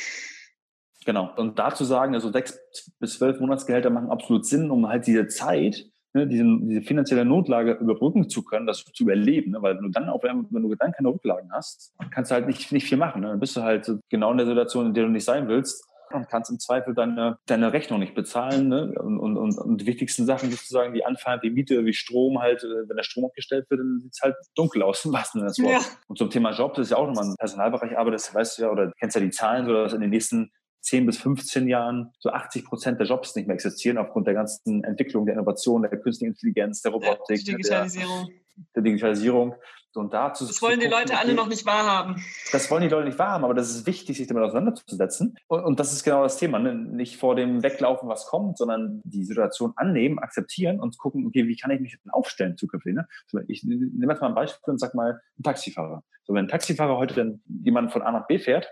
Genau. 1.05 1.33
Und 1.37 1.59
dazu 1.59 1.85
sagen, 1.85 2.15
also 2.15 2.31
sechs 2.31 2.59
bis 2.99 3.19
zwölf 3.19 3.41
Monatsgehälter 3.41 3.91
machen 3.91 4.11
absolut 4.11 4.47
Sinn, 4.47 4.71
um 4.71 4.87
halt 4.89 5.07
diese 5.07 5.29
Zeit 5.29 5.87
ne, 6.15 6.27
diese, 6.27 6.45
diese 6.63 6.83
finanzielle 6.83 7.25
Notlage 7.25 7.73
überbrücken 7.73 8.29
zu 8.29 8.43
können, 8.43 8.67
das 8.67 8.85
zu 8.85 9.05
überleben. 9.05 9.53
Ne? 9.53 9.63
Weil 9.63 9.77
wenn 9.77 9.85
du 9.85 9.91
dann 9.91 10.09
auf 10.09 10.23
wenn 10.23 10.63
du 10.63 10.75
dann 10.75 10.93
keine 10.93 11.09
Rücklagen 11.09 11.51
hast, 11.53 11.95
kannst 12.11 12.31
du 12.31 12.35
halt 12.35 12.47
nicht, 12.47 12.73
nicht 12.73 12.87
viel 12.87 12.99
machen. 12.99 13.23
Ne? 13.23 13.29
Dann 13.29 13.41
bist 13.41 13.57
du 13.57 13.63
halt 13.63 13.91
genau 14.09 14.31
in 14.33 14.39
der 14.39 14.47
Situation, 14.47 14.87
in 14.87 14.95
der 14.95 15.05
du 15.05 15.11
nicht 15.11 15.25
sein 15.25 15.49
willst 15.49 15.85
und 16.13 16.29
kannst 16.29 16.51
im 16.51 16.59
Zweifel 16.59 16.95
deine, 16.95 17.39
deine 17.47 17.73
Rechnung 17.73 18.01
nicht 18.01 18.15
bezahlen. 18.15 18.69
Ne? 18.69 18.93
Und, 18.99 19.19
und, 19.19 19.37
und, 19.37 19.59
und 19.59 19.81
die 19.81 19.87
wichtigsten 19.87 20.27
Sachen 20.27 20.51
sozusagen, 20.51 20.93
die 20.93 21.05
anfallen, 21.05 21.41
wie 21.43 21.51
Miete, 21.51 21.85
wie 21.85 21.93
Strom 21.93 22.41
halt, 22.41 22.63
äh, 22.65 22.89
wenn 22.89 22.97
der 22.97 23.05
Strom 23.05 23.27
abgestellt 23.27 23.67
wird, 23.71 23.81
dann 23.81 24.01
sieht 24.01 24.13
es 24.13 24.21
halt 24.23 24.35
dunkel 24.55 24.83
aus, 24.83 25.07
was 25.11 25.33
denn 25.33 25.43
das 25.43 25.59
Wort. 25.61 25.73
Ja. 25.73 25.81
Und 26.09 26.19
zum 26.19 26.31
Thema 26.31 26.53
Job, 26.53 26.75
das 26.75 26.87
ist 26.87 26.91
ja 26.91 26.97
auch 26.97 27.07
nochmal 27.07 27.25
ein 27.25 27.37
Personalbereich, 27.39 27.97
aber 27.97 28.11
das 28.11 28.35
weißt 28.35 28.59
du 28.59 28.63
ja, 28.63 28.71
oder 28.71 28.93
kennst 28.99 29.17
ja 29.17 29.23
die 29.23 29.31
Zahlen, 29.31 29.67
so 29.67 29.73
dass 29.73 29.93
in 29.93 30.01
den 30.01 30.11
nächsten 30.11 30.51
10 30.81 31.07
bis 31.07 31.19
15 31.19 31.69
Jahren 31.69 32.13
so 32.19 32.31
80 32.31 32.65
Prozent 32.65 32.99
der 33.01 33.07
Jobs 33.07 33.35
nicht 33.37 33.47
mehr 33.47 33.55
existieren 33.55 33.99
aufgrund 33.99 34.27
der 34.27 34.35
ganzen 34.35 34.85
Entwicklung, 34.85 35.27
der 35.27 35.35
Innovation, 35.35 35.83
der 35.83 35.91
künstlichen 35.91 36.33
Intelligenz, 36.33 36.83
der 36.83 36.93
Robotik, 36.93 37.47
ja, 37.47 37.57
Digitalisierung. 37.57 38.27
Der, 38.27 38.65
der 38.75 38.83
Digitalisierung. 38.83 39.55
Und 39.95 40.15
dazu 40.15 40.47
das 40.47 40.63
wollen 40.63 40.79
die 40.79 40.87
Leute 40.87 41.19
alle 41.19 41.35
noch 41.35 41.49
nicht 41.49 41.67
wahrhaben. 41.67 42.23
Das 42.53 42.71
wollen 42.71 42.83
die 42.83 42.89
Leute 42.89 43.09
nicht 43.09 43.19
wahrhaben, 43.19 43.45
aber 43.45 43.55
das 43.55 43.71
ist 43.71 43.87
wichtig, 43.87 44.17
sich 44.17 44.29
damit 44.29 44.45
auseinanderzusetzen. 44.45 45.37
Und, 45.49 45.65
und 45.65 45.81
das 45.81 45.93
ist 45.93 46.05
genau 46.05 46.23
das 46.23 46.37
Thema. 46.37 46.61
Ne? 46.61 46.75
Nicht 46.75 47.17
vor 47.17 47.35
dem 47.35 47.63
Weglaufen, 47.65 48.09
was 48.09 48.27
kommt, 48.27 48.57
sondern 48.57 49.01
die 49.05 49.25
Situation 49.25 49.73
annehmen, 49.75 50.21
akzeptieren 50.21 50.79
und 50.79 50.97
gucken, 50.97 51.27
okay, 51.27 51.49
wie 51.49 51.57
kann 51.57 51.73
ich 51.73 51.81
mich 51.81 51.99
denn 52.03 52.13
aufstellen 52.13 52.57
zukünftig? 52.57 52.95
Ne? 52.95 53.09
Ich 53.49 53.65
nehme 53.65 54.13
jetzt 54.13 54.21
mal 54.21 54.29
ein 54.29 54.35
Beispiel 54.35 54.71
und 54.71 54.79
sag 54.79 54.95
mal, 54.95 55.21
ein 55.39 55.43
Taxifahrer. 55.43 56.05
So, 56.23 56.35
wenn 56.35 56.45
ein 56.45 56.49
Taxifahrer 56.49 56.97
heute 56.97 57.15
dann 57.15 57.43
jemanden 57.49 57.91
von 57.91 58.03
A 58.03 58.13
nach 58.13 58.29
B 58.29 58.39
fährt, 58.39 58.69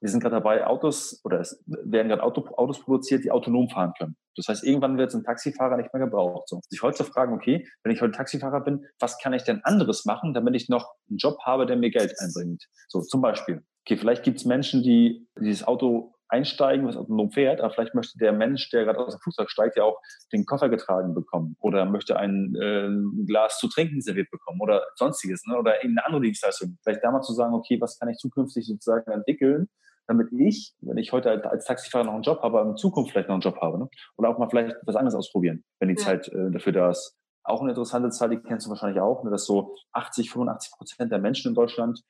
wir 0.00 0.08
sind 0.08 0.20
gerade 0.20 0.36
dabei, 0.36 0.66
Autos 0.66 1.20
oder 1.24 1.40
es 1.40 1.62
werden 1.66 2.08
gerade 2.08 2.22
Auto, 2.22 2.46
Autos 2.56 2.80
produziert, 2.80 3.24
die 3.24 3.30
autonom 3.30 3.68
fahren 3.68 3.92
können. 3.98 4.16
Das 4.36 4.46
heißt, 4.46 4.64
irgendwann 4.64 4.96
wird 4.96 5.12
ein 5.14 5.24
Taxifahrer 5.24 5.76
nicht 5.76 5.92
mehr 5.92 6.04
gebraucht. 6.04 6.48
So. 6.48 6.60
Sich 6.68 6.82
heute 6.82 6.98
zu 6.98 7.04
fragen, 7.04 7.34
okay, 7.34 7.66
wenn 7.82 7.92
ich 7.92 8.00
heute 8.00 8.12
Taxifahrer 8.12 8.60
bin, 8.60 8.86
was 9.00 9.18
kann 9.18 9.32
ich 9.32 9.42
denn 9.42 9.60
anderes 9.64 10.04
machen, 10.04 10.34
damit 10.34 10.54
ich 10.54 10.68
noch 10.68 10.94
einen 11.08 11.18
Job 11.18 11.38
habe, 11.44 11.66
der 11.66 11.76
mir 11.76 11.90
Geld 11.90 12.14
einbringt? 12.20 12.64
So, 12.88 13.00
zum 13.00 13.20
Beispiel. 13.20 13.64
Okay, 13.84 13.96
vielleicht 13.96 14.22
gibt 14.22 14.38
es 14.38 14.44
Menschen, 14.44 14.82
die 14.82 15.26
dieses 15.40 15.66
Auto 15.66 16.14
einsteigen, 16.28 16.86
was 16.86 16.96
autonom 16.96 17.30
fährt, 17.30 17.60
aber 17.60 17.72
vielleicht 17.72 17.94
möchte 17.94 18.18
der 18.18 18.32
Mensch, 18.32 18.68
der 18.70 18.84
gerade 18.84 18.98
aus 18.98 19.16
dem 19.16 19.20
Flugzeug 19.20 19.50
steigt, 19.50 19.76
ja 19.76 19.84
auch 19.84 19.98
den 20.32 20.44
Koffer 20.44 20.68
getragen 20.68 21.14
bekommen 21.14 21.56
oder 21.58 21.86
möchte 21.86 22.18
ein 22.18 22.54
äh, 22.54 23.24
Glas 23.26 23.58
zu 23.58 23.68
trinken 23.68 24.02
serviert 24.02 24.30
bekommen 24.30 24.60
oder 24.60 24.84
sonstiges 24.96 25.44
ne? 25.46 25.56
oder 25.56 25.76
irgendeine 25.76 26.04
andere 26.06 26.22
Dienstleistung. 26.22 26.76
Vielleicht 26.82 27.02
da 27.02 27.10
mal 27.10 27.22
zu 27.22 27.32
sagen, 27.32 27.54
okay, 27.54 27.80
was 27.80 27.98
kann 27.98 28.10
ich 28.10 28.18
zukünftig 28.18 28.66
sozusagen 28.66 29.10
entwickeln, 29.10 29.68
damit 30.08 30.32
ich, 30.32 30.74
wenn 30.80 30.96
ich 30.96 31.12
heute 31.12 31.44
als 31.48 31.66
Taxifahrer 31.66 32.04
noch 32.04 32.14
einen 32.14 32.22
Job 32.22 32.40
habe, 32.42 32.60
in 32.62 32.76
Zukunft 32.76 33.12
vielleicht 33.12 33.28
noch 33.28 33.34
einen 33.34 33.42
Job 33.42 33.60
habe. 33.60 33.78
Ne? 33.78 33.88
Oder 34.16 34.30
auch 34.30 34.38
mal 34.38 34.48
vielleicht 34.48 34.74
was 34.84 34.96
anderes 34.96 35.14
ausprobieren, 35.14 35.62
wenn 35.78 35.88
die 35.88 35.96
ja. 35.96 36.04
Zeit 36.04 36.28
äh, 36.28 36.50
dafür 36.50 36.72
da 36.72 36.90
ist. 36.90 37.16
Auch 37.44 37.60
eine 37.60 37.70
interessante 37.70 38.10
Zahl, 38.10 38.30
die 38.30 38.38
kennst 38.38 38.66
du 38.66 38.70
wahrscheinlich 38.70 39.00
auch, 39.00 39.22
ne, 39.22 39.30
dass 39.30 39.44
so 39.44 39.74
80, 39.92 40.30
85 40.30 40.72
Prozent 40.72 41.12
der 41.12 41.18
Menschen 41.18 41.50
in 41.50 41.54
Deutschland 41.54 42.02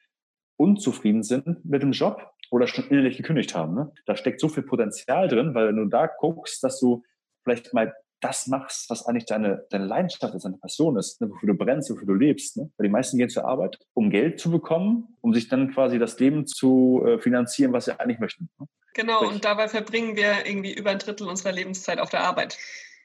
unzufrieden 0.57 1.23
sind 1.23 1.65
mit 1.65 1.83
dem 1.83 1.93
Job 1.93 2.33
oder 2.51 2.67
schon 2.67 2.87
innerlich 2.89 3.17
gekündigt 3.17 3.55
haben. 3.55 3.75
Ne? 3.75 3.93
Da 4.07 4.17
steckt 4.17 4.41
so 4.41 4.49
viel 4.49 4.63
Potenzial 4.63 5.29
drin, 5.29 5.55
weil 5.55 5.69
wenn 5.69 5.77
du 5.77 5.87
da 5.87 6.07
guckst, 6.07 6.63
dass 6.65 6.81
du 6.81 7.03
vielleicht 7.45 7.75
mal 7.75 7.95
das 8.21 8.47
machst, 8.47 8.91
was 8.91 9.07
eigentlich 9.07 9.27
deine, 9.27 9.65
deine 9.71 9.87
Leidenschaft 9.87 10.35
ist, 10.35 10.45
deine 10.45 10.59
Passion 10.59 10.97
ist, 10.97 11.21
ne, 11.21 11.31
wofür 11.31 11.53
du 11.53 11.55
brennst, 11.55 11.91
wofür 11.91 12.07
du 12.07 12.15
lebst. 12.15 12.57
Ne? 12.57 12.71
Weil 12.77 12.87
die 12.87 12.93
meisten 12.93 13.19
gehen 13.19 13.29
zur 13.29 13.47
Arbeit, 13.47 13.79
um 13.95 14.11
Geld 14.11 14.41
zu 14.41 14.51
bekommen, 14.51 15.17
um 15.21 15.33
sich 15.33 15.49
dann 15.49 15.73
quasi 15.73 15.99
das 15.99 16.19
Leben 16.19 16.47
zu 16.47 17.03
äh, 17.07 17.19
finanzieren, 17.19 17.73
was 17.73 17.87
sie 17.87 17.99
eigentlich 17.99 18.19
möchten. 18.19 18.49
Ne? 18.59 18.67
Genau, 18.95 19.19
Sprich, 19.19 19.31
und 19.31 19.45
dabei 19.45 19.69
verbringen 19.69 20.17
wir 20.17 20.47
irgendwie 20.47 20.75
über 20.75 20.91
ein 20.91 20.99
Drittel 20.99 21.29
unserer 21.29 21.53
Lebenszeit 21.53 22.01
auf 22.01 22.11
der 22.11 22.25
Arbeit. 22.25 22.59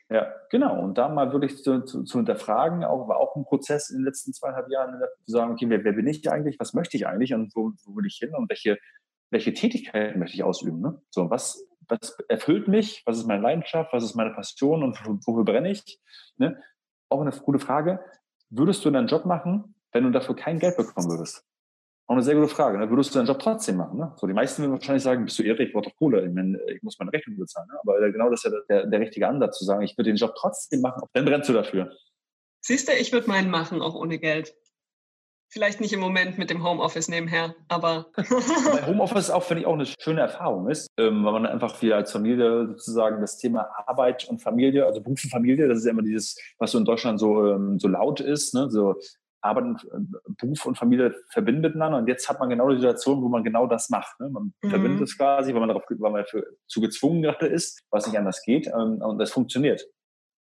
Ja, 0.10 0.34
genau. 0.49 0.82
Und 0.82 0.97
da 0.97 1.08
mal 1.10 1.32
wirklich 1.32 1.63
zu, 1.63 1.84
zu, 1.86 2.04
zu 2.04 2.17
hinterfragen, 2.17 2.84
auch, 2.84 3.08
war 3.08 3.17
auch 3.17 3.36
ein 3.36 3.45
Prozess 3.45 3.89
in 3.89 3.97
den 3.97 4.06
letzten 4.06 4.34
zweieinhalb 4.34 4.69
Jahren, 4.69 4.99
zu 5.26 5.32
sagen, 5.32 5.54
okay, 5.54 5.69
wer, 5.69 5.84
wer 5.84 5.93
bin 5.93 6.08
ich 6.08 6.30
eigentlich, 6.30 6.60
was 6.60 6.73
möchte 6.73 6.97
ich 6.97 7.08
eigentlich 7.08 7.34
und 7.34 7.56
wo, 7.56 7.71
wo 7.84 7.95
will 7.95 8.06
ich 8.06 8.17
hin 8.17 8.34
und 8.36 8.49
welche, 8.49 8.78
welche 9.30 9.54
Tätigkeit 9.54 10.15
möchte 10.15 10.36
ich 10.36 10.43
ausüben? 10.43 10.82
Ne? 10.82 11.02
So, 11.10 11.30
was, 11.30 11.65
was 12.01 12.17
erfüllt 12.27 12.67
mich, 12.67 13.03
was 13.06 13.17
ist 13.17 13.27
meine 13.27 13.41
Leidenschaft, 13.41 13.93
was 13.93 14.03
ist 14.03 14.15
meine 14.15 14.32
Passion 14.32 14.84
und 14.84 14.97
wofür 15.25 15.43
brenne 15.43 15.71
ich? 15.71 15.99
Ne? 16.38 16.62
Auch 17.10 17.21
eine 17.21 17.32
gute 17.32 17.60
Frage. 17.60 17.99
Würdest 18.49 18.84
du 18.86 18.91
deinen 18.91 19.08
Job 19.08 19.25
machen, 19.25 19.75
wenn 19.91 20.03
du 20.03 20.12
dafür 20.12 20.36
kein 20.36 20.60
Geld 20.60 20.77
bekommen 20.77 21.10
würdest? 21.10 21.43
Auch 22.08 22.15
eine 22.15 22.23
sehr 22.23 22.36
gute 22.36 22.49
Frage. 22.49 22.77
Ne? 22.77 22.89
Würdest 22.89 23.13
du 23.13 23.19
deinen 23.19 23.27
Job 23.27 23.39
trotzdem 23.39 23.77
machen? 23.77 23.97
Ne? 23.97 24.13
So, 24.17 24.27
die 24.27 24.34
meisten 24.34 24.62
würden 24.62 24.73
wahrscheinlich 24.73 25.03
sagen, 25.03 25.23
bist 25.23 25.39
du 25.39 25.43
irre, 25.43 25.63
ich 25.63 25.71
brauche 25.71 25.86
doch 25.86 25.95
Kohle, 25.95 26.25
ich, 26.25 26.34
meine, 26.34 26.60
ich 26.67 26.84
muss 26.84 26.99
meine 26.99 27.13
Rechnung 27.13 27.38
bezahlen. 27.38 27.67
Ne? 27.71 27.79
Aber 27.82 28.12
genau 28.12 28.29
das 28.29 28.43
ist 28.43 28.51
ja 28.51 28.60
der, 28.69 28.88
der 28.88 28.99
richtige 28.99 29.27
Ansatz, 29.27 29.58
zu 29.58 29.65
sagen, 29.65 29.84
ich 29.84 29.97
würde 29.97 30.10
den 30.10 30.17
Job 30.17 30.34
trotzdem 30.36 30.82
machen, 30.82 31.08
dann 31.13 31.25
brennst 31.25 31.49
du 31.49 31.53
dafür. 31.53 31.91
Siehst 32.62 32.87
du, 32.87 32.94
ich 32.94 33.12
würde 33.12 33.27
meinen 33.27 33.50
machen, 33.50 33.81
auch 33.81 33.96
ohne 33.96 34.19
Geld. 34.19 34.54
Vielleicht 35.54 35.81
nicht 35.81 35.93
im 35.93 35.99
Moment 35.99 36.39
mit 36.39 36.49
dem 36.49 36.63
Homeoffice 36.63 37.10
nebenher, 37.10 37.54
aber. 37.67 38.08
Homeoffice 38.87 39.29
auch, 39.29 39.43
finde 39.43 39.62
ich, 39.62 39.67
auch 39.67 39.73
eine 39.73 39.85
schöne 39.85 40.21
Erfahrung 40.21 40.67
ist, 40.67 40.87
ähm, 40.97 41.23
weil 41.23 41.33
man 41.33 41.45
einfach 41.45 41.79
wieder 41.83 41.97
als 41.97 42.12
Familie 42.12 42.69
sozusagen 42.69 43.21
das 43.21 43.37
Thema 43.37 43.69
Arbeit 43.85 44.27
und 44.27 44.41
Familie, 44.41 44.87
also 44.87 44.99
Beruf 44.99 45.23
und 45.23 45.29
Familie, 45.29 45.67
das 45.67 45.77
ist 45.77 45.85
ja 45.85 45.91
immer 45.91 46.01
dieses, 46.01 46.35
was 46.58 46.71
so 46.71 46.79
in 46.79 46.85
Deutschland 46.85 47.19
so, 47.19 47.45
ähm, 47.45 47.77
so 47.77 47.87
laut 47.87 48.19
ist, 48.19 48.56
ne? 48.56 48.71
so 48.71 48.95
Arbeit 49.41 49.65
und 49.65 49.83
äh, 49.83 50.33
Beruf 50.39 50.65
und 50.65 50.75
Familie 50.75 51.13
verbinden 51.29 51.62
miteinander. 51.62 51.99
Und 51.99 52.08
jetzt 52.08 52.27
hat 52.27 52.39
man 52.39 52.49
genau 52.49 52.69
die 52.69 52.77
Situation, 52.77 53.21
wo 53.21 53.29
man 53.29 53.43
genau 53.43 53.67
das 53.67 53.91
macht. 53.91 54.19
Ne? 54.19 54.29
Man 54.29 54.56
mhm. 54.60 54.69
verbindet 54.71 55.04
es 55.04 55.15
quasi, 55.15 55.54
weil 55.54 55.60
man 55.60 55.69
darauf, 55.69 55.83
weil 55.87 56.12
man 56.12 56.23
dafür 56.23 56.47
zu 56.65 56.81
gezwungen 56.81 57.21
gerade 57.21 57.45
ist, 57.45 57.83
was 57.91 58.08
nicht 58.08 58.17
anders 58.17 58.41
geht. 58.41 58.65
Ähm, 58.65 59.04
und 59.04 59.19
das 59.19 59.31
funktioniert. 59.31 59.85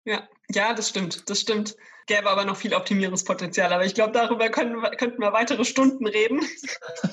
Ja, 0.05 0.27
ja, 0.49 0.73
das 0.73 0.89
stimmt, 0.89 1.29
das 1.29 1.39
stimmt. 1.39 1.75
Gäbe 2.05 2.29
aber 2.29 2.45
noch 2.45 2.57
viel 2.57 2.73
Optimierungspotenzial. 2.73 3.71
Aber 3.71 3.85
ich 3.85 3.93
glaube, 3.93 4.11
darüber 4.11 4.49
können, 4.49 4.81
könnten 4.97 5.21
wir 5.21 5.33
weitere 5.33 5.65
Stunden 5.65 6.05
reden. 6.07 6.41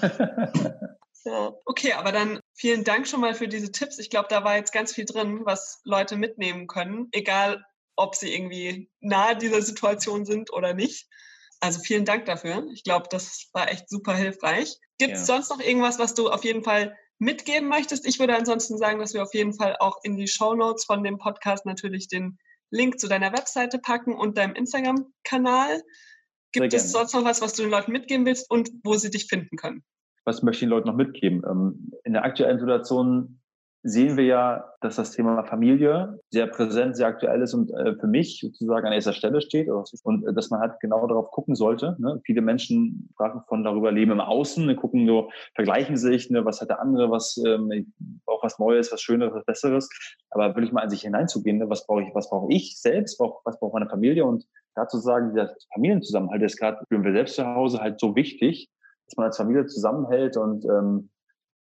ja. 1.24 1.52
Okay, 1.64 1.92
aber 1.92 2.12
dann 2.12 2.40
vielen 2.54 2.84
Dank 2.84 3.06
schon 3.06 3.20
mal 3.20 3.34
für 3.34 3.48
diese 3.48 3.72
Tipps. 3.72 3.98
Ich 3.98 4.10
glaube, 4.10 4.28
da 4.28 4.44
war 4.44 4.56
jetzt 4.56 4.72
ganz 4.72 4.92
viel 4.92 5.04
drin, 5.04 5.40
was 5.44 5.80
Leute 5.84 6.16
mitnehmen 6.16 6.66
können, 6.66 7.08
egal 7.12 7.64
ob 7.96 8.14
sie 8.14 8.34
irgendwie 8.34 8.90
nahe 9.00 9.36
dieser 9.36 9.62
Situation 9.62 10.24
sind 10.24 10.52
oder 10.52 10.74
nicht. 10.74 11.06
Also 11.60 11.80
vielen 11.80 12.06
Dank 12.06 12.24
dafür. 12.24 12.66
Ich 12.72 12.82
glaube, 12.84 13.06
das 13.10 13.48
war 13.52 13.70
echt 13.70 13.88
super 13.88 14.14
hilfreich. 14.14 14.78
Gibt 14.98 15.14
es 15.14 15.20
ja. 15.20 15.26
sonst 15.26 15.50
noch 15.50 15.60
irgendwas, 15.60 15.98
was 15.98 16.14
du 16.14 16.30
auf 16.30 16.44
jeden 16.44 16.64
Fall 16.64 16.96
mitgeben 17.18 17.68
möchtest? 17.68 18.06
Ich 18.06 18.18
würde 18.18 18.34
ansonsten 18.34 18.78
sagen, 18.78 18.98
dass 18.98 19.12
wir 19.12 19.22
auf 19.22 19.34
jeden 19.34 19.52
Fall 19.52 19.76
auch 19.78 19.98
in 20.02 20.16
die 20.16 20.28
Show 20.28 20.54
Notes 20.54 20.84
von 20.84 21.04
dem 21.04 21.18
Podcast 21.18 21.66
natürlich 21.66 22.08
den 22.08 22.38
Link 22.70 22.98
zu 23.00 23.08
deiner 23.08 23.32
Webseite 23.32 23.78
packen 23.78 24.14
und 24.14 24.38
deinem 24.38 24.54
Instagram-Kanal. 24.54 25.82
Gibt 26.52 26.72
es 26.74 26.92
sonst 26.92 27.14
noch 27.14 27.24
was, 27.24 27.42
was 27.42 27.54
du 27.54 27.62
den 27.62 27.70
Leuten 27.70 27.92
mitgeben 27.92 28.26
willst 28.26 28.50
und 28.50 28.70
wo 28.82 28.94
sie 28.94 29.10
dich 29.10 29.26
finden 29.26 29.56
können? 29.56 29.84
Was 30.24 30.42
möchte 30.42 30.58
ich 30.58 30.68
den 30.68 30.70
Leuten 30.70 30.88
noch 30.88 30.96
mitgeben? 30.96 31.42
Ähm, 31.48 31.92
in 32.04 32.12
der 32.12 32.24
aktuellen 32.24 32.58
Situation 32.58 33.39
sehen 33.82 34.16
wir 34.16 34.24
ja, 34.24 34.64
dass 34.80 34.96
das 34.96 35.12
Thema 35.12 35.42
Familie 35.44 36.18
sehr 36.30 36.46
präsent, 36.46 36.96
sehr 36.96 37.06
aktuell 37.06 37.40
ist 37.40 37.54
und 37.54 37.72
äh, 37.72 37.94
für 37.96 38.06
mich 38.06 38.40
sozusagen 38.40 38.86
an 38.86 38.92
erster 38.92 39.14
Stelle 39.14 39.40
steht 39.40 39.68
und 39.68 40.26
äh, 40.26 40.34
dass 40.34 40.50
man 40.50 40.60
halt 40.60 40.78
genau 40.80 41.06
darauf 41.06 41.30
gucken 41.30 41.54
sollte. 41.54 41.96
Ne? 41.98 42.20
Viele 42.24 42.42
Menschen 42.42 43.08
fragen 43.16 43.42
von 43.48 43.64
darüber 43.64 43.90
Leben 43.90 44.12
im 44.12 44.20
Außen, 44.20 44.66
ne? 44.66 44.76
gucken 44.76 45.06
so, 45.06 45.30
vergleichen 45.54 45.96
sich, 45.96 46.28
ne? 46.28 46.44
was 46.44 46.60
hat 46.60 46.68
der 46.68 46.80
andere, 46.80 47.10
was 47.10 47.42
ähm, 47.46 47.92
auch 48.26 48.42
was 48.42 48.58
Neues, 48.58 48.92
was 48.92 49.00
Schöneres, 49.00 49.34
was 49.34 49.44
Besseres. 49.46 49.88
Aber 50.30 50.54
will 50.56 50.64
ich 50.64 50.72
mal 50.72 50.82
an 50.82 50.90
sich 50.90 51.02
hineinzugehen, 51.02 51.58
ne? 51.58 51.70
was 51.70 51.86
brauche 51.86 52.02
ich, 52.02 52.14
was 52.14 52.28
brauche 52.28 52.52
ich 52.52 52.78
selbst, 52.78 53.18
was 53.18 53.58
braucht 53.58 53.72
meine 53.72 53.88
Familie 53.88 54.26
und 54.26 54.44
dazu 54.74 54.98
sagen, 54.98 55.30
dieser 55.30 55.54
Familienzusammenhalt 55.72 56.42
ist 56.42 56.58
gerade 56.58 56.78
für 56.88 57.02
wir 57.02 57.12
selbst 57.12 57.36
zu 57.36 57.46
Hause 57.46 57.80
halt 57.80 57.98
so 57.98 58.14
wichtig, 58.14 58.70
dass 59.06 59.16
man 59.16 59.26
als 59.26 59.38
Familie 59.38 59.66
zusammenhält 59.66 60.36
und 60.36 60.64
ähm, 60.66 61.10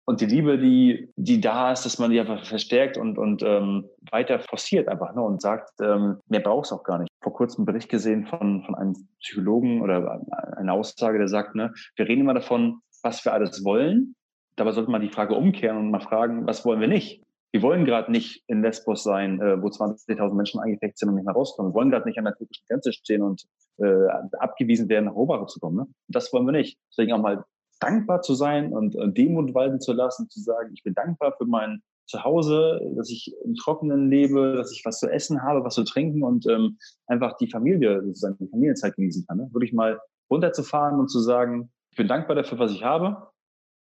und 0.10 0.22
die 0.22 0.26
Liebe, 0.26 0.58
die, 0.58 1.14
die 1.18 1.40
da 1.40 1.72
ist, 1.72 1.86
dass 1.86 2.00
man 2.00 2.10
die 2.10 2.20
einfach 2.20 2.44
verstärkt 2.44 2.98
und, 2.98 3.20
und 3.20 3.44
ähm, 3.44 3.86
weiter 4.10 4.40
forciert 4.40 4.88
einfach 4.88 5.14
ne, 5.14 5.22
und 5.22 5.40
sagt, 5.40 5.70
ähm, 5.82 6.18
mehr 6.28 6.40
braucht 6.40 6.66
es 6.66 6.72
auch 6.72 6.84
gar 6.84 6.98
nicht. 6.98 7.12
Vor 7.22 7.32
kurzem 7.32 7.60
einen 7.60 7.66
Bericht 7.68 7.90
gesehen 7.90 8.26
von, 8.26 8.64
von 8.64 8.74
einem 8.74 8.96
Psychologen 9.20 9.84
oder 9.84 10.20
eine 10.58 10.74
Aussage, 10.74 11.20
der 11.20 11.28
sagt, 11.28 11.54
ne, 11.54 11.76
wir 11.96 12.08
reden 12.08 12.22
immer 12.22 12.34
davon, 12.34 12.82
was 13.04 13.24
wir 13.24 13.34
alles 13.34 13.64
wollen. 13.64 14.16
Dabei 14.56 14.72
sollte 14.72 14.90
man 14.90 15.02
die 15.02 15.10
Frage 15.10 15.36
umkehren 15.36 15.78
und 15.78 15.92
mal 15.92 16.00
fragen, 16.00 16.48
was 16.48 16.66
wollen 16.66 16.82
wir 16.82 16.88
nicht? 16.88 17.22
Wir 17.52 17.62
wollen 17.62 17.86
gerade 17.86 18.12
nicht 18.12 18.44
in 18.48 18.64
Lesbos 18.64 19.04
sein, 19.04 19.40
äh, 19.40 19.62
wo 19.62 19.68
20.000 19.68 20.34
Menschen 20.34 20.60
eingefeckt 20.60 20.98
sind 20.98 21.10
und 21.10 21.16
nicht 21.18 21.26
mehr 21.26 21.36
rauskommen. 21.36 21.72
Wir 21.72 21.76
wollen 21.76 21.92
gerade 21.92 22.08
nicht 22.08 22.18
an 22.18 22.26
der 22.26 22.34
türkischen 22.34 22.66
Grenze 22.68 22.94
stehen 22.94 23.22
und 23.22 23.46
äh, 23.78 24.08
abgewiesen 24.40 24.90
werden, 24.90 25.06
nach 25.06 25.16
Europa 25.16 25.46
zu 25.46 25.60
kommen. 25.60 25.78
Ne? 25.78 25.88
Das 26.08 26.34
wollen 26.34 26.48
wir 26.48 26.52
nicht. 26.52 26.80
Deswegen 26.90 27.14
auch 27.14 27.22
mal 27.22 27.46
dankbar 27.80 28.22
zu 28.22 28.34
sein 28.34 28.74
und, 28.74 28.96
und 28.96 29.18
Demut 29.18 29.54
walten 29.54 29.80
zu 29.80 29.94
lassen, 29.94 30.30
zu 30.30 30.42
sagen, 30.42 30.72
ich 30.74 30.84
bin 30.84 30.94
dankbar 30.94 31.36
für 31.38 31.46
mein 31.46 31.82
Zuhause, 32.08 32.82
dass 32.96 33.10
ich 33.10 33.34
im 33.46 33.56
Trockenen 33.56 34.10
lebe, 34.10 34.56
dass 34.56 34.72
ich 34.72 34.84
was 34.84 35.00
zu 35.00 35.08
essen 35.08 35.44
habe, 35.44 35.64
was 35.64 35.76
zu 35.76 35.84
trinken 35.84 36.24
und 36.24 36.48
ähm, 36.48 36.78
einfach 37.08 37.38
die 37.38 37.50
Familie, 37.50 38.02
sozusagen 38.04 38.38
die 38.40 38.48
Familienzeit 38.48 38.96
genießen 38.96 39.26
kann. 39.28 39.38
Ne? 39.38 39.50
Wirklich 39.52 39.74
mal 39.74 40.00
runterzufahren 40.30 41.00
und 41.00 41.10
zu 41.10 41.20
sagen, 41.20 41.72
ich 41.92 41.98
bin 41.98 42.08
dankbar 42.08 42.36
dafür, 42.36 42.60
was 42.60 42.72
ich 42.72 42.84
habe. 42.84 43.32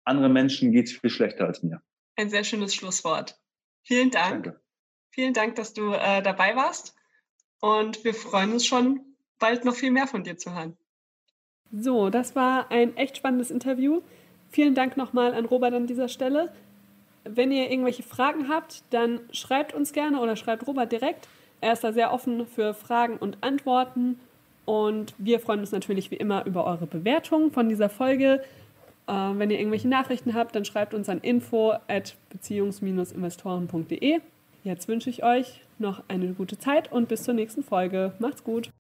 Anderen 0.05 0.33
Menschen 0.33 0.73
geht 0.73 0.87
es 0.87 0.93
viel 0.93 1.11
schlechter 1.11 1.47
als 1.47 1.63
mir. 1.63 1.81
Ein 2.17 2.31
sehr 2.31 2.45
schönes 2.45 2.75
Schlusswort. 2.75 3.39
Vielen 3.83 4.11
Dank. 4.11 4.45
Danke. 4.45 4.61
Vielen 5.11 5.33
Dank, 5.33 5.55
dass 5.55 5.73
du 5.73 5.93
äh, 5.93 6.23
dabei 6.23 6.57
warst. 6.57 6.95
Und 7.61 8.05
wir 8.05 8.15
freuen 8.15 8.53
uns 8.53 8.67
schon, 8.67 9.17
bald 9.39 9.65
noch 9.65 9.75
viel 9.75 9.91
mehr 9.91 10.07
von 10.07 10.25
dir 10.25 10.37
zu 10.37 10.55
hören. 10.55 10.77
So, 11.79 12.11
das 12.11 12.35
war 12.35 12.71
ein 12.71 12.97
echt 12.97 13.19
spannendes 13.19 13.51
Interview. 13.51 14.01
Vielen 14.51 14.75
Dank 14.75 14.97
nochmal 14.97 15.35
an 15.35 15.45
Robert 15.45 15.75
an 15.75 15.87
dieser 15.87 16.09
Stelle. 16.09 16.51
Wenn 17.25 17.53
ihr 17.53 17.71
irgendwelche 17.71 18.03
Fragen 18.03 18.49
habt, 18.49 18.83
dann 18.91 19.21
schreibt 19.33 19.75
uns 19.75 19.93
gerne 19.93 20.21
oder 20.21 20.37
schreibt 20.37 20.67
Robert 20.67 20.91
direkt. 20.93 21.29
Er 21.61 21.73
ist 21.73 21.85
da 21.85 21.93
sehr 21.93 22.13
offen 22.13 22.47
für 22.47 22.73
Fragen 22.73 23.17
und 23.17 23.39
Antworten. 23.43 24.19
Und 24.65 25.15
wir 25.19 25.41
freuen 25.41 25.61
uns 25.61 25.73
natürlich 25.73 26.11
wie 26.11 26.17
immer 26.17 26.47
über 26.47 26.65
eure 26.65 26.87
Bewertung 26.87 27.51
von 27.51 27.69
dieser 27.69 27.89
Folge. 27.89 28.43
Äh, 29.07 29.13
wenn 29.13 29.51
ihr 29.51 29.59
irgendwelche 29.59 29.89
Nachrichten 29.89 30.35
habt, 30.35 30.55
dann 30.55 30.65
schreibt 30.65 30.95
uns 30.95 31.09
an 31.09 31.21
info 31.21 31.75
at 31.89 32.17
beziehungs-investoren.de. 32.31 34.21
Jetzt 34.65 34.89
wünsche 34.89 35.11
ich 35.11 35.23
euch 35.23 35.61
noch 35.79 36.03
eine 36.09 36.33
gute 36.33 36.59
Zeit 36.59 36.91
und 36.91 37.09
bis 37.09 37.23
zur 37.23 37.35
nächsten 37.35 37.63
Folge. 37.63 38.13
Macht's 38.19 38.43
gut! 38.43 38.71